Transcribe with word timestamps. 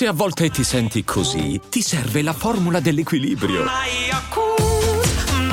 Se 0.00 0.06
a 0.06 0.14
volte 0.14 0.48
ti 0.48 0.64
senti 0.64 1.04
così, 1.04 1.60
ti 1.68 1.82
serve 1.82 2.22
la 2.22 2.32
formula 2.32 2.80
dell'equilibrio. 2.80 3.66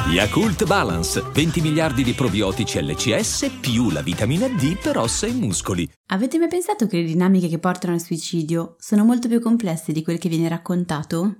Yakult 0.09 0.65
Balance, 0.65 1.21
20 1.33 1.59
miliardi 1.59 2.01
di 2.01 2.13
probiotici 2.13 2.81
LCS 2.81 3.57
più 3.59 3.89
la 3.89 4.01
vitamina 4.01 4.47
D 4.47 4.77
per 4.77 4.99
ossa 4.99 5.27
e 5.27 5.33
muscoli. 5.33 5.85
Avete 6.11 6.37
mai 6.37 6.47
pensato 6.47 6.87
che 6.87 6.95
le 6.95 7.03
dinamiche 7.03 7.49
che 7.49 7.59
portano 7.59 7.91
al 7.91 7.99
suicidio 7.99 8.77
sono 8.79 9.03
molto 9.03 9.27
più 9.27 9.41
complesse 9.41 9.91
di 9.91 10.01
quel 10.01 10.17
che 10.17 10.29
viene 10.29 10.47
raccontato? 10.47 11.39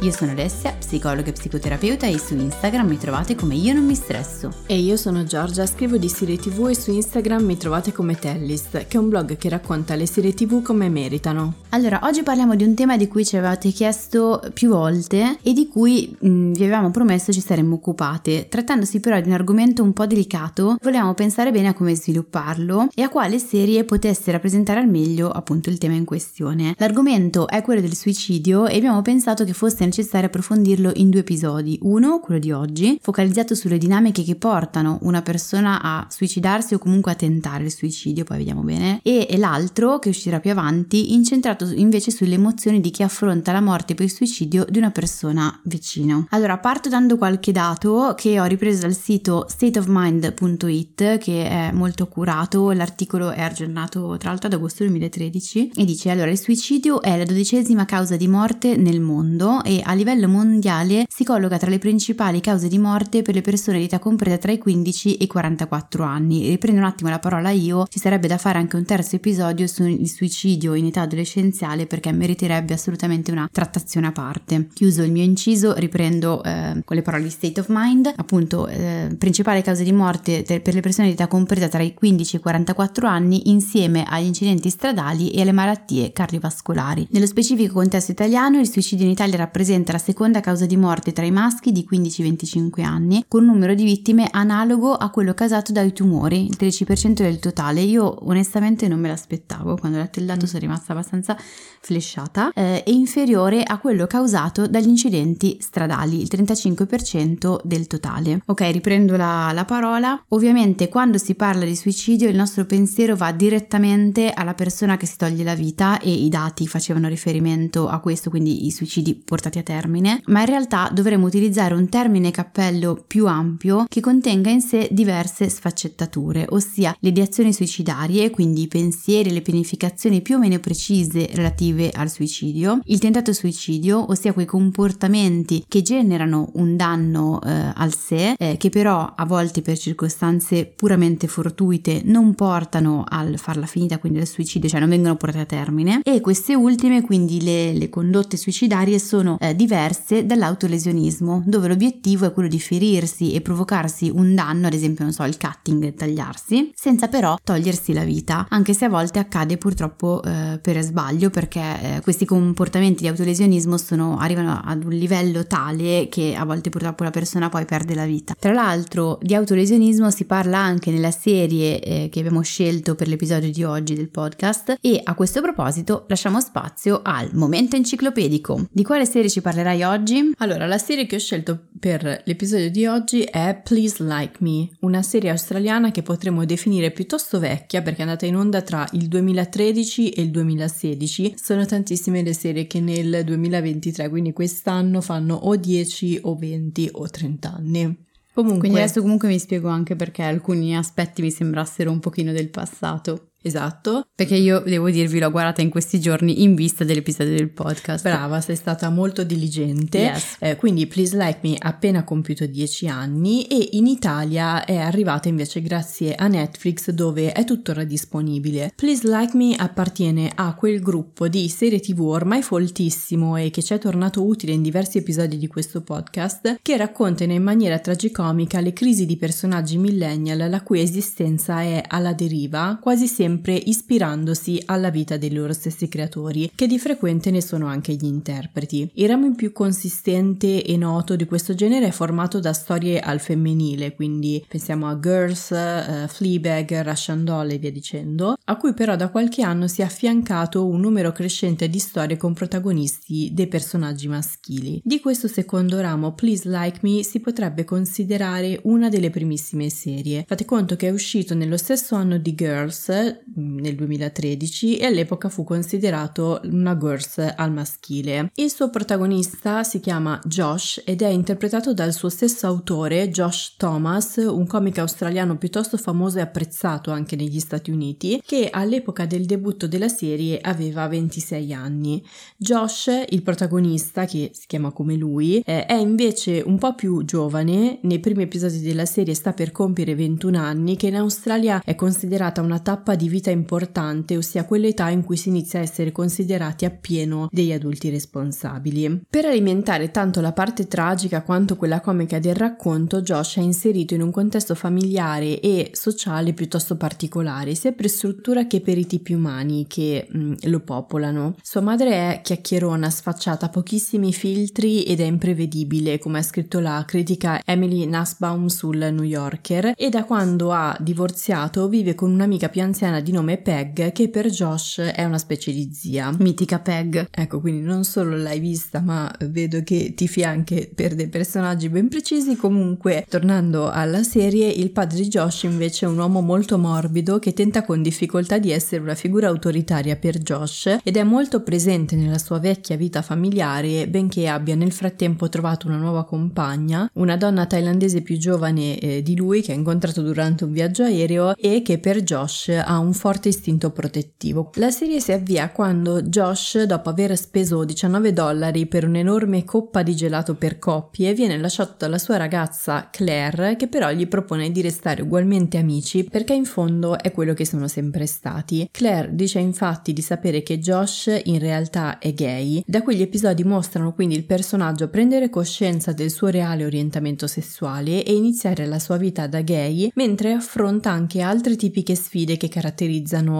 io 0.00 0.12
sono 0.12 0.30
Alessia, 0.30 0.76
psicologa 0.78 1.28
e 1.28 1.32
psicoterapeuta 1.32 2.06
e 2.06 2.18
su 2.18 2.36
Instagram 2.36 2.86
mi 2.86 2.98
trovate 2.98 3.34
come 3.34 3.56
Io 3.56 3.74
non 3.74 3.84
mi 3.84 3.96
stresso. 3.96 4.52
E 4.66 4.78
io 4.78 4.96
sono 4.96 5.24
Giorgia, 5.24 5.66
scrivo 5.66 5.96
di 5.96 6.08
serie 6.08 6.36
tv 6.36 6.68
e 6.68 6.76
su 6.76 6.92
Instagram 6.92 7.44
mi 7.44 7.56
trovate 7.56 7.90
come 7.90 8.16
Tellist, 8.16 8.86
che 8.86 8.96
è 8.96 9.00
un 9.00 9.08
blog 9.08 9.36
che 9.36 9.48
racconta 9.48 9.96
le 9.96 10.06
serie 10.06 10.34
tv 10.34 10.62
come 10.62 10.88
meritano. 10.88 11.54
Allora, 11.70 12.00
oggi 12.04 12.22
parliamo 12.22 12.54
di 12.54 12.62
un 12.62 12.74
tema 12.74 12.96
di 12.96 13.08
cui 13.08 13.24
ci 13.24 13.36
avevate 13.36 13.70
chiesto 13.70 14.40
più 14.54 14.68
volte 14.68 15.38
e 15.42 15.52
di 15.52 15.66
cui 15.66 16.16
mh, 16.16 16.52
vi 16.52 16.62
avevamo 16.62 16.92
promesso 16.92 17.32
ci 17.32 17.40
saremmo 17.40 17.74
occupate. 17.74 18.46
Trattandosi 18.48 19.00
però 19.00 19.20
di 19.20 19.26
un 19.26 19.34
argomento 19.34 19.82
un 19.82 19.92
po' 19.92 20.06
delicato, 20.06 20.76
volevamo 20.80 21.14
pensare 21.14 21.50
bene 21.50 21.68
a 21.68 21.74
come 21.74 21.96
svilupparlo 21.96 22.88
e 22.94 23.02
a 23.02 23.08
quale 23.08 23.40
serie 23.40 23.82
potesse 23.82 24.30
rappresentare 24.30 24.78
al 24.78 24.88
meglio 24.88 25.28
appunto 25.28 25.70
il 25.70 25.78
tema 25.78 25.94
in 25.94 26.04
questione. 26.04 26.76
L'argomento 26.78 27.48
è 27.48 27.62
quello 27.62 27.80
del 27.80 27.96
suicidio 27.96 28.66
e 28.66 28.76
abbiamo 28.76 29.02
pensato 29.02 29.42
che 29.44 29.52
fosse 29.52 29.86
necessario 29.88 30.28
approfondirlo 30.28 30.92
in 30.96 31.10
due 31.10 31.20
episodi. 31.20 31.78
Uno, 31.82 32.20
quello 32.20 32.40
di 32.40 32.52
oggi, 32.52 32.98
focalizzato 33.00 33.54
sulle 33.54 33.78
dinamiche 33.78 34.22
che 34.22 34.36
portano 34.36 34.98
una 35.02 35.22
persona 35.22 35.82
a 35.82 36.06
suicidarsi 36.10 36.74
o 36.74 36.78
comunque 36.78 37.12
a 37.12 37.14
tentare 37.14 37.64
il 37.64 37.72
suicidio, 37.72 38.24
poi 38.24 38.38
vediamo 38.38 38.62
bene, 38.62 39.00
e, 39.02 39.26
l'altro, 39.36 39.98
che 39.98 40.10
uscirà 40.10 40.40
più 40.40 40.50
avanti, 40.50 41.14
incentrato 41.14 41.70
invece 41.74 42.10
sulle 42.10 42.34
emozioni 42.34 42.80
di 42.80 42.90
chi 42.90 43.02
affronta 43.02 43.52
la 43.52 43.60
morte 43.60 43.94
per 43.94 44.04
il 44.04 44.12
suicidio 44.12 44.64
di 44.68 44.78
una 44.78 44.90
persona 44.90 45.60
vicino. 45.64 46.26
Allora, 46.30 46.58
parto 46.58 46.88
dando 46.88 47.16
qualche 47.16 47.52
dato 47.52 48.14
che 48.16 48.40
ho 48.40 48.44
ripreso 48.44 48.82
dal 48.82 48.94
sito 48.94 49.46
stateofmind.it, 49.48 51.18
che 51.18 51.48
è 51.48 51.70
molto 51.72 52.06
curato, 52.06 52.70
l'articolo 52.72 53.30
è 53.30 53.42
aggiornato 53.42 54.16
tra 54.18 54.30
l'altro 54.30 54.48
ad 54.48 54.54
agosto 54.54 54.84
2013 54.84 55.72
e 55.74 55.84
dice 55.84 56.10
allora 56.10 56.30
il 56.30 56.38
suicidio 56.38 57.02
è 57.02 57.16
la 57.16 57.24
dodicesima 57.24 57.84
causa 57.84 58.16
di 58.16 58.28
morte 58.28 58.76
nel 58.76 59.00
mondo 59.00 59.62
e 59.64 59.77
a 59.84 59.92
livello 59.94 60.28
mondiale 60.28 61.06
si 61.08 61.24
colloca 61.24 61.58
tra 61.58 61.70
le 61.70 61.78
principali 61.78 62.40
cause 62.40 62.68
di 62.68 62.78
morte 62.78 63.22
per 63.22 63.34
le 63.34 63.40
persone 63.40 63.78
di 63.78 63.84
età 63.84 63.98
compresa 63.98 64.38
tra 64.38 64.52
i 64.52 64.58
15 64.58 65.16
e 65.16 65.24
i 65.24 65.26
44 65.26 66.04
anni. 66.04 66.48
Riprendo 66.48 66.80
un 66.80 66.86
attimo 66.86 67.10
la 67.10 67.18
parola 67.18 67.50
io, 67.50 67.86
ci 67.88 67.98
sarebbe 67.98 68.28
da 68.28 68.38
fare 68.38 68.58
anche 68.58 68.76
un 68.76 68.84
terzo 68.84 69.16
episodio 69.16 69.66
sul 69.66 70.06
suicidio 70.06 70.74
in 70.74 70.86
età 70.86 71.02
adolescenziale 71.02 71.86
perché 71.86 72.12
meriterebbe 72.12 72.74
assolutamente 72.74 73.30
una 73.30 73.48
trattazione 73.50 74.08
a 74.08 74.12
parte. 74.12 74.68
Chiuso 74.72 75.02
il 75.02 75.12
mio 75.12 75.22
inciso, 75.22 75.74
riprendo 75.74 76.42
eh, 76.42 76.82
con 76.84 76.96
le 76.96 77.02
parole 77.02 77.24
di 77.24 77.30
State 77.30 77.60
of 77.60 77.66
Mind, 77.68 78.12
appunto 78.16 78.66
eh, 78.66 79.14
principale 79.18 79.62
causa 79.62 79.82
di 79.82 79.92
morte 79.92 80.42
per 80.42 80.74
le 80.74 80.80
persone 80.80 81.08
di 81.08 81.14
età 81.14 81.26
compresa 81.26 81.68
tra 81.68 81.82
i 81.82 81.94
15 81.94 82.34
e 82.34 82.38
i 82.38 82.42
44 82.42 83.06
anni 83.06 83.50
insieme 83.50 84.04
agli 84.06 84.26
incidenti 84.26 84.70
stradali 84.70 85.30
e 85.30 85.42
alle 85.42 85.52
malattie 85.52 86.12
cardiovascolari. 86.12 87.08
Nello 87.10 87.26
specifico 87.26 87.74
contesto 87.74 88.10
italiano 88.10 88.58
il 88.58 88.68
suicidio 88.68 89.04
in 89.04 89.12
Italia 89.12 89.36
rappresenta 89.36 89.66
rappresenta 89.68 89.92
la 89.92 89.98
seconda 89.98 90.40
causa 90.40 90.64
di 90.64 90.78
morte 90.78 91.12
tra 91.12 91.26
i 91.26 91.30
maschi 91.30 91.72
di 91.72 91.86
15-25 91.90 92.82
anni, 92.82 93.24
con 93.28 93.42
un 93.42 93.50
numero 93.52 93.74
di 93.74 93.84
vittime 93.84 94.28
analogo 94.30 94.94
a 94.94 95.10
quello 95.10 95.34
causato 95.34 95.72
dai 95.72 95.92
tumori, 95.92 96.46
il 96.46 96.56
13% 96.58 97.12
del 97.12 97.38
totale. 97.38 97.82
Io 97.82 98.26
onestamente 98.26 98.88
non 98.88 98.98
me 98.98 99.08
l'aspettavo, 99.08 99.76
quando 99.76 99.98
ho 99.98 100.00
letto 100.00 100.20
il 100.20 100.24
dato 100.24 100.46
sono 100.46 100.60
rimasta 100.60 100.92
abbastanza 100.92 101.36
flashata, 101.80 102.50
eh, 102.54 102.82
è 102.82 102.90
inferiore 102.90 103.62
a 103.62 103.78
quello 103.78 104.06
causato 104.06 104.66
dagli 104.66 104.88
incidenti 104.88 105.58
stradali, 105.60 106.20
il 106.20 106.28
35% 106.30 107.60
del 107.62 107.86
totale. 107.86 108.40
Ok, 108.46 108.60
riprendo 108.72 109.16
la, 109.16 109.50
la 109.52 109.66
parola. 109.66 110.22
Ovviamente 110.28 110.88
quando 110.88 111.18
si 111.18 111.34
parla 111.34 111.66
di 111.66 111.76
suicidio 111.76 112.28
il 112.28 112.36
nostro 112.36 112.64
pensiero 112.64 113.16
va 113.16 113.32
direttamente 113.32 114.30
alla 114.30 114.54
persona 114.54 114.96
che 114.96 115.06
si 115.06 115.16
toglie 115.18 115.44
la 115.44 115.54
vita 115.54 116.00
e 116.00 116.10
i 116.10 116.28
dati 116.30 116.66
facevano 116.66 117.08
riferimento 117.08 117.88
a 117.88 117.98
questo, 118.00 118.30
quindi 118.30 118.66
i 118.66 118.70
suicidi 118.70 119.14
portati 119.14 119.57
a 119.58 119.62
termine, 119.62 120.22
ma 120.26 120.40
in 120.40 120.46
realtà 120.46 120.90
dovremmo 120.92 121.26
utilizzare 121.26 121.74
un 121.74 121.88
termine 121.88 122.30
cappello 122.30 123.02
più 123.06 123.26
ampio 123.26 123.84
che 123.88 124.00
contenga 124.00 124.50
in 124.50 124.60
sé 124.60 124.88
diverse 124.90 125.48
sfaccettature, 125.48 126.46
ossia 126.50 126.96
le 127.00 127.08
ideazioni 127.08 127.52
suicidarie, 127.52 128.30
quindi 128.30 128.62
i 128.62 128.68
pensieri 128.68 129.30
e 129.30 129.32
le 129.32 129.42
pianificazioni 129.42 130.22
più 130.22 130.36
o 130.36 130.38
meno 130.38 130.58
precise 130.58 131.28
relative 131.32 131.90
al 131.90 132.10
suicidio, 132.10 132.80
il 132.84 132.98
tentato 132.98 133.32
suicidio, 133.32 134.10
ossia 134.10 134.32
quei 134.32 134.46
comportamenti 134.46 135.64
che 135.68 135.82
generano 135.82 136.50
un 136.54 136.76
danno 136.76 137.40
eh, 137.42 137.72
al 137.74 137.94
sé, 137.94 138.34
eh, 138.38 138.56
che 138.56 138.70
però 138.70 139.12
a 139.14 139.24
volte 139.24 139.62
per 139.62 139.78
circostanze 139.78 140.66
puramente 140.66 141.26
fortuite 141.26 142.02
non 142.04 142.34
portano 142.34 143.04
al 143.06 143.38
farla 143.38 143.66
finita, 143.66 143.98
quindi 143.98 144.20
al 144.20 144.26
suicidio, 144.26 144.68
cioè 144.68 144.80
non 144.80 144.88
vengono 144.88 145.16
portate 145.16 145.42
a 145.42 145.46
termine, 145.46 146.00
e 146.02 146.20
queste 146.20 146.54
ultime, 146.54 147.02
quindi 147.02 147.42
le, 147.42 147.72
le 147.72 147.88
condotte 147.88 148.36
suicidarie, 148.36 148.98
sono 148.98 149.38
eh, 149.40 149.47
diverse 149.52 150.26
dall'autolesionismo, 150.26 151.42
dove 151.46 151.68
l'obiettivo 151.68 152.26
è 152.26 152.32
quello 152.32 152.48
di 152.48 152.60
ferirsi 152.60 153.32
e 153.32 153.40
provocarsi 153.40 154.10
un 154.12 154.34
danno, 154.34 154.66
ad 154.66 154.74
esempio, 154.74 155.04
non 155.04 155.12
so, 155.12 155.24
il 155.24 155.36
cutting, 155.38 155.94
tagliarsi, 155.94 156.72
senza 156.74 157.08
però 157.08 157.36
togliersi 157.42 157.92
la 157.92 158.04
vita, 158.04 158.46
anche 158.48 158.74
se 158.74 158.84
a 158.84 158.88
volte 158.88 159.18
accade 159.18 159.56
purtroppo 159.56 160.22
eh, 160.22 160.58
per 160.60 160.80
sbaglio, 160.82 161.30
perché 161.30 161.60
eh, 161.60 162.00
questi 162.00 162.24
comportamenti 162.24 163.02
di 163.02 163.08
autolesionismo 163.08 163.76
sono, 163.76 164.18
arrivano 164.18 164.60
ad 164.64 164.84
un 164.84 164.92
livello 164.92 165.46
tale 165.46 166.08
che 166.10 166.34
a 166.34 166.44
volte 166.44 166.70
purtroppo 166.70 167.04
la 167.04 167.10
persona 167.10 167.48
poi 167.48 167.64
perde 167.64 167.94
la 167.94 168.06
vita. 168.06 168.34
Tra 168.38 168.52
l'altro 168.52 169.18
di 169.22 169.34
autolesionismo 169.34 170.10
si 170.10 170.24
parla 170.24 170.58
anche 170.58 170.90
nella 170.90 171.10
serie 171.10 171.80
eh, 171.80 172.08
che 172.10 172.18
abbiamo 172.20 172.40
scelto 172.42 172.94
per 172.94 173.08
l'episodio 173.08 173.50
di 173.50 173.64
oggi 173.64 173.94
del 173.94 174.08
podcast 174.08 174.76
e 174.80 175.00
a 175.02 175.14
questo 175.14 175.40
proposito 175.40 176.04
lasciamo 176.08 176.40
spazio 176.40 177.00
al 177.02 177.30
momento 177.32 177.76
enciclopedico. 177.76 178.66
Di 178.70 178.82
quale 178.82 179.06
serie 179.06 179.30
ci 179.30 179.37
parlerai 179.40 179.82
oggi? 179.82 180.32
Allora, 180.38 180.66
la 180.66 180.78
serie 180.78 181.06
che 181.06 181.16
ho 181.16 181.18
scelto 181.18 181.68
per 181.78 182.22
l'episodio 182.24 182.70
di 182.70 182.86
oggi 182.86 183.22
è 183.22 183.60
Please 183.62 184.02
Like 184.02 184.38
Me, 184.40 184.68
una 184.80 185.02
serie 185.02 185.30
australiana 185.30 185.90
che 185.90 186.02
potremmo 186.02 186.44
definire 186.44 186.90
piuttosto 186.90 187.38
vecchia 187.38 187.82
perché 187.82 187.98
è 187.98 188.02
andata 188.02 188.26
in 188.26 188.36
onda 188.36 188.62
tra 188.62 188.86
il 188.92 189.08
2013 189.08 190.10
e 190.10 190.22
il 190.22 190.30
2016. 190.30 191.34
Sono 191.36 191.66
tantissime 191.66 192.22
le 192.22 192.34
serie 192.34 192.66
che 192.66 192.80
nel 192.80 193.22
2023, 193.24 194.08
quindi 194.08 194.32
quest'anno 194.32 195.00
fanno 195.00 195.34
o 195.34 195.56
10 195.56 196.20
o 196.22 196.36
20 196.36 196.88
o 196.92 197.08
30 197.08 197.54
anni. 197.54 198.06
Comunque, 198.38 198.60
Quindi 198.60 198.78
adesso 198.78 199.00
comunque 199.00 199.26
mi 199.26 199.38
spiego 199.40 199.68
anche 199.68 199.96
perché 199.96 200.22
alcuni 200.22 200.76
aspetti 200.76 201.22
mi 201.22 201.30
sembrassero 201.32 201.90
un 201.90 201.98
pochino 201.98 202.30
del 202.30 202.50
passato. 202.50 203.30
Esatto. 203.40 204.08
Perché 204.14 204.34
io 204.34 204.60
devo 204.60 204.90
dirvi, 204.90 205.20
l'ho 205.20 205.30
guardata 205.30 205.62
in 205.62 205.70
questi 205.70 206.00
giorni 206.00 206.42
in 206.42 206.54
vista 206.54 206.82
dell'episodio 206.82 207.36
del 207.36 207.50
podcast. 207.50 208.02
Brava, 208.02 208.40
sei 208.40 208.56
stata 208.56 208.90
molto 208.90 209.22
diligente. 209.22 209.98
Yes. 209.98 210.36
Eh, 210.40 210.56
quindi 210.56 210.86
Please 210.86 211.16
Like 211.16 211.38
Me 211.42 211.56
ha 211.56 211.68
appena 211.68 212.02
compiuto 212.02 212.46
10 212.46 212.88
anni 212.88 213.46
e 213.46 213.70
in 213.72 213.86
Italia 213.86 214.64
è 214.64 214.76
arrivata 214.76 215.28
invece 215.28 215.62
grazie 215.62 216.14
a 216.14 216.26
Netflix 216.26 216.90
dove 216.90 217.32
è 217.32 217.44
tuttora 217.44 217.84
disponibile. 217.84 218.72
Please 218.74 219.08
Like 219.08 219.36
Me 219.36 219.54
appartiene 219.56 220.32
a 220.34 220.54
quel 220.54 220.80
gruppo 220.80 221.28
di 221.28 221.48
serie 221.48 221.78
tv 221.78 222.00
ormai 222.00 222.42
foltissimo 222.42 223.36
e 223.36 223.50
che 223.50 223.62
ci 223.62 223.72
è 223.72 223.78
tornato 223.78 224.26
utile 224.26 224.52
in 224.52 224.62
diversi 224.62 224.98
episodi 224.98 225.38
di 225.38 225.46
questo 225.46 225.82
podcast 225.82 226.58
che 226.60 226.76
raccontano 226.76 227.32
in 227.32 227.42
maniera 227.42 227.78
tragicomica 227.78 228.60
le 228.60 228.72
crisi 228.72 229.06
di 229.06 229.16
personaggi 229.16 229.78
millennial 229.78 230.50
la 230.50 230.62
cui 230.62 230.80
esistenza 230.80 231.60
è 231.60 231.82
alla 231.86 232.12
deriva 232.12 232.78
quasi 232.80 233.06
sempre 233.06 233.27
sempre 233.28 233.52
ispirandosi 233.52 234.62
alla 234.64 234.88
vita 234.88 235.18
dei 235.18 235.30
loro 235.30 235.52
stessi 235.52 235.86
creatori, 235.86 236.50
che 236.54 236.66
di 236.66 236.78
frequente 236.78 237.30
ne 237.30 237.42
sono 237.42 237.66
anche 237.66 237.92
gli 237.92 238.06
interpreti. 238.06 238.90
Il 238.94 239.06
ramo 239.06 239.34
più 239.34 239.52
consistente 239.52 240.64
e 240.64 240.76
noto 240.78 241.14
di 241.14 241.26
questo 241.26 241.54
genere 241.54 241.88
è 241.88 241.90
formato 241.90 242.40
da 242.40 242.54
storie 242.54 243.00
al 243.00 243.20
femminile, 243.20 243.94
quindi 243.94 244.42
pensiamo 244.48 244.88
a 244.88 244.98
Girls, 244.98 245.50
uh, 245.50 246.08
Fleabag, 246.08 246.80
Russian 246.80 247.22
Doll 247.22 247.50
e 247.50 247.58
via 247.58 247.70
dicendo, 247.70 248.34
a 248.42 248.56
cui 248.56 248.72
però 248.72 248.96
da 248.96 249.10
qualche 249.10 249.42
anno 249.42 249.68
si 249.68 249.82
è 249.82 249.84
affiancato 249.84 250.64
un 250.66 250.80
numero 250.80 251.12
crescente 251.12 251.68
di 251.68 251.78
storie 251.78 252.16
con 252.16 252.32
protagonisti 252.32 253.32
dei 253.34 253.46
personaggi 253.46 254.08
maschili. 254.08 254.80
Di 254.82 255.00
questo 255.00 255.28
secondo 255.28 255.78
ramo, 255.82 256.14
Please 256.14 256.48
Like 256.48 256.78
Me 256.80 257.02
si 257.02 257.20
potrebbe 257.20 257.64
considerare 257.64 258.58
una 258.62 258.88
delle 258.88 259.10
primissime 259.10 259.68
serie. 259.68 260.24
Fate 260.26 260.46
conto 260.46 260.76
che 260.76 260.88
è 260.88 260.90
uscito 260.90 261.34
nello 261.34 261.58
stesso 261.58 261.94
anno 261.94 262.16
di 262.16 262.34
Girls, 262.34 263.16
nel 263.34 263.74
2013, 263.74 264.76
e 264.76 264.86
all'epoca 264.86 265.28
fu 265.28 265.44
considerato 265.44 266.40
una 266.44 266.76
Girls 266.76 267.18
al 267.36 267.52
maschile. 267.52 268.30
Il 268.34 268.50
suo 268.50 268.70
protagonista 268.70 269.62
si 269.62 269.80
chiama 269.80 270.20
Josh 270.24 270.82
ed 270.84 271.02
è 271.02 271.08
interpretato 271.08 271.74
dal 271.74 271.92
suo 271.92 272.08
stesso 272.08 272.46
autore, 272.46 273.10
Josh 273.10 273.54
Thomas, 273.56 274.16
un 274.16 274.46
comico 274.46 274.80
australiano 274.80 275.36
piuttosto 275.36 275.76
famoso 275.76 276.18
e 276.18 276.22
apprezzato 276.22 276.90
anche 276.90 277.16
negli 277.16 277.40
Stati 277.40 277.70
Uniti, 277.70 278.20
che 278.24 278.48
all'epoca 278.50 279.06
del 279.06 279.26
debutto 279.26 279.66
della 279.66 279.88
serie 279.88 280.38
aveva 280.40 280.86
26 280.86 281.52
anni. 281.52 282.04
Josh, 282.36 282.90
il 283.08 283.22
protagonista, 283.22 284.04
che 284.04 284.30
si 284.32 284.46
chiama 284.46 284.70
come 284.70 284.94
lui, 284.94 285.40
eh, 285.44 285.66
è 285.66 285.74
invece 285.74 286.42
un 286.44 286.58
po' 286.58 286.74
più 286.74 287.04
giovane, 287.04 287.78
nei 287.82 287.98
primi 287.98 288.24
episodi 288.24 288.60
della 288.60 288.86
serie 288.86 289.14
sta 289.14 289.32
per 289.32 289.52
compiere 289.52 289.94
21 289.94 290.38
anni, 290.38 290.76
che 290.76 290.88
in 290.88 290.96
Australia 290.96 291.62
è 291.64 291.74
considerata 291.74 292.40
una 292.40 292.58
tappa 292.58 292.94
di 292.94 293.07
vita 293.08 293.30
importante, 293.30 294.16
ossia 294.16 294.44
quell'età 294.44 294.88
in 294.90 295.04
cui 295.04 295.16
si 295.16 295.28
inizia 295.28 295.58
a 295.58 295.62
essere 295.62 295.92
considerati 295.92 296.64
appieno 296.64 297.28
degli 297.30 297.52
adulti 297.52 297.90
responsabili. 297.90 299.06
Per 299.08 299.24
alimentare 299.24 299.90
tanto 299.90 300.20
la 300.20 300.32
parte 300.32 300.68
tragica 300.68 301.22
quanto 301.22 301.56
quella 301.56 301.80
comica 301.80 302.18
del 302.18 302.34
racconto, 302.34 303.02
Josh 303.02 303.38
è 303.38 303.40
inserito 303.40 303.94
in 303.94 304.02
un 304.02 304.10
contesto 304.10 304.54
familiare 304.54 305.40
e 305.40 305.70
sociale 305.72 306.32
piuttosto 306.32 306.76
particolare, 306.76 307.54
sia 307.54 307.72
per 307.72 307.88
struttura 307.88 308.46
che 308.46 308.60
per 308.60 308.78
i 308.78 308.86
tipi 308.86 309.14
umani 309.14 309.66
che 309.66 310.06
mh, 310.08 310.18
mm, 310.18 310.32
lo 310.44 310.60
popolano. 310.60 311.34
Sua 311.42 311.60
madre 311.60 311.90
è 311.90 312.20
chiacchierona, 312.22 312.90
sfacciata, 312.90 313.48
pochissimi 313.48 314.12
filtri 314.12 314.84
ed 314.84 315.00
è 315.00 315.04
imprevedibile, 315.04 315.98
come 315.98 316.18
ha 316.18 316.22
scritto 316.22 316.60
la 316.60 316.84
critica 316.86 317.40
Emily 317.44 317.86
Nussbaum 317.86 318.46
sul 318.46 318.76
New 318.76 319.02
Yorker, 319.02 319.72
e 319.76 319.88
da 319.88 320.04
quando 320.04 320.52
ha 320.52 320.76
divorziato 320.80 321.68
vive 321.68 321.94
con 321.94 322.10
un'amica 322.10 322.48
più 322.48 322.62
anziana 322.62 322.97
di 323.00 323.12
nome 323.12 323.38
Peg, 323.38 323.92
che 323.92 324.08
per 324.08 324.28
Josh 324.28 324.80
è 324.80 325.04
una 325.04 325.18
specie 325.18 325.52
di 325.52 325.70
zia. 325.72 326.14
Mitica 326.18 326.58
Peg. 326.58 327.08
Ecco, 327.10 327.40
quindi 327.40 327.62
non 327.62 327.84
solo 327.84 328.16
l'hai 328.16 328.40
vista, 328.40 328.80
ma 328.80 329.12
vedo 329.26 329.62
che 329.62 329.94
tifi 329.94 330.22
anche 330.22 330.70
per 330.74 330.94
dei 330.94 331.08
personaggi 331.08 331.68
ben 331.68 331.88
precisi. 331.88 332.36
Comunque, 332.36 333.04
tornando 333.08 333.70
alla 333.70 334.02
serie, 334.02 334.48
il 334.48 334.70
padre 334.70 335.00
di 335.00 335.08
Josh 335.08 335.44
invece 335.44 335.86
è 335.86 335.88
un 335.88 335.98
uomo 335.98 336.20
molto 336.20 336.58
morbido 336.58 337.18
che 337.18 337.32
tenta 337.32 337.64
con 337.64 337.82
difficoltà 337.82 338.38
di 338.38 338.50
essere 338.50 338.82
una 338.82 338.94
figura 338.94 339.28
autoritaria 339.28 339.96
per 339.96 340.18
Josh 340.18 340.78
ed 340.82 340.96
è 340.96 341.02
molto 341.02 341.42
presente 341.42 341.96
nella 341.96 342.18
sua 342.18 342.38
vecchia 342.38 342.76
vita 342.76 343.02
familiare, 343.02 343.88
benché 343.88 344.28
abbia 344.28 344.54
nel 344.54 344.72
frattempo 344.72 345.28
trovato 345.28 345.66
una 345.66 345.76
nuova 345.76 346.04
compagna, 346.04 346.88
una 346.94 347.16
donna 347.16 347.46
thailandese 347.46 348.02
più 348.02 348.16
giovane 348.18 348.78
eh, 348.78 349.02
di 349.02 349.16
lui 349.16 349.42
che 349.42 349.52
ha 349.52 349.54
incontrato 349.54 350.02
durante 350.02 350.44
un 350.44 350.52
viaggio 350.52 350.82
aereo 350.82 351.34
e 351.36 351.62
che 351.62 351.78
per 351.78 352.02
Josh 352.02 352.48
ha 352.48 352.78
un 352.78 352.87
forte 352.92 353.28
istinto 353.28 353.70
protettivo. 353.70 354.50
La 354.54 354.70
serie 354.70 355.00
si 355.00 355.12
avvia 355.12 355.50
quando 355.50 356.02
Josh, 356.02 356.62
dopo 356.62 356.88
aver 356.88 357.16
speso 357.16 357.64
19 357.64 358.12
dollari 358.12 358.66
per 358.66 358.84
un'enorme 358.84 359.44
coppa 359.44 359.82
di 359.82 359.94
gelato 359.94 360.34
per 360.34 360.58
coppie, 360.58 361.14
viene 361.14 361.38
lasciato 361.38 361.74
dalla 361.78 361.98
sua 361.98 362.16
ragazza 362.16 362.88
Claire, 362.90 363.56
che 363.56 363.68
però 363.68 363.90
gli 363.90 364.06
propone 364.06 364.50
di 364.50 364.60
restare 364.60 365.02
ugualmente 365.02 365.58
amici 365.58 366.04
perché 366.04 366.32
in 366.32 366.44
fondo 366.44 366.98
è 366.98 367.12
quello 367.12 367.34
che 367.34 367.44
sono 367.44 367.68
sempre 367.68 368.06
stati. 368.06 368.68
Claire 368.70 369.14
dice 369.14 369.38
infatti 369.38 369.92
di 369.92 370.02
sapere 370.02 370.42
che 370.42 370.58
Josh 370.58 371.20
in 371.24 371.38
realtà 371.38 371.98
è 371.98 372.12
gay. 372.12 372.62
Da 372.66 372.82
quegli 372.82 373.02
episodi 373.02 373.44
mostrano 373.44 373.92
quindi 373.92 374.16
il 374.16 374.24
personaggio 374.24 374.88
prendere 374.88 375.30
coscienza 375.30 375.92
del 375.92 376.10
suo 376.10 376.28
reale 376.28 376.64
orientamento 376.64 377.26
sessuale 377.26 378.02
e 378.04 378.14
iniziare 378.14 378.66
la 378.66 378.78
sua 378.78 378.96
vita 378.96 379.26
da 379.26 379.42
gay, 379.42 379.90
mentre 379.94 380.32
affronta 380.32 380.90
anche 380.90 381.20
altre 381.20 381.56
tipiche 381.56 381.94
sfide 381.94 382.36
che 382.36 382.48
caratterizzano 382.48 382.76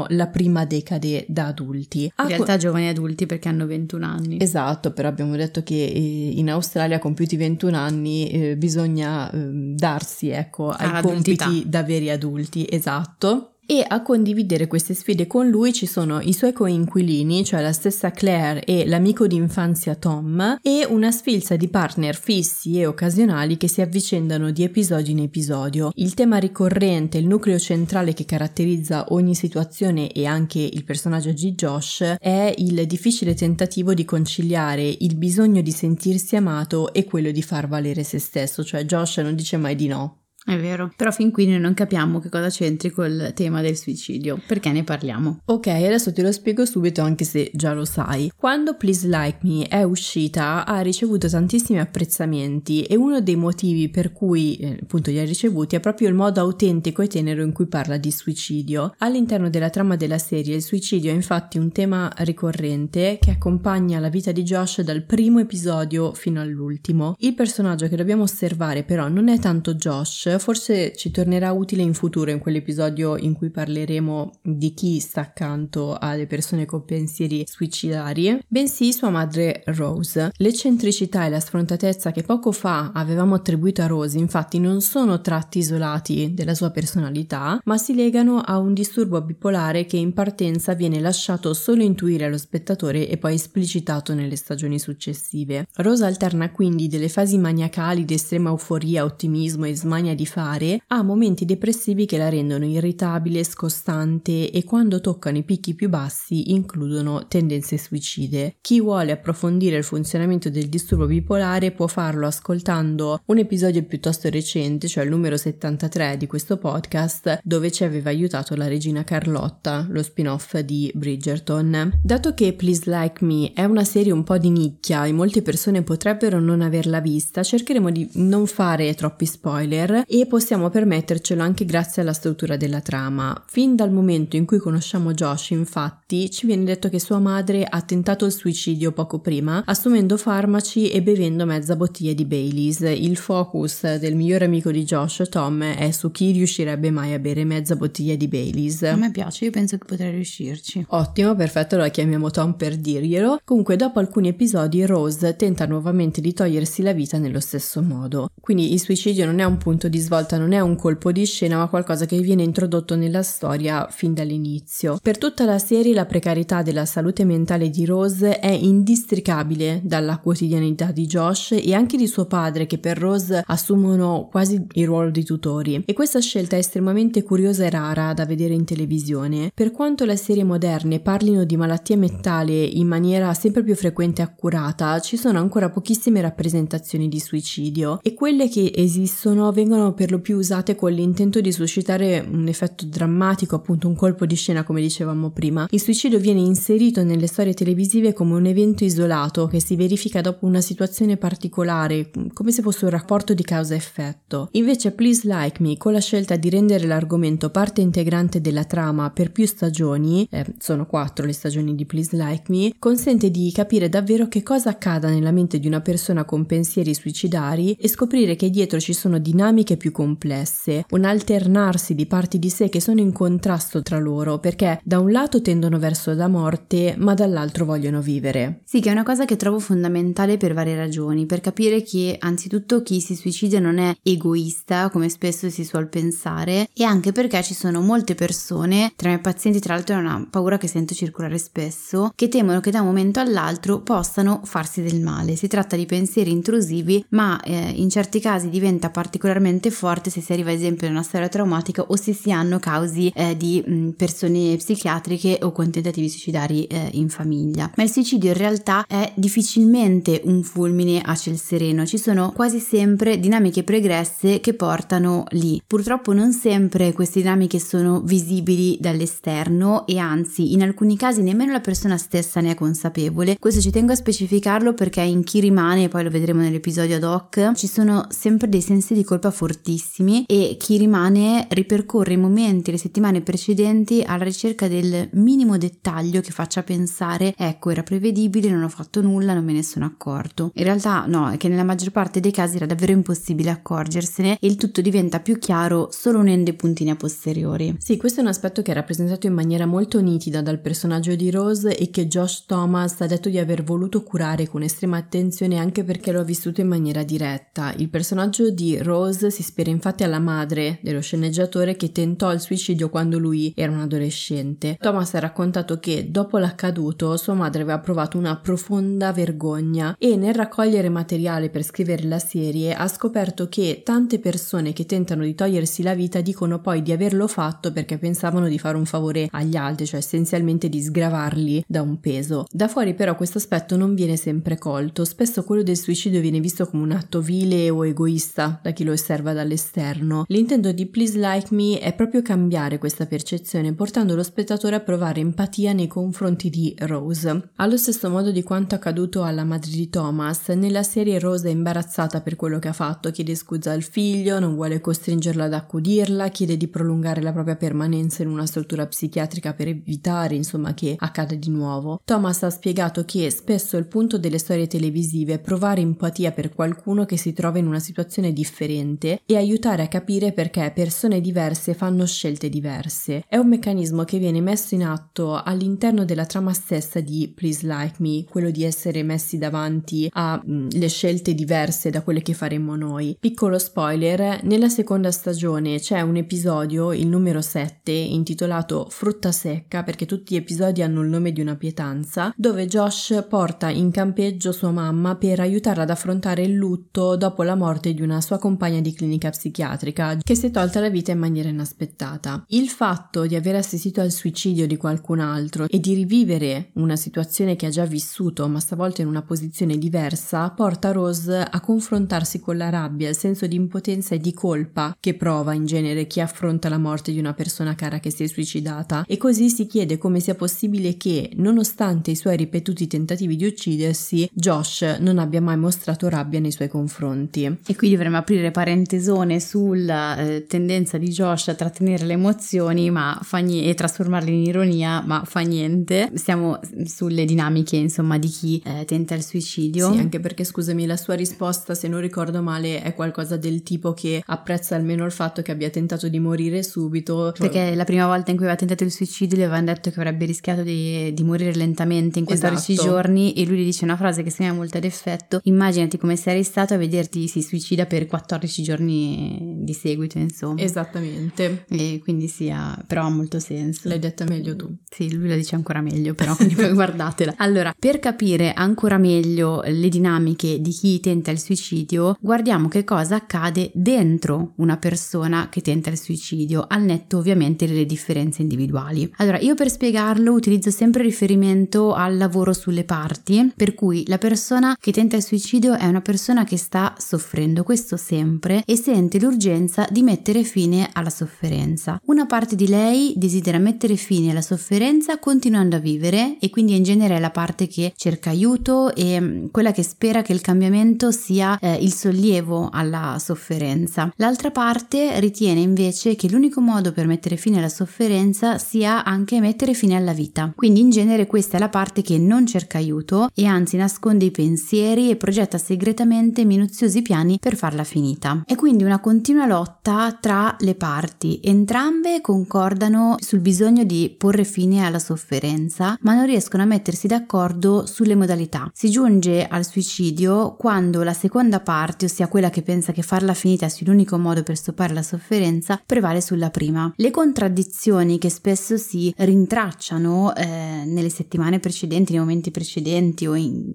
la 0.09 0.27
prima 0.27 0.65
decade 0.65 1.25
da 1.29 1.47
adulti. 1.47 2.05
In 2.05 2.29
realtà 2.29 2.57
giovani 2.57 2.89
adulti 2.89 3.27
perché 3.27 3.49
hanno 3.49 3.67
21 3.67 4.07
anni. 4.07 4.37
Esatto, 4.41 4.93
però 4.93 5.09
abbiamo 5.09 5.37
detto 5.37 5.63
che 5.63 5.75
eh, 5.85 6.31
in 6.35 6.51
Australia 6.51 6.99
compiuti 6.99 7.37
21 7.37 7.77
anni 7.77 8.31
eh, 8.31 8.57
bisogna 8.57 9.31
eh, 9.31 9.39
darsi 9.75 10.31
ecco, 10.31 10.71
ai 10.71 11.03
compiti 11.03 11.65
da 11.67 11.83
veri 11.83 12.11
adulti, 12.11 12.67
esatto 12.69 13.53
e 13.71 13.85
a 13.87 14.01
condividere 14.01 14.67
queste 14.67 14.95
sfide 14.95 15.27
con 15.27 15.47
lui 15.51 15.75
ci 15.75 15.85
sono 15.85 16.21
i 16.23 16.33
suoi 16.33 16.55
coinquilini, 16.55 17.45
cioè 17.45 17.61
la 17.61 17.75
stessa 17.75 18.11
Claire 18.11 18.65
e 18.65 18.87
l'amico 18.87 19.27
d'infanzia 19.27 19.95
Tom, 19.95 20.59
e 20.63 20.87
una 20.89 21.11
sfilza 21.11 21.55
di 21.55 21.69
partner 21.69 22.19
fissi 22.19 22.81
e 22.81 22.87
occasionali 22.87 23.59
che 23.59 23.69
si 23.69 23.83
avvicendano 23.83 24.53
di 24.53 24.63
episodio 24.63 25.13
in 25.13 25.19
episodio. 25.19 25.91
Il 25.97 26.15
tema 26.15 26.39
ricorrente, 26.39 27.19
il 27.19 27.27
nucleo 27.27 27.59
centrale 27.59 28.15
che 28.15 28.25
caratterizza 28.25 29.05
ogni 29.11 29.35
situazione 29.35 30.13
e 30.13 30.25
anche 30.25 30.61
il 30.61 30.85
personaggio 30.85 31.33
di 31.33 31.53
Josh 31.53 32.15
è 32.19 32.55
il 32.57 32.87
difficile 32.87 33.35
tentativo 33.35 33.93
di 33.93 34.07
conciliare 34.07 34.83
il 34.83 35.15
bisogno 35.17 35.61
di 35.61 35.73
sentirsi 35.73 36.37
amato 36.37 36.91
e 36.95 37.05
quello 37.05 37.31
di 37.31 37.43
far 37.43 37.69
valere 37.69 38.03
se 38.03 38.19
stesso, 38.19 38.65
cioè 38.65 38.87
Josh 38.87 39.19
non 39.19 39.35
dice 39.35 39.59
mai 39.59 39.75
di 39.75 39.89
no. 39.89 40.23
È 40.45 40.57
vero, 40.59 40.91
però 40.97 41.11
fin 41.11 41.31
qui 41.31 41.47
noi 41.47 41.61
non 41.61 41.75
capiamo 41.75 42.21
che 42.21 42.31
cosa 42.31 42.49
c'entri 42.49 42.91
col 42.91 43.33
tema 43.35 43.61
del 43.61 43.77
suicidio, 43.77 44.41
perché 44.47 44.73
ne 44.73 44.83
parliamo. 44.83 45.41
Ok, 45.45 45.67
adesso 45.67 46.11
te 46.11 46.23
lo 46.23 46.33
spiego 46.33 46.65
subito 46.65 47.03
anche 47.03 47.25
se 47.25 47.51
già 47.53 47.75
lo 47.75 47.85
sai. 47.85 48.33
Quando 48.35 48.75
Please 48.75 49.07
Like 49.09 49.41
Me 49.43 49.67
è 49.67 49.83
uscita 49.83 50.65
ha 50.65 50.81
ricevuto 50.81 51.29
tantissimi 51.29 51.81
apprezzamenti 51.81 52.85
e 52.85 52.97
uno 52.97 53.21
dei 53.21 53.37
motivi 53.37 53.91
per 53.91 54.13
cui 54.13 54.57
eh, 54.57 54.79
appunto 54.81 55.11
li 55.11 55.19
ha 55.19 55.25
ricevuti 55.25 55.77
è 55.77 55.81
proprio 55.81 56.09
il 56.09 56.15
modo 56.15 56.41
autentico 56.41 57.03
e 57.03 57.09
tenero 57.09 57.43
in 57.43 57.53
cui 57.53 57.67
parla 57.67 57.99
di 57.99 58.11
suicidio. 58.11 58.95
All'interno 58.99 59.51
della 59.51 59.69
trama 59.69 59.97
della 59.97 60.19
serie 60.19 60.57
il 60.57 60.63
suicidio 60.63 61.11
è 61.11 61.15
infatti 61.15 61.59
un 61.59 61.73
tema 61.73 62.11
ricorrente 62.19 63.19
che 63.21 63.33
accompagna 63.33 63.99
la 63.99 64.09
vita 64.09 64.33
di 64.33 64.45
Josh 64.45 64.81
dal 64.81 65.03
primo 65.03 65.41
episodio 65.41 66.15
fino 66.15 66.41
all'ultimo. 66.41 67.17
Il 67.19 67.35
personaggio 67.35 67.87
che 67.87 67.97
dobbiamo 67.97 68.23
osservare 68.23 68.83
però 68.83 69.09
non 69.09 69.29
è 69.29 69.39
tanto 69.39 69.75
Josh, 69.75 70.37
forse 70.39 70.95
ci 70.97 71.11
tornerà 71.11 71.53
utile 71.53 71.83
in 71.83 71.95
futuro 71.95 72.31
in 72.31 72.39
quell'episodio 72.39 73.17
in 73.17 73.35
cui 73.35 73.51
parleremo 73.51 74.33
di 74.43 74.75
chi 74.75 74.99
sta 75.01 75.21
accanto 75.21 75.97
alle 75.99 76.27
persone 76.27 76.67
con 76.67 76.85
pensieri 76.85 77.45
suicidari, 77.47 78.39
bensì 78.47 78.93
sua 78.93 79.11
madre 79.11 79.63
Rose. 79.67 80.33
L'eccentricità 80.37 81.27
e 81.27 81.31
la 81.31 81.41
sfrontatezza 81.41 82.11
che 82.13 82.23
poco 82.23 82.53
fa 82.53 82.93
avevamo 82.95 83.35
attribuito 83.35 83.83
a 83.83 83.87
Rose 83.87 84.19
infatti 84.19 84.59
non 84.59 84.81
sono 84.81 85.21
tratti 85.21 85.59
isolati 85.59 86.35
della 86.35 86.55
sua 86.55 86.71
personalità, 86.71 87.61
ma 87.65 87.79
si 87.79 87.95
legano 87.95 88.41
a 88.41 88.59
un 88.59 88.75
disturbo 88.75 89.21
bipolare 89.21 89.85
che 89.87 89.97
in 89.97 90.13
partenza 90.13 90.75
viene 90.75 91.01
lasciato 91.01 91.55
solo 91.55 91.83
intuire 91.83 92.25
allo 92.25 92.39
spettatore 92.39 93.09
e 93.09 93.17
poi 93.17 93.35
esplicitato 93.35 94.15
nelle 94.15 94.37
stagioni 94.37 94.79
successive. 94.79 95.67
Rose 95.77 96.05
alterna 96.05 96.51
quindi 96.51 96.89
delle 96.89 97.09
fasi 97.09 97.39
maniacali 97.39 98.05
di 98.05 98.15
estrema 98.15 98.51
euforia, 98.51 99.05
ottimismo 99.05 99.65
e 99.65 99.77
smania 99.77 100.15
di 100.19 100.27
fare 100.27 100.83
ha 100.89 101.03
momenti 101.05 101.45
depressivi 101.45 102.05
che 102.05 102.19
la 102.19 102.29
rendono 102.29 102.67
irritabile, 102.67 103.45
scostante 103.45 104.51
e 104.51 104.65
quando 104.65 105.01
toccano 105.01 105.39
i 105.39 105.45
picchi 105.45 105.77
più 105.77 105.89
bassi 105.89 106.51
includono 106.53 107.29
tendenze 107.29 107.79
suicide. 107.79 108.57
Chi 108.61 108.81
vuole 108.81 109.13
approfondire 109.13 109.77
il 109.77 109.85
funzionamento 109.85 110.51
del 110.51 110.69
disturbo 110.69 111.07
bipolare 111.07 111.71
può 111.71 111.87
farlo 111.87 112.27
ascoltando 112.27 113.23
un 113.27 113.39
episodio 113.39 113.85
piuttosto 113.85 114.29
recente, 114.29 114.89
cioè 114.89 115.05
il 115.05 115.11
numero 115.11 115.37
73 115.37 116.17
di 116.17 116.27
questo 116.27 116.57
podcast, 116.57 117.39
dove 117.45 117.71
ci 117.71 117.85
aveva 117.85 118.11
aiutato 118.11 118.57
la 118.57 118.67
regina 118.67 119.05
Carlotta, 119.05 119.87
lo 119.89 120.03
spin-off 120.03 120.59
di 120.59 120.91
Bridgerton. 120.93 122.01
Dato 122.03 122.35
che 122.35 122.55
Please 122.55 122.83
Like 122.87 123.25
Me 123.25 123.53
è 123.55 123.63
una 123.63 123.85
serie 123.85 124.11
un 124.11 124.25
po' 124.25 124.39
di 124.39 124.51
nicchia 124.51 125.05
e 125.07 125.13
molte 125.13 125.43
persone 125.43 125.83
potrebbero 125.83 126.41
non 126.41 126.61
averla 126.61 127.01
vista, 127.01 127.45
cercheremo 127.45 127.91
di 127.91 128.09
non 128.15 128.47
fare 128.47 128.95
troppi 128.95 129.27
spoiler 129.27 130.03
e 130.11 130.25
possiamo 130.27 130.71
permettercelo 130.71 131.43
anche 131.43 131.67
grazie 131.67 132.01
alla 132.01 132.15
struttura 132.15 132.57
della 132.57 132.81
trama. 132.81 133.45
Fin 133.47 133.77
dal 133.77 133.93
momento 133.93 134.37
in 134.37 134.47
cui 134.47 134.57
conosciamo 134.59 135.13
Josh, 135.13 135.51
infatti, 135.51 136.31
ci 136.31 136.47
viene 136.47 136.65
detto 136.65 136.89
che 136.89 136.99
sua 136.99 137.19
madre 137.19 137.65
ha 137.65 137.83
tentato 137.83 138.25
il 138.25 138.33
suicidio 138.33 138.93
poco 138.93 139.19
prima, 139.19 139.63
assumendo 139.67 140.17
farmaci 140.17 140.91
e 140.91 141.03
bevendo 141.03 141.45
mezza 141.45 141.77
bottiglia 141.77 142.15
di 142.15 142.25
Baileys. 142.25 142.81
Il 142.81 143.19
focus 143.19 143.97
del 143.97 144.17
migliore 144.17 144.47
amico 144.47 144.71
di 144.71 144.85
Josh, 144.85 145.25
Tom, 145.29 145.63
è 145.63 145.91
su 145.91 146.11
chi 146.11 146.33
riuscirebbe 146.33 146.91
mai 146.91 147.13
a 147.13 147.19
bere 147.19 147.45
mezza 147.45 147.77
bottiglia 147.77 148.15
di 148.15 148.29
Baileys. 148.29 148.83
A 148.85 148.97
me 148.97 149.11
piace, 149.11 149.45
io 149.45 149.51
penso 149.51 149.77
che 149.77 149.85
potrei 149.85 150.13
riuscirci. 150.13 150.87
Ottimo, 150.89 151.35
perfetto, 151.35 151.77
la 151.77 151.89
chiamiamo 151.89 152.31
Tom 152.31 152.55
per 152.55 152.77
dirglielo. 152.77 153.41
Comunque, 153.45 153.77
dopo 153.77 153.99
alcuni 153.99 154.29
episodi, 154.29 154.87
Rose 154.87 155.37
tenta 155.37 155.67
nuovamente 155.67 156.23
di 156.23 156.33
togliersi 156.33 156.81
la 156.81 156.93
vita 156.93 157.19
nello 157.19 157.41
stesso 157.41 157.83
modo. 157.83 158.31
Quindi 158.41 158.73
il 158.73 158.81
suicidio 158.81 159.27
non 159.27 159.39
è 159.41 159.45
un 159.45 159.59
punto 159.59 159.89
di 159.89 159.98
svolta, 159.99 160.39
non 160.39 160.53
è 160.53 160.61
un 160.61 160.77
colpo 160.77 161.13
di 161.13 161.25
scena, 161.25 161.59
ma 161.59 161.69
qualcosa 161.69 162.07
che 162.07 162.19
viene 162.21 162.43
introdotto 162.43 162.97
nella 162.97 163.23
storia 163.23 163.87
fin 163.91 164.15
dall'inizio. 164.15 164.99
Per 165.03 165.19
tutta 165.19 165.45
la 165.45 165.59
serie 165.59 165.95
la 165.95 166.07
precarietà 166.07 166.63
della 166.63 166.85
salute 166.85 167.25
mentale 167.25 167.71
di 167.71 167.85
Rose 167.85 168.39
è 168.39 168.51
indistricabile 168.51 169.81
dalla 169.83 170.19
quotidianità 170.19 170.91
di 170.93 171.07
Josh 171.07 171.53
e 171.53 171.75
anche 171.75 171.97
di 171.97 172.07
suo 172.07 172.27
padre 172.27 172.67
che 172.67 172.79
per 172.79 172.99
Rose 172.99 173.43
assumono 173.47 174.29
quasi 174.31 174.65
il 174.73 174.87
ruolo 174.87 175.11
di 175.11 175.25
tutori. 175.25 175.83
E 175.85 175.93
questa 175.93 176.21
scelta 176.21 176.57
è 176.57 176.59
estremamente 176.59 177.23
curiosa 177.23 177.65
e 177.65 177.71
rara 177.71 178.13
da 178.13 178.25
vedere 178.25 178.55
in 178.55 178.65
televisione. 178.65 179.51
Per 179.55 179.71
quanto 179.73 180.05
le 180.05 180.17
serie 180.17 180.45
moderne 180.45 181.01
parlino 181.01 181.45
di 181.45 181.57
malattie 181.57 181.97
mentali 181.97 182.79
in 182.79 182.87
maniera 182.87 183.33
sempre 183.35 183.63
più 183.63 183.75
frequente 183.75 184.23
e 184.23 184.25
accurata, 184.25 185.01
ci 185.01 185.17
sono 185.17 185.39
ancora 185.39 185.71
pochissime 185.71 186.21
rappresentazioni 186.21 187.09
di 187.09 187.21
suicidio 187.21 188.01
e 188.03 188.15
quelle 188.15 188.49
che 188.49 188.73
esistono 188.75 189.51
vengono 189.53 189.88
per 189.93 190.11
lo 190.11 190.21
più 190.21 190.37
usate 190.37 190.75
con 190.75 190.93
l'intento 190.93 191.41
di 191.41 191.53
suscitare 191.53 192.27
un 192.31 192.49
effetto 192.49 192.85
drammatico, 192.87 193.57
appunto 193.57 193.89
un 193.89 193.95
colpo 193.95 194.27
di 194.27 194.35
scena 194.35 194.65
come 194.65 194.81
dicevamo 194.81 195.31
prima. 195.31 195.67
Il 195.71 195.81
suicidio 195.81 196.19
viene 196.19 196.41
inserito 196.41 197.03
nelle 197.03 197.27
storie 197.27 197.55
televisive 197.55 198.13
come 198.13 198.35
un 198.35 198.47
evento 198.47 198.85
isolato 198.85 199.47
che 199.47 199.61
si 199.61 199.77
verifica 199.77 200.21
dopo 200.21 200.47
una 200.47 200.61
situazione 200.61 201.17
particolare, 201.17 202.11
come 202.33 202.53
se 202.53 202.63
fosse 202.63 202.85
un 202.85 202.91
rapporto 202.91 203.35
di 203.35 203.43
causa-effetto. 203.43 204.49
Invece 204.53 204.93
Please 204.93 205.23
Like 205.25 205.63
Me, 205.63 205.77
con 205.77 205.93
la 205.93 206.01
scelta 206.01 206.37
di 206.37 206.51
rendere 206.51 206.87
l'argomento 206.87 207.51
parte 207.51 207.81
integrante 207.81 208.41
della 208.41 208.65
trama 208.65 209.11
per 209.11 209.33
più 209.33 209.47
stagioni, 209.47 210.27
eh, 210.31 210.45
sono 210.59 210.87
quattro 210.87 211.25
le 211.25 211.33
stagioni 211.33 211.75
di 211.75 211.87
Please 211.87 212.17
Like 212.17 212.45
Me, 212.49 212.75
consente 212.79 213.31
di 213.31 213.51
capire 213.53 213.89
davvero 213.89 214.29
che 214.29 214.43
cosa 214.43 214.71
accada 214.71 215.09
nella 215.09 215.33
mente 215.33 215.59
di 215.59 215.67
una 215.67 215.81
persona 215.81 216.25
con 216.25 216.47
pensieri 216.47 216.95
suicidari 216.95 217.73
e 217.73 217.89
scoprire 217.89 218.37
che 218.37 218.51
dietro 218.51 218.79
ci 218.79 218.93
sono 218.93 219.19
dinamiche 219.19 219.77
più 219.79 219.91
complesse, 219.91 220.85
un 220.91 221.05
alternarsi 221.05 221.95
di 221.95 222.05
parti 222.05 222.39
di 222.39 222.51
sé 222.51 222.69
che 222.69 222.83
sono 222.83 223.01
in 223.01 223.13
contrasto 223.13 223.81
tra 223.81 223.99
loro, 223.99 224.39
perché 224.39 224.79
da 224.85 224.99
un 224.99 225.11
lato 225.11 225.41
tendono 225.41 225.79
verso 225.79 226.13
la 226.13 226.29
morte, 226.29 226.95
ma 226.99 227.15
dall'altro 227.15 227.65
vogliono 227.65 228.03
vivere. 228.03 228.61
Sì, 228.65 228.81
che 228.81 228.91
è 228.91 228.93
una 228.93 229.05
cosa 229.05 229.25
che 229.25 229.37
trovo 229.37 229.59
fondamentale 229.59 230.37
per 230.37 230.53
varie 230.53 230.77
ragioni, 230.77 231.25
per 231.25 231.41
capire 231.41 231.83
che 231.83 232.17
anzitutto 232.19 232.83
chi 232.83 233.01
si 233.01 233.15
suicida 233.15 233.59
non 233.59 233.79
è 233.79 233.97
egoista, 234.03 234.91
come 234.91 235.09
spesso 235.09 235.49
si 235.49 235.65
suol 235.65 235.89
pensare, 235.89 236.69
e 236.75 236.85
anche 236.85 237.13
perché 237.13 237.43
ci 237.43 237.55
sono 237.55 237.81
molte 237.81 238.15
persone, 238.15 238.93
tra 238.97 239.09
i 239.09 239.13
miei 239.13 239.23
pazienti 239.23 239.61
tra 239.61 239.75
l'altro 239.75 239.97
è 239.97 239.99
una 239.99 240.27
paura 240.29 240.59
che 240.59 240.67
sento 240.67 240.95
circolare 240.95 241.39
spesso, 241.39 242.11
che 242.15 242.29
temono 242.29 242.61
che 242.61 242.71
da 242.71 242.81
un 242.81 242.87
momento 242.87 243.21
all'altro 243.21 243.81
possano 243.81 244.41
farsi 244.45 244.83
del 244.83 245.01
male. 245.01 245.37
Si 245.37 245.47
tratta 245.47 245.77
di 245.77 245.87
pensieri 245.87 246.31
intrusivi, 246.31 247.05
ma 247.11 247.41
eh, 247.43 247.73
in 247.77 247.89
certi 247.89 248.21
casi 248.21 248.49
diventa 248.49 248.91
particolarmente 248.91 249.68
forte 249.71 250.11
se 250.11 250.21
si 250.21 250.33
arriva 250.33 250.51
ad 250.51 250.57
esempio 250.57 250.87
a 250.87 250.91
una 250.91 251.03
storia 251.03 251.29
traumatica 251.29 251.83
o 251.83 251.97
se 251.97 252.13
si 252.13 252.31
hanno 252.31 252.59
causi 252.59 253.13
eh, 253.15 253.37
di 253.37 253.63
mh, 253.65 253.91
persone 253.91 254.57
psichiatriche 254.57 255.39
o 255.43 255.53
con 255.53 255.71
tentativi 255.71 256.09
suicidari 256.09 256.65
eh, 256.65 256.91
in 256.93 257.09
famiglia. 257.09 257.71
Ma 257.77 257.83
il 257.83 257.91
suicidio 257.91 258.31
in 258.31 258.37
realtà 258.37 258.85
è 258.87 259.13
difficilmente 259.15 260.21
un 260.25 260.43
fulmine 260.43 261.01
a 261.01 261.15
ciel 261.15 261.39
sereno, 261.39 261.87
ci 261.87 261.99
sono 261.99 262.33
quasi 262.33 262.59
sempre 262.61 263.19
dinamiche 263.19 263.63
pregresse 263.63 264.41
che 264.41 264.55
portano 264.55 265.25
lì. 265.31 265.61
Purtroppo 265.67 266.13
non 266.13 266.33
sempre 266.33 266.93
queste 266.93 267.21
dinamiche 267.21 267.59
sono 267.59 268.01
visibili 268.01 268.77
dall'esterno 268.81 269.87
e 269.87 269.99
anzi 269.99 270.53
in 270.53 270.63
alcuni 270.63 270.97
casi 270.97 271.23
nemmeno 271.23 271.53
la 271.53 271.61
persona 271.61 271.97
stessa 271.97 272.41
ne 272.41 272.53
è 272.53 272.55
consapevole. 272.55 273.37
Questo 273.39 273.61
ci 273.61 273.71
tengo 273.71 273.93
a 273.93 273.97
specificarlo 273.97 274.75
perché 274.75 275.03
in 275.03 275.25
chi 275.25 275.41
rimane, 275.41 275.89
poi 275.89 276.05
lo 276.05 276.11
vedremo 276.11 276.41
nell'episodio 276.41 276.97
ad 276.97 277.05
hoc, 277.05 277.53
ci 277.55 277.67
sono 277.67 278.07
sempre 278.11 278.49
dei 278.49 278.61
sensi 278.61 278.95
di 278.95 279.05
colpa 279.05 279.31
fortissimi 279.59 280.25
e 280.27 280.57
chi 280.59 280.79
rimane 280.79 281.47
ripercorre 281.51 282.15
i 282.15 282.17
momenti, 282.17 282.71
le 282.71 282.79
settimane 282.79 283.21
precedenti 283.21 284.03
alla 284.07 284.25
ricerca 284.25 284.69
del 284.69 285.09
minimo 285.13 285.59
dettaglio 285.59 286.21
che 286.21 286.31
faccia 286.31 286.63
pensare 286.63 287.35
ecco 287.37 287.71
era 287.71 287.83
prevedibile, 287.83 288.51
non 288.51 288.63
ho 288.63 288.69
fatto 288.69 289.03
nulla, 289.03 289.35
non 289.35 289.45
me 289.45 289.53
ne 289.53 289.63
sono 289.63 289.85
accorto. 289.85 290.53
In 290.55 290.65
realtà 290.65 291.05
no, 291.07 291.31
è 291.31 291.37
che 291.37 291.49
nella 291.49 291.65
maggior 291.65 291.91
parte 291.91 292.21
dei 292.21 292.31
casi 292.31 292.57
era 292.57 292.67
davvero 292.67 292.93
impossibile 292.93 293.51
accorgersene 293.51 294.39
e 294.41 294.47
il 294.47 294.57
tutto 294.57 294.81
diventa 294.81 295.21
più 295.21 295.39
chiaro 295.39 295.89
solo 295.91 296.19
unendo 296.19 296.51
i 296.51 296.55
puntini 296.55 296.91
a 296.91 296.97
posteriori. 296.97 297.75
Sì, 297.79 297.97
questo 297.97 298.21
è 298.21 298.23
un 298.23 298.29
aspetto 298.29 298.63
che 298.63 298.71
è 298.71 298.75
rappresentato 298.75 299.27
in 299.27 299.35
maniera 299.35 299.67
molto 299.67 300.01
nitida 300.01 300.41
dal 300.41 300.61
personaggio 300.61 301.15
di 301.15 301.31
Rose 301.31 301.77
e 301.77 301.91
che 301.91 302.07
Josh 302.07 302.45
Thomas 302.47 303.01
ha 303.01 303.07
detto 303.07 303.29
di 303.29 303.39
aver 303.39 303.65
voluto 303.65 304.03
curare 304.03 304.47
con 304.47 304.63
estrema 304.63 304.99
attenzione 304.99 305.59
anche 305.59 305.83
perché 305.83 306.13
lo 306.13 306.21
ha 306.21 306.25
vissuto 306.25 306.61
in 306.61 306.69
maniera 306.69 307.03
diretta. 307.03 307.75
Il 307.77 307.89
personaggio 307.89 308.51
di 308.51 308.79
Rose 308.79 309.31
si 309.31 309.43
ispira 309.49 309.71
infatti 309.71 310.05
alla 310.05 310.19
madre 310.19 310.79
dello 310.83 311.01
sceneggiatore 311.01 311.77
che 311.77 311.91
tentò 311.91 312.33
il 312.33 312.41
suicidio 312.41 312.91
quando 312.91 313.19
lui 313.19 313.53
era 313.57 313.73
un 313.73 313.81
adolescente. 313.81 314.77
Thomas 314.79 315.15
ha 315.15 315.19
raccontato 315.19 315.81
che 315.81 316.11
dopo 316.11 316.39
l'accaduto 316.39 317.17
sua 317.17 317.35
madre 317.35 317.63
aveva 317.63 317.79
provato 317.79 318.19
una 318.19 318.37
profonda 318.37 319.13
vergogna 319.13 319.97
e 319.99 320.17
nel 320.17 320.35
raccogliere 320.35 320.91
materiale 320.91 321.49
per 321.49 321.63
scrivere 321.63 322.05
la 322.05 322.19
serie 322.19 322.75
ha 322.75 322.87
scoperto 322.89 323.49
che 323.49 323.83
tante 323.85 324.19
persone 324.19 324.73
che 324.73 324.85
tentano 324.85 325.25
di 325.25 325.35
togliersi 325.35 325.83
la 325.83 325.95
vita 325.95 326.21
dicono 326.21 326.61
poi 326.61 326.83
di 326.83 326.93
averlo 326.93 327.27
fatto 327.27 327.73
perché 327.73 327.99
pensavano 327.99 328.49
di 328.49 328.59
fare 328.59 328.77
un 328.77 328.85
favore 328.85 329.29
agli 329.31 329.57
altri, 329.57 329.87
cioè 329.87 330.01
essenzialmente 330.01 330.69
di 330.69 330.81
sgravarli 330.81 331.65
da 331.67 331.81
un 331.81 331.99
peso. 332.01 332.45
Da 332.51 332.69
fuori 332.69 332.95
però 332.95 333.17
questo 333.17 333.39
aspetto 333.39 333.77
non 333.77 333.95
viene 333.95 334.17
sempre 334.17 334.59
colto, 334.59 335.05
spesso 335.05 335.43
quello 335.45 335.63
del 335.63 335.77
suicidio 335.77 336.21
viene 336.21 336.41
visto 336.41 336.67
come 336.67 336.83
un 336.83 336.93
atto 336.93 337.21
vile 337.21 337.71
o 337.71 337.87
egoista 337.87 338.61
da 338.63 338.73
chi 338.73 338.85
lo 338.85 338.93
osserva 338.93 339.28
dall'esterno. 339.33 340.25
L'intento 340.29 340.73
di 340.73 340.87
Please 340.87 341.19
Like 341.19 341.55
Me 341.55 341.79
è 341.79 341.95
proprio 341.95 342.23
cambiare 342.23 342.79
questa 342.79 343.07
percezione, 343.07 343.73
portando 343.75 344.15
lo 344.15 344.23
spettatore 344.23 344.77
a 344.77 344.81
provare 344.81 345.21
empatia 345.21 345.73
nei 345.73 345.87
confronti 345.87 346.51
di 346.51 346.75
Rose. 346.79 347.51
Allo 347.57 347.77
stesso 347.77 348.09
modo 348.11 348.31
di 348.31 348.43
quanto 348.43 348.75
accaduto 348.75 349.23
alla 349.23 349.45
madre 349.45 349.71
di 349.71 349.89
Thomas, 349.89 350.49
nella 350.49 350.83
serie 350.83 351.19
Rose 351.19 351.49
è 351.49 351.53
imbarazzata 351.53 352.21
per 352.21 352.37
quello 352.37 352.59
che 352.59 352.69
ha 352.69 352.73
fatto, 352.73 353.11
chiede 353.11 353.35
scusa 353.35 353.73
al 353.73 353.83
figlio, 353.83 354.39
non 354.39 354.55
vuole 354.55 354.81
costringerla 354.81 355.45
ad 355.45 355.55
accudirla, 355.55 356.29
chiede 356.29 356.57
di 356.57 356.69
prolungare 356.69 357.23
la 357.23 357.33
propria 357.33 357.57
permanenza 357.57 358.23
in 358.23 358.29
una 358.29 358.47
struttura 358.47 358.87
psichiatrica 358.87 359.55
per 359.55 359.69
evitare, 359.69 360.35
insomma, 360.35 360.75
che 360.75 360.95
accada 360.99 361.35
di 361.35 361.51
nuovo. 361.51 362.01
Thomas 362.05 362.43
ha 362.43 362.51
spiegato 362.51 363.05
che 363.05 363.31
spesso 363.31 363.77
il 363.77 363.87
punto 363.87 364.19
delle 364.19 364.39
storie 364.39 364.67
televisive 364.67 365.35
è 365.35 365.39
provare 365.39 365.81
empatia 365.81 366.33
per 366.33 366.55
qualcuno 366.55 367.05
che 367.05 367.17
si 367.17 367.33
trova 367.33 367.59
in 367.59 367.67
una 367.67 367.81
situazione 367.81 368.33
differente 368.33 369.18
e 369.27 369.37
aiutare 369.37 369.83
a 369.83 369.89
capire 369.89 370.33
perché 370.33 370.71
persone 370.75 371.21
diverse 371.21 371.75
fanno 371.75 372.07
scelte 372.07 372.49
diverse. 372.49 373.25
È 373.27 373.37
un 373.37 373.49
meccanismo 373.49 374.05
che 374.05 374.19
viene 374.19 374.41
messo 374.41 374.75
in 374.75 374.85
atto 374.85 375.35
all'interno 375.43 376.05
della 376.05 376.27
trama 376.27 376.53
stessa 376.53 377.01
di 377.01 377.33
Please 377.35 377.67
Like 377.67 377.97
Me, 377.99 378.25
quello 378.25 378.51
di 378.51 378.65
essere 378.65 379.03
messi 379.03 379.39
davanti 379.39 380.09
alle 380.13 380.89
scelte 380.89 381.35
diverse 381.35 381.91
da 381.91 382.03
quelle 382.03 382.23
che 382.23 382.35
faremmo 382.35 382.77
noi. 382.77 383.17
Piccolo 383.19 383.59
spoiler, 383.59 384.43
nella 384.45 384.69
seconda 384.69 385.11
stagione 385.11 385.79
c'è 385.79 386.01
un 386.01 386.17
episodio, 386.17 386.93
il 386.93 387.07
numero 387.07 387.41
7, 387.41 387.91
intitolato 387.91 388.87
Frutta 388.89 389.33
secca, 389.33 389.83
perché 389.83 390.07
tutti 390.07 390.35
gli 390.35 390.39
episodi 390.39 390.83
hanno 390.83 391.03
il 391.03 391.09
nome 391.09 391.33
di 391.33 391.41
una 391.41 391.57
pietanza, 391.57 392.33
dove 392.37 392.67
Josh 392.67 393.27
porta 393.29 393.69
in 393.69 393.91
campeggio 393.91 394.53
sua 394.53 394.71
mamma 394.71 395.17
per 395.17 395.41
aiutarla 395.41 395.83
ad 395.83 395.91
affrontare 395.91 396.43
il 396.43 396.55
lutto 396.55 397.17
dopo 397.17 397.43
la 397.43 397.55
morte 397.55 397.93
di 397.93 398.03
una 398.03 398.21
sua 398.21 398.39
compagna 398.39 398.81
di 398.81 398.93
clinica 398.93 399.08
psichiatrica 399.17 400.19
che 400.23 400.35
si 400.35 400.47
è 400.47 400.51
tolta 400.51 400.81
la 400.81 400.91
vita 400.91 401.13
in 401.13 401.19
maniera 401.19 401.49
inaspettata. 401.49 402.45
Il 402.49 402.69
fatto 402.69 403.27
di 403.27 403.35
aver 403.35 403.57
assistito 403.57 404.01
al 404.01 404.11
suicidio 404.11 404.67
di 404.67 404.77
qualcun 404.77 405.21
altro 405.21 405.67
e 405.69 405.81
di 405.81 405.95
rivivere 405.95 406.71
una 406.75 406.97
situazione 406.97 407.57
che 407.57 407.67
ha 407.67 407.71
già 407.71 407.87
vissuto, 407.87 408.47
ma 408.49 408.61
stavolta 408.61 409.03
in 409.03 409.09
una 409.09 409.23
posizione 409.23 409.79
diversa, 409.79 410.51
porta 410.51 410.93
Rose 410.93 411.37
a 411.39 411.61
confrontarsi 411.61 412.41
con 412.41 412.57
la 412.57 412.69
rabbia, 412.69 413.09
il 413.09 413.17
senso 413.17 413.47
di 413.47 413.57
impotenza 413.57 414.15
e 414.15 414.19
di 414.19 414.35
colpa 414.35 414.97
che 414.99 415.15
prova 415.15 415.55
in 415.55 415.65
genere 415.65 416.07
chi 416.07 416.21
affronta 416.21 416.69
la 416.69 416.79
morte 416.79 417.13
di 417.13 417.19
una 417.19 417.35
persona 417.35 417.75
cara 417.75 418.01
che 418.01 418.11
si 418.11 418.25
è 418.25 418.27
suicidata 418.27 419.05
e 419.07 419.17
così 419.17 419.49
si 419.49 419.67
chiede 419.67 419.99
come 419.99 420.21
sia 420.21 420.35
possibile 420.35 420.97
che, 420.97 421.31
nonostante 421.37 422.11
i 422.11 422.17
suoi 422.17 422.37
ripetuti 422.37 422.87
tentativi 422.87 423.37
di 423.37 423.47
uccidersi, 423.47 424.29
Josh 424.33 424.83
non 425.01 425.19
abbia 425.19 425.41
mai 425.41 425.57
mostrato 425.57 426.09
rabbia 426.09 426.41
nei 426.41 426.53
suoi 426.53 426.69
confronti. 426.69 427.45
E 427.67 427.77
qui 427.77 427.91
dovremmo 427.91 428.17
aprire 428.17 428.51
parentesi 428.51 428.98
tesone 428.99 429.39
sulla 429.39 430.17
eh, 430.17 430.47
tendenza 430.47 430.99
di 430.99 431.09
Josh 431.09 431.49
a 431.49 431.55
trattenere 431.55 432.05
le 432.05 432.15
emozioni 432.15 432.91
ma 432.91 433.19
fa 433.23 433.39
niente, 433.39 433.71
e 433.71 433.75
trasformarle 433.75 434.31
in 434.31 434.43
ironia, 434.43 435.03
ma 435.07 435.23
fa 435.25 435.41
niente. 435.41 436.11
Siamo 436.15 436.59
sulle 436.85 437.25
dinamiche, 437.25 437.77
insomma, 437.77 438.19
di 438.19 438.29
chi 438.29 438.61
eh, 438.65 438.85
tenta 438.85 439.15
il 439.15 439.23
suicidio. 439.23 439.93
Sì, 439.93 439.99
anche 439.99 440.19
perché 440.19 440.43
scusami, 440.43 440.85
la 440.85 440.97
sua 440.97 441.15
risposta, 441.15 441.75
se 441.75 441.87
non 441.87 442.01
ricordo 442.01 442.43
male, 442.43 442.83
è 442.83 442.95
qualcosa 442.95 443.37
del 443.37 443.63
tipo 443.63 443.93
che 443.93 444.21
apprezza 444.27 444.75
almeno 444.75 445.05
il 445.05 445.13
fatto 445.13 445.43
che 445.43 445.53
abbia 445.53 445.71
tentato 445.71 446.09
di 446.09 446.19
morire 446.19 446.63
subito. 446.63 447.33
Perché 447.39 447.75
la 447.75 447.85
prima 447.85 448.07
volta 448.07 448.31
in 448.31 448.37
cui 448.37 448.47
aveva 448.47 448.59
tentato 448.59 448.83
il 448.83 448.91
suicidio 448.91 449.39
gli 449.39 449.43
avevano 449.43 449.67
detto 449.67 449.91
che 449.91 450.01
avrebbe 450.01 450.25
rischiato 450.25 450.63
di, 450.63 451.13
di 451.15 451.23
morire 451.23 451.55
lentamente 451.55 452.19
in 452.19 452.25
14 452.25 452.73
esatto. 452.73 452.89
giorni 452.89 453.33
e 453.35 453.47
lui 453.47 453.59
gli 453.59 453.65
dice 453.65 453.85
una 453.85 453.97
frase 453.97 454.23
che 454.25 454.31
sembra 454.31 454.57
molto 454.57 454.77
ad 454.79 454.85
effetto. 454.85 455.41
Immaginati 455.45 455.99
come 455.99 456.17
sei 456.17 456.43
stato 456.43 456.75
a 456.75 456.77
vederti 456.77 457.29
si 457.29 457.43
suicida 457.43 457.87
per 457.87 458.07
14 458.07 458.63
giorni 458.63 458.88
di 458.89 459.73
seguito, 459.73 460.19
insomma. 460.19 460.61
Esattamente. 460.61 461.65
E 461.69 462.01
quindi 462.03 462.29
sia, 462.29 462.83
però 462.87 463.05
ha 463.05 463.11
molto 463.11 463.39
senso. 463.39 463.89
L'hai 463.89 463.99
detta 463.99 464.25
meglio 464.25 464.57
tu. 464.57 464.75
Sì, 464.89 465.15
lui 465.15 465.29
la 465.29 465.37
dice 465.37 465.55
ancora 465.55 465.81
meglio, 465.81 466.15
però 466.15 466.35
quindi 466.35 466.55
poi 466.55 466.73
guardatela. 466.75 467.35
Allora, 467.37 467.75
per 467.79 467.99
capire 467.99 468.53
ancora 468.53 468.99
meglio 468.99 469.63
le 469.65 469.89
dinamiche 469.89 470.61
di 470.61 470.71
chi 470.71 471.01
tenta 471.01 471.31
il 471.31 471.39
suicidio, 471.39 472.17
guardiamo 472.21 472.69
che 472.69 472.85
cosa 472.85 473.17
accade 473.17 473.71
dentro 473.75 474.53
una 474.57 474.77
persona 474.77 475.49
che 475.51 475.61
tenta 475.61 475.91
il 475.91 475.99
suicidio, 475.99 476.65
al 476.67 476.83
netto 476.83 477.19
ovviamente 477.19 477.67
delle 477.67 477.87
differenze 477.87 478.43
individuali. 478.43 479.11
Allora, 479.17 479.39
io 479.39 479.55
per 479.55 479.71
spiegarlo 479.71 480.33
utilizzo 480.33 480.71
sempre 480.71 481.03
riferimento 481.03 481.95
al 481.95 482.17
lavoro 482.17 482.53
sulle 482.53 482.85
parti, 482.85 483.53
per 483.55 483.75
cui 483.75 484.05
la 484.07 484.19
persona 484.19 484.77
che 484.81 484.93
tenta 484.93 485.17
il 485.17 485.23
suicidio 485.23 485.75
è 485.75 485.87
una 485.87 486.01
persona 486.01 486.45
che 486.45 486.57
sta 486.57 486.95
soffrendo, 486.99 487.63
questo 487.63 487.97
sempre, 487.97 488.63
e 488.65 488.77
sente 488.79 489.19
l'urgenza 489.19 489.87
di 489.91 490.03
mettere 490.03 490.45
fine 490.45 490.89
alla 490.93 491.11
sofferenza. 491.11 492.01
Una 492.07 492.27
parte 492.27 492.55
di 492.55 492.69
lei 492.69 493.13
desidera 493.17 493.59
mettere 493.59 493.97
fine 493.97 494.31
alla 494.31 494.41
sofferenza 494.41 495.19
continuando 495.19 495.77
a 495.77 495.81
vivere 495.81 496.37
e 496.39 496.49
quindi 496.49 496.77
in 496.77 496.85
genere 496.85 497.17
è 497.17 497.19
la 497.19 497.31
parte 497.31 497.67
che 497.67 497.93
cerca 497.97 498.31
aiuto 498.31 498.95
e 498.95 499.21
mm, 499.21 499.47
quella 499.51 499.73
che 499.73 499.83
spera 499.83 500.23
che 500.23 500.33
il 500.33 500.41
cambiamento 500.41 501.11
sia 501.11 501.59
eh, 501.59 501.75
il 501.75 501.93
sollievo 501.93 502.69
alla 502.73 503.17
sofferenza. 503.19 504.13
L'altra 504.17 504.51
parte 504.51 505.19
ritiene 505.21 505.61
invece 505.61 506.15
che 506.15 506.31
l'unico 506.31 506.61
modo 506.61 506.93
per 506.93 507.07
mettere 507.07 507.37
fine 507.37 507.59
alla 507.59 507.69
sofferenza 507.69 508.59
sia 508.59 509.05
anche 509.05 509.41
mettere 509.41 509.75
fine 509.75 509.97
alla 509.97 510.13
vita. 510.13 510.53
Quindi 510.55 510.81
in 510.81 510.91
genere 510.91 511.27
questa 511.27 511.57
è 511.57 511.61
la 511.61 511.69
parte 511.69 512.03
che 512.03 512.17
non 512.19 512.47
cerca 512.47 512.79
aiuto 512.79 513.29
e 513.35 513.45
anzi 513.45 513.77
nasconde 513.77 514.27
i 514.27 514.31
pensieri 514.31 515.11
e 515.11 515.17
progetta 515.17 515.59
segretamente 515.59 516.45
minuziosi 516.45 517.03
piani 517.03 517.39
per 517.41 517.57
farla 517.57 517.83
finita. 517.83 518.43
È 518.47 518.55
quindi 518.55 518.67
una 518.77 519.01
continua 519.01 519.47
lotta 519.47 520.17
tra 520.21 520.55
le 520.61 520.75
parti, 520.75 521.41
entrambe 521.43 522.21
concordano 522.21 523.17
sul 523.19 523.41
bisogno 523.41 523.85
di 523.85 524.15
porre 524.17 524.45
fine 524.45 524.85
alla 524.85 524.99
sofferenza, 524.99 525.97
ma 526.03 526.15
non 526.15 526.27
riescono 526.27 526.63
a 526.63 526.67
mettersi 526.67 527.07
d'accordo 527.07 527.87
sulle 527.87 528.15
modalità. 528.15 528.71
Si 528.75 528.91
giunge 528.91 529.47
al 529.47 529.65
suicidio 529.65 530.57
quando 530.57 531.03
la 531.03 531.13
seconda 531.13 531.61
parte, 531.61 532.07
ossia 532.07 532.29
quella 532.29 532.51
che 532.51 532.63
pensa 532.63 532.93
che 532.93 533.03
farla 533.03 533.35
finita 533.35 533.69
sia 533.69 533.87
l'unico 533.87 534.19
modo 534.19 534.43
per 534.43 534.57
stoppare 534.57 534.95
la 534.95 535.03
sofferenza, 535.03 535.81
prevale 535.85 536.21
sulla 536.21 536.51
prima. 536.51 536.93
Le 536.97 537.11
contraddizioni 537.11 538.19
che 538.19 538.31
spesso 538.31 538.77
si 538.77 539.13
rintracciano 539.17 540.35
eh, 540.35 540.83
nelle 540.87 541.11
settimane 541.11 541.61
precedenti, 541.61 542.13
nei 542.13 542.21
momenti 542.21 542.51
precedenti 542.51 543.27
o 543.27 543.35
in 543.35 543.73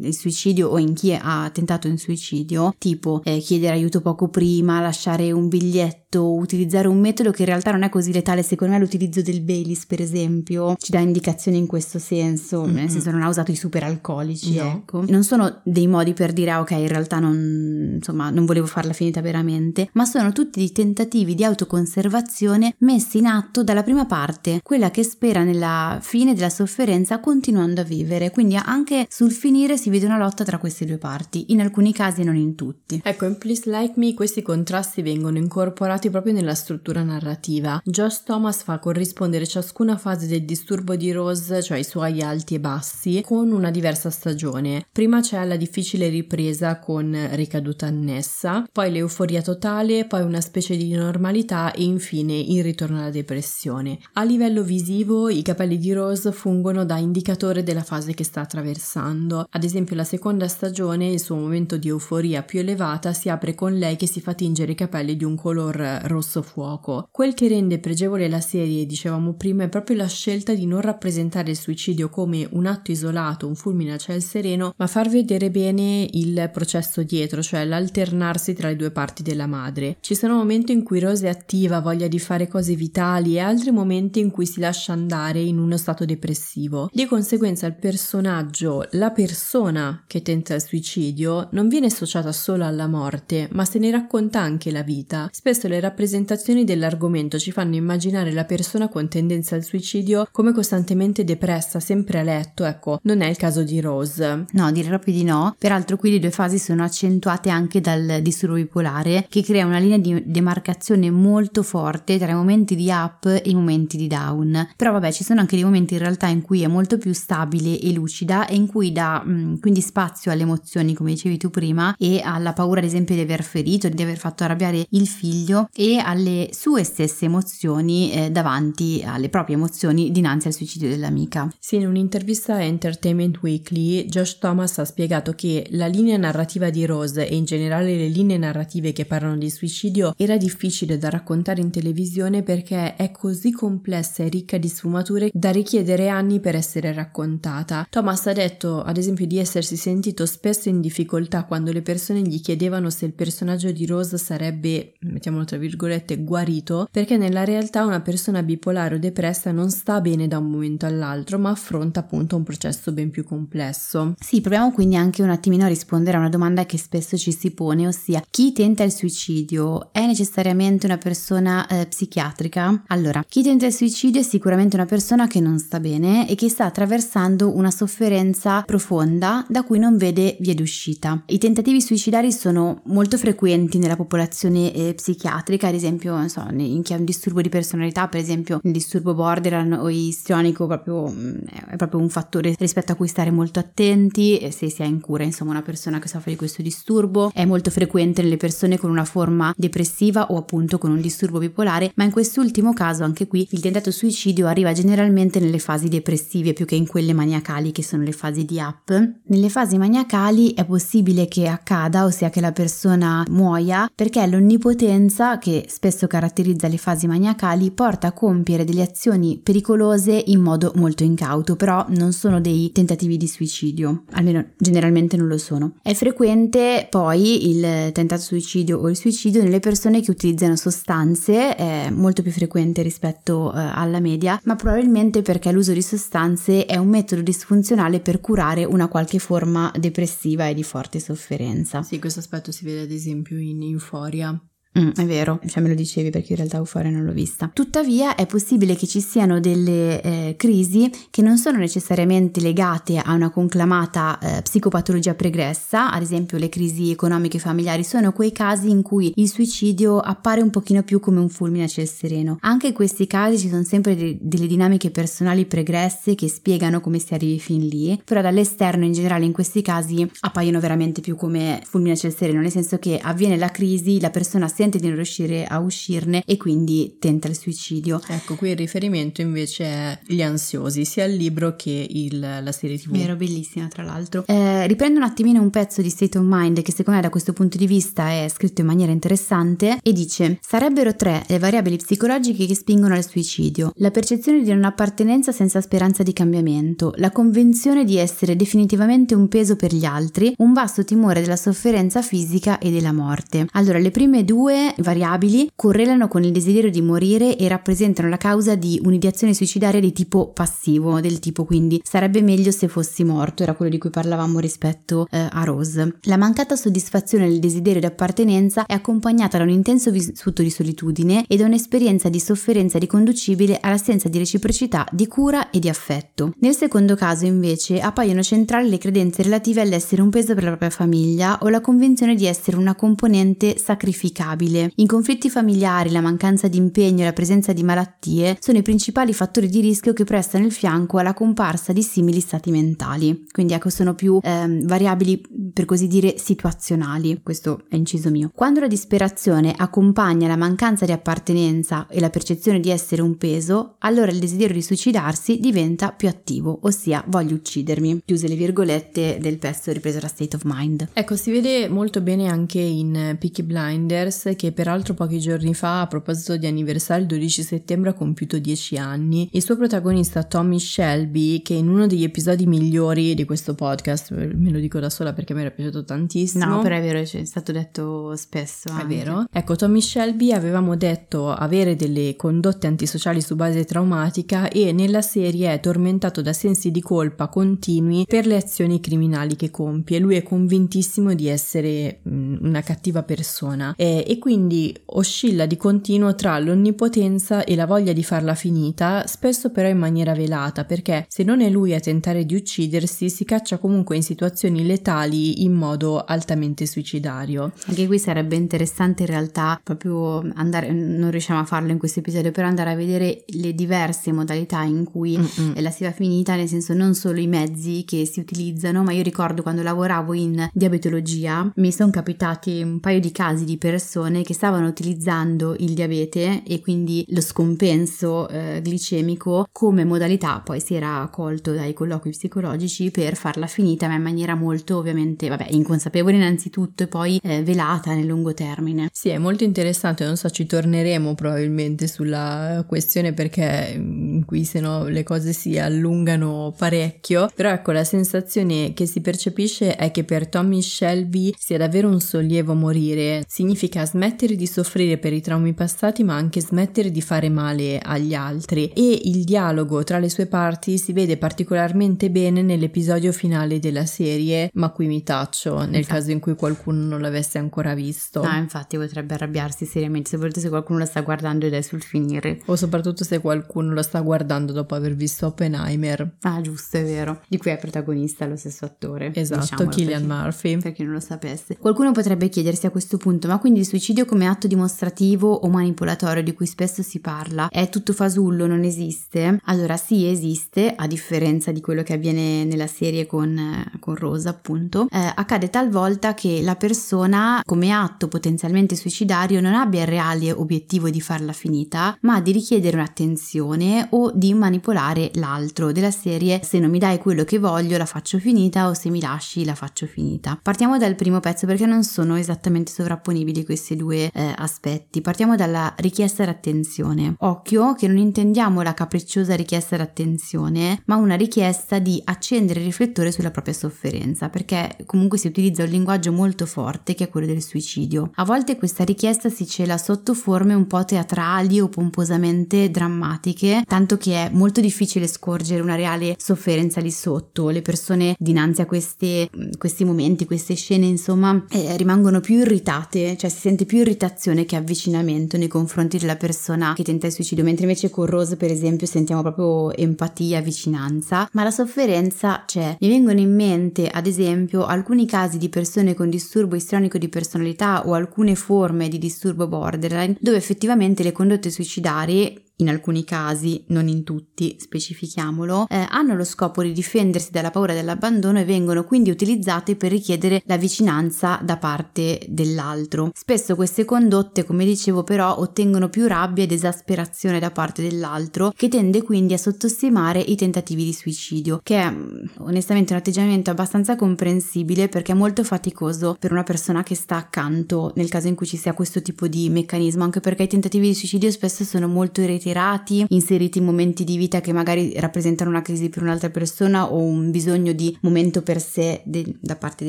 il 0.00 0.14
suicidio 0.14 0.68
o 0.68 0.78
in 0.78 0.94
chi 0.94 1.16
ha 1.18 1.50
tentato 1.52 1.88
un 1.88 1.96
suicidio, 1.96 2.74
tipo 2.78 3.20
eh, 3.24 3.38
chiedere 3.38 3.74
aiuto 3.74 4.00
poco 4.00 4.28
prima, 4.28 4.80
lasciare 4.80 5.32
un 5.32 5.48
biglietto, 5.48 6.03
utilizzare 6.22 6.88
un 6.88 7.00
metodo 7.00 7.30
che 7.30 7.42
in 7.42 7.48
realtà 7.48 7.70
non 7.70 7.82
è 7.82 7.88
così 7.88 8.12
letale, 8.12 8.42
secondo 8.42 8.74
me 8.74 8.80
l'utilizzo 8.80 9.22
del 9.22 9.40
Baileys 9.40 9.86
per 9.86 10.00
esempio 10.00 10.76
ci 10.78 10.90
dà 10.92 10.98
indicazioni 10.98 11.58
in 11.58 11.66
questo 11.66 11.98
senso, 11.98 12.62
mm-hmm. 12.62 12.74
nel 12.74 12.90
senso 12.90 13.10
non 13.10 13.22
ha 13.22 13.28
usato 13.28 13.50
i 13.50 13.56
superalcolici, 13.56 14.56
no. 14.56 14.64
ecco. 14.64 15.04
Non 15.08 15.24
sono 15.24 15.60
dei 15.64 15.86
modi 15.86 16.12
per 16.12 16.32
dire 16.32 16.50
ah, 16.50 16.60
ok, 16.60 16.70
in 16.72 16.88
realtà 16.88 17.18
non, 17.18 17.94
insomma, 17.94 18.30
non 18.30 18.44
volevo 18.44 18.66
farla 18.66 18.92
finita 18.92 19.20
veramente, 19.20 19.88
ma 19.92 20.04
sono 20.04 20.32
tutti 20.32 20.58
dei 20.58 20.72
tentativi 20.72 21.34
di 21.34 21.44
autoconservazione 21.44 22.74
messi 22.78 23.18
in 23.18 23.26
atto 23.26 23.64
dalla 23.64 23.82
prima 23.82 24.06
parte, 24.06 24.60
quella 24.62 24.90
che 24.90 25.02
spera 25.02 25.42
nella 25.42 25.98
fine 26.00 26.34
della 26.34 26.50
sofferenza 26.50 27.18
continuando 27.18 27.80
a 27.80 27.84
vivere, 27.84 28.30
quindi 28.30 28.56
anche 28.56 29.06
sul 29.08 29.30
finire 29.30 29.52
finire 29.54 29.76
si 29.76 29.88
vede 29.88 30.06
una 30.06 30.18
lotta 30.18 30.42
tra 30.42 30.58
queste 30.58 30.84
due 30.84 30.98
parti, 30.98 31.52
in 31.52 31.60
alcuni 31.60 31.92
casi 31.92 32.22
e 32.22 32.24
non 32.24 32.34
in 32.34 32.54
tutti. 32.54 33.00
Ecco, 33.02 33.24
in 33.24 33.38
Please 33.38 33.70
Like 33.70 33.94
Me 33.96 34.12
questi 34.12 34.42
contrasti 34.42 35.00
vengono 35.00 35.38
incorporati 35.38 36.03
proprio 36.10 36.32
nella 36.32 36.54
struttura 36.54 37.02
narrativa. 37.02 37.80
Josh 37.84 38.22
Thomas 38.24 38.62
fa 38.62 38.78
corrispondere 38.78 39.46
ciascuna 39.46 39.96
fase 39.96 40.26
del 40.26 40.44
disturbo 40.44 40.96
di 40.96 41.12
Rose, 41.12 41.62
cioè 41.62 41.78
i 41.78 41.84
suoi 41.84 42.22
alti 42.22 42.56
e 42.56 42.60
bassi, 42.60 43.22
con 43.24 43.52
una 43.52 43.70
diversa 43.70 44.10
stagione. 44.10 44.86
Prima 44.92 45.20
c'è 45.20 45.44
la 45.44 45.56
difficile 45.56 46.08
ripresa 46.08 46.78
con 46.78 47.16
ricaduta 47.32 47.86
annessa, 47.86 48.66
poi 48.70 48.90
l'euforia 48.90 49.42
totale, 49.42 50.06
poi 50.06 50.22
una 50.22 50.40
specie 50.40 50.76
di 50.76 50.92
normalità 50.92 51.72
e 51.72 51.84
infine 51.84 52.34
il 52.34 52.62
ritorno 52.62 52.98
alla 52.98 53.10
depressione. 53.10 53.98
A 54.14 54.24
livello 54.24 54.62
visivo 54.62 55.28
i 55.28 55.42
capelli 55.42 55.78
di 55.78 55.92
Rose 55.92 56.32
fungono 56.32 56.84
da 56.84 56.98
indicatore 56.98 57.62
della 57.62 57.82
fase 57.82 58.14
che 58.14 58.24
sta 58.24 58.40
attraversando 58.40 59.46
ad 59.50 59.64
esempio 59.64 59.94
la 59.96 60.04
seconda 60.04 60.48
stagione, 60.48 61.08
il 61.08 61.20
suo 61.20 61.36
momento 61.36 61.76
di 61.76 61.88
euforia 61.88 62.42
più 62.42 62.60
elevata 62.60 63.12
si 63.12 63.28
apre 63.28 63.54
con 63.54 63.76
lei 63.76 63.96
che 63.96 64.06
si 64.06 64.20
fa 64.20 64.34
tingere 64.34 64.72
i 64.72 64.74
capelli 64.74 65.16
di 65.16 65.24
un 65.24 65.36
color 65.36 65.93
rosso 66.04 66.42
fuoco. 66.42 67.08
Quel 67.10 67.34
che 67.34 67.48
rende 67.48 67.78
pregevole 67.78 68.28
la 68.28 68.40
serie, 68.40 68.86
dicevamo 68.86 69.34
prima, 69.34 69.64
è 69.64 69.68
proprio 69.68 69.96
la 69.96 70.08
scelta 70.08 70.54
di 70.54 70.66
non 70.66 70.80
rappresentare 70.80 71.50
il 71.50 71.56
suicidio 71.56 72.08
come 72.08 72.46
un 72.52 72.66
atto 72.66 72.90
isolato, 72.90 73.46
un 73.46 73.54
fulmine 73.54 73.94
a 73.94 73.98
ciel 73.98 74.22
sereno, 74.22 74.74
ma 74.76 74.86
far 74.86 75.08
vedere 75.08 75.50
bene 75.50 76.06
il 76.12 76.50
processo 76.52 77.02
dietro, 77.02 77.42
cioè 77.42 77.64
l'alternarsi 77.64 78.52
tra 78.52 78.68
le 78.68 78.76
due 78.76 78.90
parti 78.90 79.22
della 79.22 79.46
madre. 79.46 79.96
Ci 80.00 80.14
sono 80.14 80.36
momenti 80.36 80.72
in 80.72 80.82
cui 80.82 81.00
Rose 81.00 81.26
è 81.26 81.30
attiva, 81.30 81.80
voglia 81.80 82.08
di 82.08 82.18
fare 82.18 82.48
cose 82.48 82.74
vitali 82.74 83.34
e 83.34 83.40
altri 83.40 83.70
momenti 83.70 84.20
in 84.20 84.30
cui 84.30 84.46
si 84.46 84.60
lascia 84.60 84.92
andare 84.92 85.40
in 85.40 85.58
uno 85.58 85.76
stato 85.76 86.04
depressivo. 86.04 86.90
Di 86.92 87.06
conseguenza 87.06 87.66
il 87.66 87.74
personaggio, 87.74 88.86
la 88.92 89.10
persona 89.10 90.04
che 90.06 90.22
tenta 90.22 90.54
il 90.54 90.62
suicidio 90.62 91.48
non 91.52 91.68
viene 91.68 91.86
associata 91.86 92.32
solo 92.32 92.64
alla 92.64 92.86
morte, 92.86 93.48
ma 93.52 93.64
se 93.64 93.78
ne 93.78 93.90
racconta 93.90 94.40
anche 94.40 94.70
la 94.70 94.82
vita. 94.82 95.28
Spesso 95.32 95.68
le 95.68 95.73
rappresentazioni 95.80 96.64
dell'argomento 96.64 97.38
ci 97.38 97.52
fanno 97.52 97.74
immaginare 97.74 98.32
la 98.32 98.44
persona 98.44 98.88
con 98.88 99.08
tendenza 99.08 99.54
al 99.54 99.64
suicidio 99.64 100.28
come 100.30 100.52
costantemente 100.52 101.24
depressa, 101.24 101.80
sempre 101.80 102.20
a 102.20 102.22
letto. 102.22 102.64
Ecco, 102.64 103.00
non 103.02 103.20
è 103.20 103.28
il 103.28 103.36
caso 103.36 103.62
di 103.62 103.80
Rose. 103.80 104.44
No, 104.52 104.72
direi 104.72 104.88
proprio 104.88 105.14
di 105.14 105.24
no. 105.24 105.56
Peraltro 105.58 105.96
qui 105.96 106.10
le 106.10 106.18
due 106.18 106.30
fasi 106.30 106.58
sono 106.58 106.84
accentuate 106.84 107.50
anche 107.50 107.80
dal 107.80 108.20
disturbo 108.22 108.54
bipolare 108.54 109.26
che 109.28 109.42
crea 109.42 109.66
una 109.66 109.78
linea 109.78 109.98
di 109.98 110.22
demarcazione 110.24 111.10
molto 111.10 111.62
forte 111.62 112.18
tra 112.18 112.30
i 112.30 112.34
momenti 112.34 112.76
di 112.76 112.88
up 112.90 113.26
e 113.26 113.42
i 113.44 113.54
momenti 113.54 113.96
di 113.96 114.06
down. 114.06 114.70
Però 114.76 114.92
vabbè, 114.92 115.12
ci 115.12 115.24
sono 115.24 115.40
anche 115.40 115.56
dei 115.56 115.64
momenti 115.64 115.94
in 115.94 116.00
realtà 116.00 116.28
in 116.28 116.42
cui 116.42 116.62
è 116.62 116.66
molto 116.66 116.98
più 116.98 117.12
stabile 117.12 117.78
e 117.78 117.92
lucida 117.92 118.46
e 118.46 118.54
in 118.54 118.66
cui 118.66 118.92
dà 118.92 119.22
Mm, 119.26 119.56
quindi 119.56 119.80
spazio 119.80 120.30
alle 120.30 120.42
emozioni, 120.42 120.94
come 120.94 121.12
dicevi 121.12 121.36
tu 121.36 121.50
prima, 121.50 121.94
e 121.98 122.20
alla 122.22 122.52
paura, 122.52 122.80
ad 122.80 122.86
esempio, 122.86 123.14
di 123.14 123.20
aver 123.20 123.42
ferito, 123.42 123.88
di 123.88 124.02
aver 124.02 124.16
fatto 124.16 124.44
arrabbiare 124.44 124.86
il 124.90 125.06
figlio 125.06 125.63
e 125.72 125.98
alle 125.98 126.50
sue 126.52 126.84
stesse 126.84 127.24
emozioni 127.26 128.12
eh, 128.12 128.30
davanti 128.30 129.02
alle 129.04 129.28
proprie 129.28 129.56
emozioni 129.56 130.10
dinanzi 130.10 130.48
al 130.48 130.54
suicidio 130.54 130.88
dell'amica. 130.88 131.52
Sì, 131.58 131.76
in 131.76 131.86
un'intervista 131.86 132.54
a 132.54 132.62
Entertainment 132.62 133.38
Weekly, 133.42 134.06
Josh 134.06 134.38
Thomas 134.38 134.78
ha 134.78 134.84
spiegato 134.84 135.32
che 135.32 135.66
la 135.70 135.86
linea 135.86 136.16
narrativa 136.16 136.70
di 136.70 136.84
Rose 136.86 137.26
e 137.26 137.34
in 137.34 137.44
generale 137.44 137.96
le 137.96 138.08
linee 138.08 138.38
narrative 138.38 138.92
che 138.92 139.04
parlano 139.04 139.36
di 139.36 139.50
suicidio 139.50 140.14
era 140.16 140.36
difficile 140.36 140.98
da 140.98 141.10
raccontare 141.10 141.60
in 141.60 141.70
televisione 141.70 142.42
perché 142.42 142.96
è 142.96 143.10
così 143.10 143.52
complessa 143.52 144.22
e 144.22 144.28
ricca 144.28 144.58
di 144.58 144.68
sfumature 144.68 145.30
da 145.32 145.50
richiedere 145.50 146.08
anni 146.08 146.40
per 146.40 146.54
essere 146.54 146.92
raccontata. 146.92 147.86
Thomas 147.88 148.26
ha 148.26 148.32
detto, 148.32 148.82
ad 148.82 148.96
esempio, 148.96 149.26
di 149.26 149.38
essersi 149.38 149.76
sentito 149.76 150.26
spesso 150.26 150.68
in 150.68 150.80
difficoltà 150.80 151.44
quando 151.44 151.72
le 151.72 151.82
persone 151.82 152.22
gli 152.22 152.40
chiedevano 152.40 152.90
se 152.90 153.06
il 153.06 153.12
personaggio 153.12 153.70
di 153.70 153.86
Rose 153.86 154.18
sarebbe, 154.18 154.94
mettiamolo 155.00 155.44
tra 155.44 155.53
tra 155.54 155.62
virgolette 155.62 156.16
guarito 156.18 156.88
perché 156.90 157.16
nella 157.16 157.44
realtà 157.44 157.84
una 157.84 158.00
persona 158.00 158.42
bipolare 158.42 158.96
o 158.96 158.98
depressa 158.98 159.52
non 159.52 159.70
sta 159.70 160.00
bene 160.00 160.26
da 160.26 160.38
un 160.38 160.50
momento 160.50 160.84
all'altro 160.84 161.38
ma 161.38 161.50
affronta 161.50 162.00
appunto 162.00 162.34
un 162.34 162.42
processo 162.42 162.90
ben 162.90 163.10
più 163.10 163.22
complesso. 163.22 164.14
Sì, 164.18 164.40
proviamo 164.40 164.72
quindi 164.72 164.96
anche 164.96 165.22
un 165.22 165.30
attimino 165.30 165.64
a 165.64 165.68
rispondere 165.68 166.16
a 166.16 166.20
una 166.20 166.28
domanda 166.28 166.66
che 166.66 166.76
spesso 166.76 167.16
ci 167.16 167.30
si 167.30 167.52
pone, 167.52 167.86
ossia 167.86 168.20
chi 168.28 168.52
tenta 168.52 168.82
il 168.82 168.90
suicidio 168.90 169.92
è 169.92 170.04
necessariamente 170.06 170.86
una 170.86 170.98
persona 170.98 171.68
eh, 171.68 171.86
psichiatrica? 171.86 172.82
Allora, 172.88 173.24
chi 173.28 173.42
tenta 173.44 173.66
il 173.66 173.72
suicidio 173.72 174.22
è 174.22 174.24
sicuramente 174.24 174.74
una 174.74 174.86
persona 174.86 175.28
che 175.28 175.38
non 175.38 175.60
sta 175.60 175.78
bene 175.78 176.28
e 176.28 176.34
che 176.34 176.48
sta 176.48 176.64
attraversando 176.64 177.56
una 177.56 177.70
sofferenza 177.70 178.62
profonda 178.62 179.46
da 179.48 179.62
cui 179.62 179.78
non 179.78 179.96
vede 179.96 180.36
via 180.40 180.54
d'uscita. 180.54 181.22
I 181.26 181.38
tentativi 181.38 181.80
suicidari 181.80 182.32
sono 182.32 182.82
molto 182.86 183.16
frequenti 183.16 183.78
nella 183.78 183.94
popolazione 183.94 184.74
eh, 184.74 184.94
psichiatrica, 184.94 185.43
ad 185.66 185.74
esempio, 185.74 186.26
so, 186.28 186.46
in 186.56 186.82
chi 186.82 186.92
ha 186.92 186.96
un 186.96 187.04
disturbo 187.04 187.40
di 187.40 187.48
personalità, 187.48 188.08
per 188.08 188.20
esempio 188.20 188.60
il 188.62 188.72
disturbo 188.72 189.14
borderline 189.14 189.76
o 189.76 189.88
istrionico 189.88 190.66
proprio, 190.66 191.08
mm, 191.08 191.36
è 191.70 191.76
proprio 191.76 192.00
un 192.00 192.08
fattore 192.08 192.54
rispetto 192.58 192.92
a 192.92 192.94
cui 192.94 193.08
stare 193.08 193.30
molto 193.30 193.58
attenti 193.58 194.48
se 194.50 194.68
si 194.70 194.82
ha 194.82 194.84
in 194.84 195.00
cura, 195.00 195.24
insomma, 195.24 195.52
una 195.52 195.62
persona 195.62 195.98
che 195.98 196.08
soffre 196.08 196.32
di 196.32 196.36
questo 196.36 196.62
disturbo. 196.62 197.30
È 197.32 197.44
molto 197.44 197.70
frequente 197.70 198.22
nelle 198.22 198.36
persone 198.36 198.78
con 198.78 198.90
una 198.90 199.04
forma 199.04 199.52
depressiva 199.56 200.30
o 200.30 200.36
appunto 200.36 200.78
con 200.78 200.90
un 200.90 201.00
disturbo 201.00 201.38
bipolare, 201.38 201.92
ma 201.96 202.04
in 202.04 202.10
quest'ultimo 202.10 202.72
caso 202.72 203.04
anche 203.04 203.26
qui 203.26 203.46
il 203.50 203.60
tentato 203.60 203.90
suicidio 203.90 204.46
arriva 204.46 204.72
generalmente 204.72 205.40
nelle 205.40 205.58
fasi 205.58 205.88
depressive 205.88 206.52
più 206.52 206.64
che 206.64 206.74
in 206.74 206.86
quelle 206.86 207.12
maniacali 207.12 207.72
che 207.72 207.82
sono 207.82 208.02
le 208.02 208.12
fasi 208.12 208.44
di 208.44 208.58
up. 208.58 208.90
Nelle 209.26 209.48
fasi 209.48 209.78
maniacali 209.78 210.54
è 210.54 210.64
possibile 210.64 211.26
che 211.26 211.46
accada, 211.46 212.04
ossia 212.04 212.30
che 212.30 212.40
la 212.40 212.52
persona 212.52 213.24
muoia, 213.28 213.90
perché 213.94 214.24
l'onnipotenza 214.26 215.33
che 215.38 215.66
spesso 215.68 216.06
caratterizza 216.06 216.68
le 216.68 216.76
fasi 216.76 217.06
maniacali 217.06 217.70
porta 217.70 218.08
a 218.08 218.12
compiere 218.12 218.64
delle 218.64 218.82
azioni 218.82 219.40
pericolose 219.42 220.22
in 220.26 220.40
modo 220.40 220.72
molto 220.76 221.04
incauto, 221.04 221.56
però 221.56 221.84
non 221.88 222.12
sono 222.12 222.40
dei 222.40 222.72
tentativi 222.72 223.16
di 223.16 223.26
suicidio, 223.26 224.04
almeno 224.12 224.44
generalmente 224.56 225.16
non 225.16 225.26
lo 225.26 225.38
sono. 225.38 225.76
È 225.82 225.94
frequente 225.94 226.86
poi 226.90 227.48
il 227.50 227.92
tentato 227.92 228.22
suicidio 228.22 228.78
o 228.78 228.88
il 228.88 228.96
suicidio 228.96 229.42
nelle 229.42 229.60
persone 229.60 230.00
che 230.00 230.10
utilizzano 230.10 230.56
sostanze, 230.56 231.54
è 231.56 231.90
molto 231.90 232.22
più 232.22 232.32
frequente 232.32 232.82
rispetto 232.82 233.52
eh, 233.52 233.58
alla 233.58 234.00
media, 234.00 234.40
ma 234.44 234.56
probabilmente 234.56 235.22
perché 235.22 235.50
l'uso 235.52 235.72
di 235.72 235.82
sostanze 235.82 236.66
è 236.66 236.76
un 236.76 236.88
metodo 236.88 237.22
disfunzionale 237.22 238.00
per 238.00 238.20
curare 238.20 238.64
una 238.64 238.88
qualche 238.88 239.18
forma 239.18 239.72
depressiva 239.78 240.48
e 240.48 240.54
di 240.54 240.62
forte 240.62 241.00
sofferenza. 241.00 241.82
Sì, 241.82 241.98
questo 241.98 242.20
aspetto 242.20 242.52
si 242.52 242.64
vede 242.64 242.82
ad 242.82 242.90
esempio 242.90 243.38
in 243.38 243.62
Euphoria. 243.62 244.38
Mm, 244.78 244.90
è 244.96 245.04
vero, 245.04 245.38
cioè 245.46 245.62
me 245.62 245.68
lo 245.68 245.74
dicevi 245.74 246.10
perché 246.10 246.32
in 246.32 246.38
realtà 246.38 246.56
Euphoria 246.56 246.90
non 246.90 247.04
l'ho 247.04 247.12
vista. 247.12 247.48
Tuttavia 247.52 248.16
è 248.16 248.26
possibile 248.26 248.74
che 248.74 248.88
ci 248.88 249.00
siano 249.00 249.38
delle 249.38 250.02
eh, 250.02 250.34
crisi 250.36 250.90
che 251.10 251.22
non 251.22 251.38
sono 251.38 251.58
necessariamente 251.58 252.40
legate 252.40 252.98
a 252.98 253.12
una 253.12 253.30
conclamata 253.30 254.18
eh, 254.18 254.42
psicopatologia 254.42 255.14
pregressa, 255.14 255.92
ad 255.92 256.02
esempio 256.02 256.38
le 256.38 256.48
crisi 256.48 256.90
economiche 256.90 257.38
familiari 257.38 257.84
sono 257.84 258.12
quei 258.12 258.32
casi 258.32 258.68
in 258.68 258.82
cui 258.82 259.12
il 259.16 259.28
suicidio 259.28 260.00
appare 260.00 260.40
un 260.40 260.50
pochino 260.50 260.82
più 260.82 260.98
come 260.98 261.20
un 261.20 261.28
fulmine 261.28 261.64
a 261.64 261.68
ciel 261.68 261.88
sereno. 261.88 262.38
Anche 262.40 262.68
in 262.68 262.74
questi 262.74 263.06
casi 263.06 263.38
ci 263.38 263.48
sono 263.48 263.62
sempre 263.62 263.94
de- 263.94 264.18
delle 264.20 264.48
dinamiche 264.48 264.90
personali 264.90 265.46
pregresse 265.46 266.16
che 266.16 266.28
spiegano 266.28 266.80
come 266.80 266.98
si 266.98 267.14
arrivi 267.14 267.38
fin 267.38 267.64
lì, 267.64 268.00
però 268.04 268.20
dall'esterno 268.20 268.84
in 268.84 268.92
generale 268.92 269.24
in 269.24 269.32
questi 269.32 269.62
casi 269.62 270.08
appaiono 270.20 270.58
veramente 270.58 271.00
più 271.00 271.14
come 271.14 271.60
fulmine 271.64 271.92
a 271.92 271.96
ciel 271.96 272.14
sereno, 272.14 272.40
nel 272.40 272.50
senso 272.50 272.78
che 272.78 272.98
avviene 273.00 273.36
la 273.36 273.50
crisi, 273.50 274.00
la 274.00 274.10
persona 274.10 274.48
si 274.48 274.62
sente 274.64 274.78
di 274.78 274.86
non 274.86 274.96
riuscire 274.96 275.44
a 275.44 275.58
uscirne 275.60 276.22
e 276.24 276.36
quindi 276.36 276.96
tenta 276.98 277.28
il 277.28 277.36
suicidio. 277.36 278.00
Ecco, 278.06 278.34
qui 278.34 278.50
il 278.50 278.56
riferimento 278.56 279.20
invece 279.20 279.64
è 279.64 279.98
gli 280.06 280.22
ansiosi, 280.22 280.84
sia 280.84 281.04
il 281.04 281.16
libro 281.16 281.54
che 281.56 281.86
il, 281.88 282.18
la 282.18 282.52
serie 282.52 282.78
tv. 282.78 282.92
Vero, 282.92 283.16
bellissima 283.16 283.68
tra 283.68 283.82
l'altro. 283.82 284.24
Eh, 284.26 284.66
riprendo 284.66 284.98
un 284.98 285.04
attimino 285.04 285.42
un 285.42 285.50
pezzo 285.50 285.82
di 285.82 285.90
State 285.90 286.16
of 286.18 286.24
Mind 286.26 286.62
che 286.62 286.70
secondo 286.70 286.92
me 286.98 287.00
da 287.00 287.10
questo 287.10 287.32
punto 287.32 287.58
di 287.58 287.66
vista 287.66 288.10
è 288.10 288.28
scritto 288.28 288.62
in 288.62 288.66
maniera 288.66 288.92
interessante 288.92 289.78
e 289.82 289.92
dice 289.92 290.38
sarebbero 290.40 290.94
tre 290.96 291.24
le 291.26 291.38
variabili 291.38 291.76
psicologiche 291.76 292.46
che 292.46 292.54
spingono 292.54 292.94
al 292.94 293.06
suicidio. 293.06 293.72
La 293.76 293.90
percezione 293.90 294.42
di 294.42 294.50
non 294.50 294.64
appartenenza 294.64 295.32
senza 295.32 295.60
speranza 295.60 296.02
di 296.02 296.12
cambiamento, 296.12 296.94
la 296.96 297.10
convinzione 297.10 297.84
di 297.84 297.96
essere 297.96 298.36
definitivamente 298.36 299.14
un 299.14 299.28
peso 299.28 299.56
per 299.56 299.74
gli 299.74 299.84
altri, 299.84 300.32
un 300.38 300.52
vasto 300.52 300.84
timore 300.84 301.20
della 301.20 301.36
sofferenza 301.36 302.00
fisica 302.00 302.58
e 302.58 302.70
della 302.70 302.92
morte. 302.92 303.46
Allora, 303.52 303.78
le 303.78 303.90
prime 303.90 304.24
due 304.24 304.53
due 304.54 304.74
variabili 304.78 305.50
correlano 305.56 306.06
con 306.06 306.22
il 306.22 306.30
desiderio 306.30 306.70
di 306.70 306.80
morire 306.80 307.36
e 307.36 307.48
rappresentano 307.48 308.08
la 308.08 308.16
causa 308.16 308.54
di 308.54 308.80
un'ideazione 308.82 309.34
suicidaria 309.34 309.80
di 309.80 309.92
tipo 309.92 310.28
passivo, 310.28 311.00
del 311.00 311.18
tipo 311.18 311.44
quindi 311.44 311.80
sarebbe 311.82 312.22
meglio 312.22 312.52
se 312.52 312.68
fossi 312.68 313.02
morto, 313.02 313.42
era 313.42 313.54
quello 313.54 313.72
di 313.72 313.78
cui 313.78 313.90
parlavamo 313.90 314.38
rispetto 314.38 315.08
eh, 315.10 315.26
a 315.28 315.42
Rose. 315.42 315.96
La 316.02 316.16
mancata 316.16 316.54
soddisfazione 316.54 317.28
del 317.28 317.40
desiderio 317.40 317.80
di 317.80 317.86
appartenenza 317.86 318.64
è 318.66 318.74
accompagnata 318.74 319.38
da 319.38 319.44
un 319.44 319.50
intenso 319.50 319.90
vissuto 319.90 320.42
di 320.42 320.50
solitudine 320.50 321.24
e 321.26 321.36
da 321.36 321.46
un'esperienza 321.46 322.08
di 322.08 322.20
sofferenza 322.20 322.78
riconducibile 322.78 323.58
all'assenza 323.60 324.08
di 324.08 324.18
reciprocità, 324.18 324.86
di 324.92 325.08
cura 325.08 325.50
e 325.50 325.58
di 325.58 325.68
affetto. 325.68 326.32
Nel 326.38 326.54
secondo 326.54 326.94
caso 326.94 327.24
invece 327.24 327.80
appaiono 327.80 328.22
centrali 328.22 328.68
le 328.68 328.78
credenze 328.78 329.22
relative 329.22 329.62
all'essere 329.62 330.02
un 330.02 330.10
peso 330.10 330.34
per 330.34 330.44
la 330.44 330.50
propria 330.50 330.70
famiglia 330.70 331.38
o 331.42 331.48
la 331.48 331.60
convinzione 331.60 332.14
di 332.14 332.26
essere 332.26 332.56
una 332.56 332.76
componente 332.76 333.58
sacrificabile 333.58 334.43
stabile. 334.44 334.72
In 334.76 334.86
conflitti 334.86 335.30
familiari 335.30 335.90
la 335.90 336.00
mancanza 336.00 336.48
di 336.48 336.56
impegno 336.56 337.02
e 337.02 337.04
la 337.04 337.12
presenza 337.12 337.52
di 337.52 337.62
malattie 337.62 338.36
sono 338.40 338.58
i 338.58 338.62
principali 338.62 339.12
fattori 339.12 339.48
di 339.48 339.60
rischio 339.60 339.92
che 339.92 340.04
prestano 340.04 340.44
il 340.44 340.52
fianco 340.52 340.98
alla 340.98 341.14
comparsa 341.14 341.72
di 341.72 341.82
simili 341.82 342.20
stati 342.20 342.50
mentali. 342.50 343.24
Quindi 343.30 343.54
ecco 343.54 343.70
sono 343.70 343.94
più 343.94 344.18
eh, 344.22 344.60
variabili 344.64 345.22
per 345.52 345.64
così 345.64 345.86
dire 345.86 346.16
situazionali, 346.18 347.20
questo 347.22 347.64
è 347.68 347.76
inciso 347.76 348.10
mio. 348.10 348.30
Quando 348.34 348.60
la 348.60 348.66
disperazione 348.66 349.54
accompagna 349.56 350.28
la 350.28 350.36
mancanza 350.36 350.84
di 350.84 350.92
appartenenza 350.92 351.86
e 351.88 352.00
la 352.00 352.10
percezione 352.10 352.60
di 352.60 352.70
essere 352.70 353.02
un 353.02 353.16
peso, 353.16 353.76
allora 353.78 354.10
il 354.10 354.18
desiderio 354.18 354.54
di 354.54 354.62
suicidarsi 354.62 355.38
diventa 355.38 355.92
più 355.92 356.08
attivo, 356.08 356.58
ossia 356.62 357.04
voglio 357.06 357.34
uccidermi. 357.34 358.02
Chiuse 358.04 358.28
le 358.28 358.34
virgolette 358.34 359.18
del 359.20 359.38
pezzo 359.38 359.72
ripreso 359.72 360.00
da 360.00 360.08
State 360.08 360.36
of 360.36 360.42
Mind. 360.44 360.88
Ecco, 360.92 361.16
si 361.16 361.30
vede 361.30 361.68
molto 361.68 362.00
bene 362.00 362.28
anche 362.28 362.58
in 362.58 363.16
Peaky 363.18 363.42
Blinders 363.42 364.33
che 364.34 364.52
peraltro 364.52 364.94
pochi 364.94 365.18
giorni 365.18 365.54
fa, 365.54 365.80
a 365.80 365.86
proposito 365.86 366.36
di 366.36 366.46
anniversario, 366.46 367.02
il 367.02 367.08
12 367.08 367.42
settembre 367.42 367.90
ha 367.90 367.94
compiuto 367.94 368.38
10 368.38 368.76
anni. 368.76 369.28
Il 369.32 369.42
suo 369.42 369.56
protagonista 369.56 370.22
Tommy 370.22 370.58
Shelby, 370.58 371.42
che 371.42 371.54
in 371.54 371.68
uno 371.68 371.86
degli 371.86 372.04
episodi 372.04 372.46
migliori 372.46 373.14
di 373.14 373.24
questo 373.24 373.54
podcast, 373.54 374.12
me 374.12 374.50
lo 374.50 374.58
dico 374.58 374.78
da 374.80 374.90
sola 374.90 375.12
perché 375.12 375.34
mi 375.34 375.40
era 375.40 375.50
piaciuto 375.50 375.84
tantissimo. 375.84 376.44
No, 376.44 376.62
però 376.62 376.76
è 376.76 376.80
vero, 376.80 376.98
è 376.98 377.24
stato 377.24 377.52
detto 377.52 378.14
spesso. 378.16 378.70
Anche. 378.70 378.82
È 378.82 378.86
vero. 378.86 379.26
Ecco, 379.30 379.56
Tommy 379.56 379.80
Shelby 379.80 380.32
avevamo 380.32 380.76
detto 380.76 381.30
avere 381.30 381.76
delle 381.76 382.16
condotte 382.16 382.66
antisociali 382.66 383.20
su 383.20 383.36
base 383.36 383.64
traumatica 383.64 384.48
e 384.48 384.72
nella 384.72 385.02
serie 385.02 385.52
è 385.52 385.60
tormentato 385.60 386.22
da 386.22 386.32
sensi 386.32 386.70
di 386.70 386.80
colpa 386.80 387.28
continui 387.28 388.04
per 388.06 388.26
le 388.26 388.36
azioni 388.36 388.80
criminali 388.80 389.36
che 389.36 389.50
compie. 389.50 389.98
Lui 389.98 390.16
è 390.16 390.22
convintissimo 390.22 391.14
di 391.14 391.28
essere 391.28 392.00
una 392.04 392.62
cattiva 392.62 393.02
persona 393.02 393.74
e, 393.76 394.13
e 394.14 394.18
quindi 394.18 394.74
oscilla 394.86 395.44
di 395.44 395.56
continuo 395.56 396.14
tra 396.14 396.38
l'onnipotenza 396.38 397.42
e 397.42 397.56
la 397.56 397.66
voglia 397.66 397.92
di 397.92 398.04
farla 398.04 398.34
finita, 398.34 399.06
spesso 399.06 399.50
però 399.50 399.68
in 399.68 399.78
maniera 399.78 400.14
velata, 400.14 400.64
perché 400.64 401.06
se 401.08 401.24
non 401.24 401.40
è 401.40 401.50
lui 401.50 401.74
a 401.74 401.80
tentare 401.80 402.24
di 402.24 402.36
uccidersi, 402.36 403.10
si 403.10 403.24
caccia 403.24 403.58
comunque 403.58 403.96
in 403.96 404.02
situazioni 404.02 404.64
letali 404.64 405.42
in 405.42 405.52
modo 405.52 406.04
altamente 406.04 406.64
suicidario. 406.66 407.52
Anche 407.66 407.86
qui 407.86 407.98
sarebbe 407.98 408.36
interessante 408.36 409.02
in 409.02 409.08
realtà 409.08 409.60
proprio 409.62 410.22
andare, 410.34 410.70
non 410.72 411.10
riusciamo 411.10 411.40
a 411.40 411.44
farlo 411.44 411.72
in 411.72 411.78
questo 411.78 411.98
episodio, 411.98 412.30
però 412.30 412.46
andare 412.46 412.70
a 412.70 412.76
vedere 412.76 413.24
le 413.26 413.52
diverse 413.52 414.12
modalità 414.12 414.62
in 414.62 414.84
cui 414.84 415.18
Mm-mm. 415.18 415.60
la 415.60 415.70
si 415.70 415.82
va 415.82 415.90
finita, 415.90 416.36
nel 416.36 416.48
senso 416.48 416.72
non 416.72 416.94
solo 416.94 417.18
i 417.18 417.26
mezzi 417.26 417.84
che 417.84 418.06
si 418.06 418.20
utilizzano, 418.20 418.84
ma 418.84 418.92
io 418.92 419.02
ricordo 419.02 419.42
quando 419.42 419.62
lavoravo 419.62 420.14
in 420.14 420.48
diabetologia 420.52 421.50
mi 421.56 421.72
sono 421.72 421.90
capitati 421.90 422.62
un 422.62 422.78
paio 422.78 423.00
di 423.00 423.10
casi 423.10 423.44
di 423.44 423.56
persone 423.56 424.02
persone 424.04 424.22
che 424.22 424.34
stavano 424.34 424.66
utilizzando 424.66 425.56
il 425.58 425.72
diabete 425.74 426.42
e 426.46 426.60
quindi 426.60 427.04
lo 427.08 427.20
scompenso 427.20 428.28
eh, 428.28 428.60
glicemico 428.62 429.46
come 429.50 429.84
modalità, 429.84 430.40
poi 430.44 430.60
si 430.60 430.74
era 430.74 431.08
colto 431.10 431.52
dai 431.52 431.72
colloqui 431.72 432.10
psicologici 432.10 432.90
per 432.90 433.16
farla 433.16 433.46
finita, 433.46 433.88
ma 433.88 433.94
in 433.94 434.02
maniera 434.02 434.34
molto 434.34 434.76
ovviamente, 434.76 435.28
vabbè, 435.28 435.46
inconsapevole 435.50 436.16
innanzitutto 436.16 436.82
e 436.82 436.86
poi 436.86 437.18
eh, 437.22 437.42
velata 437.42 437.94
nel 437.94 438.06
lungo 438.06 438.34
termine. 438.34 438.88
Sì, 438.92 439.08
è 439.08 439.18
molto 439.18 439.44
interessante, 439.44 440.04
non 440.04 440.16
so, 440.16 440.28
ci 440.30 440.46
torneremo 440.46 441.14
probabilmente 441.14 441.86
sulla 441.86 442.64
questione 442.66 443.12
perché 443.12 443.74
mm, 443.76 444.22
qui 444.22 444.44
se 444.44 444.60
no 444.60 444.86
le 444.86 445.02
cose 445.02 445.32
si 445.32 445.58
allungano 445.58 446.54
parecchio, 446.56 447.30
però 447.34 447.50
ecco 447.50 447.72
la 447.72 447.84
sensazione 447.84 448.72
che 448.74 448.86
si 448.86 449.00
percepisce 449.00 449.76
è 449.76 449.90
che 449.90 450.04
per 450.04 450.28
Tommy 450.28 450.60
Shelby 450.60 451.32
sia 451.38 451.58
davvero 451.58 451.88
un 451.88 452.00
sollievo 452.00 452.54
morire, 452.54 453.24
significa 453.26 453.84
smettere 453.94 454.34
di 454.34 454.46
soffrire 454.48 454.98
per 454.98 455.12
i 455.12 455.20
traumi 455.20 455.52
passati 455.54 456.02
ma 456.02 456.16
anche 456.16 456.40
smettere 456.40 456.90
di 456.90 457.00
fare 457.00 457.28
male 457.28 457.78
agli 457.78 458.12
altri 458.12 458.68
e 458.74 459.00
il 459.04 459.22
dialogo 459.22 459.84
tra 459.84 460.00
le 460.00 460.08
sue 460.10 460.26
parti 460.26 460.78
si 460.78 460.92
vede 460.92 461.16
particolarmente 461.16 462.10
bene 462.10 462.42
nell'episodio 462.42 463.12
finale 463.12 463.60
della 463.60 463.86
serie 463.86 464.50
ma 464.54 464.70
qui 464.70 464.88
mi 464.88 465.04
taccio 465.04 465.58
nel 465.60 465.76
Infatti. 465.76 465.84
caso 465.86 466.10
in 466.10 466.18
cui 466.18 466.34
qualcuno 466.34 466.84
non 466.84 467.00
l'avesse 467.00 467.38
ancora 467.38 467.72
visto 467.74 468.20
No, 468.24 468.36
infatti 468.36 468.76
potrebbe 468.76 469.14
arrabbiarsi 469.14 469.64
seriamente, 469.64 470.10
soprattutto 470.10 470.40
se 470.40 470.48
qualcuno 470.48 470.80
la 470.80 470.86
sta 470.86 471.00
guardando 471.02 471.46
ed 471.46 471.54
è 471.54 471.60
sul 471.62 471.82
finire. 471.82 472.40
o 472.46 472.56
soprattutto 472.56 473.04
se 473.04 473.20
qualcuno 473.20 473.72
lo 473.74 473.82
sta 473.82 474.00
guardando 474.00 474.50
dopo 474.52 474.74
aver 474.74 474.94
visto 474.96 475.26
Oppenheimer 475.26 476.16
Ah, 476.22 476.40
giusto, 476.40 476.78
è 476.78 476.82
vero. 476.84 477.20
Di 477.28 477.36
cui 477.38 477.52
è 477.52 477.58
protagonista 477.58 478.26
lo 478.26 478.34
stesso 478.36 478.64
attore. 478.64 479.12
esatto 479.14 479.40
diciamolo, 479.42 479.68
Killian 479.68 480.06
perché- 480.06 480.22
Murphy 480.22 480.56
Per 480.58 480.72
chi 480.72 480.82
non 480.82 480.92
lo 480.94 481.00
sapesse. 481.00 481.56
Qualcuno 481.58 481.92
potrebbe 481.92 482.28
chiedersi 482.28 482.66
a 482.66 482.70
questo 482.70 482.96
punto, 482.96 483.28
ma 483.28 483.38
quindi 483.38 483.60
il 483.60 483.66
suicidio 483.66 483.82
come 484.06 484.26
atto 484.26 484.46
dimostrativo 484.46 485.30
o 485.30 485.48
manipolatorio 485.48 486.22
di 486.22 486.32
cui 486.32 486.46
spesso 486.46 486.82
si 486.82 487.00
parla 487.00 487.48
è 487.48 487.68
tutto 487.68 487.92
fasullo, 487.92 488.46
non 488.46 488.62
esiste? 488.62 489.40
Allora 489.44 489.76
sì, 489.76 490.06
esiste, 490.06 490.72
a 490.74 490.86
differenza 490.86 491.52
di 491.52 491.60
quello 491.60 491.82
che 491.82 491.92
avviene 491.92 492.44
nella 492.44 492.66
serie 492.66 493.04
con, 493.06 493.68
con 493.80 493.94
Rosa, 493.96 494.30
appunto. 494.30 494.86
Eh, 494.90 495.12
accade 495.14 495.50
talvolta 495.50 496.14
che 496.14 496.40
la 496.42 496.56
persona, 496.56 497.42
come 497.44 497.72
atto 497.72 498.08
potenzialmente 498.08 498.76
suicidario, 498.76 499.40
non 499.40 499.54
abbia 499.54 499.82
il 499.82 499.88
reale 499.88 500.32
obiettivo 500.32 500.88
di 500.88 501.00
farla 501.00 501.32
finita, 501.32 501.96
ma 502.00 502.20
di 502.20 502.32
richiedere 502.32 502.76
un'attenzione 502.76 503.88
o 503.90 504.10
di 504.14 504.32
manipolare 504.32 505.10
l'altro 505.14 505.72
della 505.72 505.90
serie 505.90 506.40
se 506.42 506.58
non 506.58 506.70
mi 506.70 506.78
dai 506.78 506.98
quello 506.98 507.24
che 507.24 507.38
voglio 507.38 507.76
la 507.76 507.86
faccio 507.86 508.18
finita 508.18 508.68
o 508.68 508.74
se 508.74 508.88
mi 508.88 509.00
lasci 509.00 509.44
la 509.44 509.54
faccio 509.54 509.86
finita. 509.86 510.38
Partiamo 510.40 510.78
dal 510.78 510.94
primo 510.94 511.20
pezzo 511.20 511.46
perché 511.46 511.66
non 511.66 511.84
sono 511.84 512.16
esattamente 512.16 512.72
sovrapponibili 512.72 513.44
questi 513.44 513.73
due 513.76 514.10
eh, 514.12 514.32
aspetti. 514.36 515.00
Partiamo 515.00 515.36
dalla 515.36 515.74
richiesta 515.78 516.24
d'attenzione. 516.24 517.14
Occhio 517.18 517.74
che 517.74 517.86
non 517.86 517.98
intendiamo 517.98 518.62
la 518.62 518.74
capricciosa 518.74 519.34
richiesta 519.34 519.76
d'attenzione, 519.76 520.82
ma 520.86 520.96
una 520.96 521.14
richiesta 521.14 521.78
di 521.78 522.00
accendere 522.04 522.60
il 522.60 522.66
riflettore 522.66 523.12
sulla 523.12 523.30
propria 523.30 523.54
sofferenza, 523.54 524.28
perché 524.28 524.76
comunque 524.86 525.18
si 525.18 525.26
utilizza 525.26 525.62
un 525.62 525.70
linguaggio 525.70 526.12
molto 526.12 526.46
forte 526.46 526.94
che 526.94 527.04
è 527.04 527.08
quello 527.08 527.26
del 527.26 527.42
suicidio. 527.42 528.10
A 528.14 528.24
volte 528.24 528.56
questa 528.56 528.84
richiesta 528.84 529.28
si 529.28 529.46
cela 529.46 529.78
sotto 529.78 530.14
forme 530.14 530.54
un 530.54 530.66
po' 530.66 530.84
teatrali 530.84 531.60
o 531.60 531.68
pomposamente 531.68 532.70
drammatiche, 532.70 533.62
tanto 533.66 533.96
che 533.96 534.26
è 534.26 534.30
molto 534.32 534.60
difficile 534.60 535.06
scorgere 535.06 535.60
una 535.60 535.74
reale 535.74 536.16
sofferenza 536.18 536.80
lì 536.80 536.90
sotto. 536.90 537.48
Le 537.50 537.62
persone 537.62 538.14
dinanzi 538.18 538.60
a 538.60 538.66
queste, 538.66 539.28
questi 539.58 539.84
momenti, 539.84 540.24
queste 540.24 540.54
scene, 540.54 540.86
insomma, 540.86 541.44
eh, 541.50 541.76
rimangono 541.76 542.20
più 542.20 542.38
irritate, 542.38 543.16
cioè 543.16 543.30
si 543.30 543.40
sente 543.40 543.63
più 543.64 543.78
irritazione 543.78 544.44
che 544.44 544.56
avvicinamento 544.56 545.36
nei 545.36 545.48
confronti 545.48 545.98
della 545.98 546.16
persona 546.16 546.74
che 546.74 546.82
tenta 546.82 547.06
il 547.06 547.12
suicidio, 547.12 547.44
mentre 547.44 547.64
invece 547.64 547.90
con 547.90 548.06
Rose, 548.06 548.36
per 548.36 548.50
esempio, 548.50 548.86
sentiamo 548.86 549.22
proprio 549.22 549.74
empatia, 549.74 550.40
vicinanza, 550.40 551.28
ma 551.32 551.42
la 551.42 551.50
sofferenza 551.50 552.44
c'è. 552.46 552.76
Mi 552.80 552.88
vengono 552.88 553.20
in 553.20 553.34
mente, 553.34 553.88
ad 553.88 554.06
esempio, 554.06 554.64
alcuni 554.64 555.06
casi 555.06 555.38
di 555.38 555.48
persone 555.48 555.94
con 555.94 556.10
disturbo 556.10 556.56
istrionico 556.56 556.98
di 556.98 557.08
personalità 557.08 557.86
o 557.86 557.94
alcune 557.94 558.34
forme 558.34 558.88
di 558.88 558.98
disturbo 558.98 559.46
borderline, 559.46 560.16
dove 560.20 560.36
effettivamente 560.36 561.02
le 561.02 561.12
condotte 561.12 561.50
suicidarie 561.50 562.43
in 562.56 562.68
alcuni 562.68 563.04
casi, 563.04 563.64
non 563.68 563.88
in 563.88 564.04
tutti, 564.04 564.56
specifichiamolo, 564.60 565.66
eh, 565.68 565.86
hanno 565.90 566.14
lo 566.14 566.24
scopo 566.24 566.62
di 566.62 566.72
difendersi 566.72 567.30
dalla 567.32 567.50
paura 567.50 567.72
dell'abbandono 567.72 568.38
e 568.38 568.44
vengono 568.44 568.84
quindi 568.84 569.10
utilizzate 569.10 569.74
per 569.74 569.90
richiedere 569.90 570.42
la 570.46 570.56
vicinanza 570.56 571.40
da 571.42 571.56
parte 571.56 572.20
dell'altro. 572.28 573.10
Spesso 573.12 573.56
queste 573.56 573.84
condotte, 573.84 574.44
come 574.44 574.64
dicevo, 574.64 575.02
però 575.02 575.36
ottengono 575.38 575.88
più 575.88 576.06
rabbia 576.06 576.44
ed 576.44 576.52
esasperazione 576.52 577.40
da 577.40 577.50
parte 577.50 577.82
dell'altro, 577.82 578.52
che 578.54 578.68
tende 578.68 579.02
quindi 579.02 579.32
a 579.34 579.38
sottostimare 579.38 580.20
i 580.20 580.36
tentativi 580.36 580.84
di 580.84 580.92
suicidio, 580.92 581.60
che 581.62 581.80
è 581.80 581.90
mm, 581.90 582.24
onestamente 582.38 582.92
un 582.92 583.00
atteggiamento 583.00 583.50
abbastanza 583.50 583.96
comprensibile 583.96 584.88
perché 584.88 585.12
è 585.12 585.16
molto 585.16 585.42
faticoso 585.42 586.16
per 586.18 586.30
una 586.30 586.44
persona 586.44 586.82
che 586.82 586.94
sta 586.94 587.16
accanto 587.16 587.92
nel 587.96 588.08
caso 588.08 588.28
in 588.28 588.34
cui 588.36 588.46
ci 588.46 588.56
sia 588.56 588.74
questo 588.74 589.02
tipo 589.02 589.26
di 589.26 589.48
meccanismo, 589.50 590.04
anche 590.04 590.20
perché 590.20 590.44
i 590.44 590.48
tentativi 590.48 590.86
di 590.86 590.94
suicidio 590.94 591.30
spesso 591.30 591.64
sono 591.64 591.88
molto 591.88 592.20
irritanti 592.20 592.43
ritirati, 592.44 593.06
inseriti 593.08 593.58
in 593.58 593.64
momenti 593.64 594.04
di 594.04 594.18
vita 594.18 594.42
che 594.42 594.52
magari 594.52 594.92
rappresentano 594.98 595.48
una 595.48 595.62
crisi 595.62 595.88
per 595.88 596.02
un'altra 596.02 596.28
persona 596.28 596.92
o 596.92 596.98
un 596.98 597.30
bisogno 597.30 597.72
di 597.72 597.96
momento 598.02 598.42
per 598.42 598.60
sé 598.60 599.00
de- 599.04 599.36
da 599.40 599.56
parte 599.56 599.88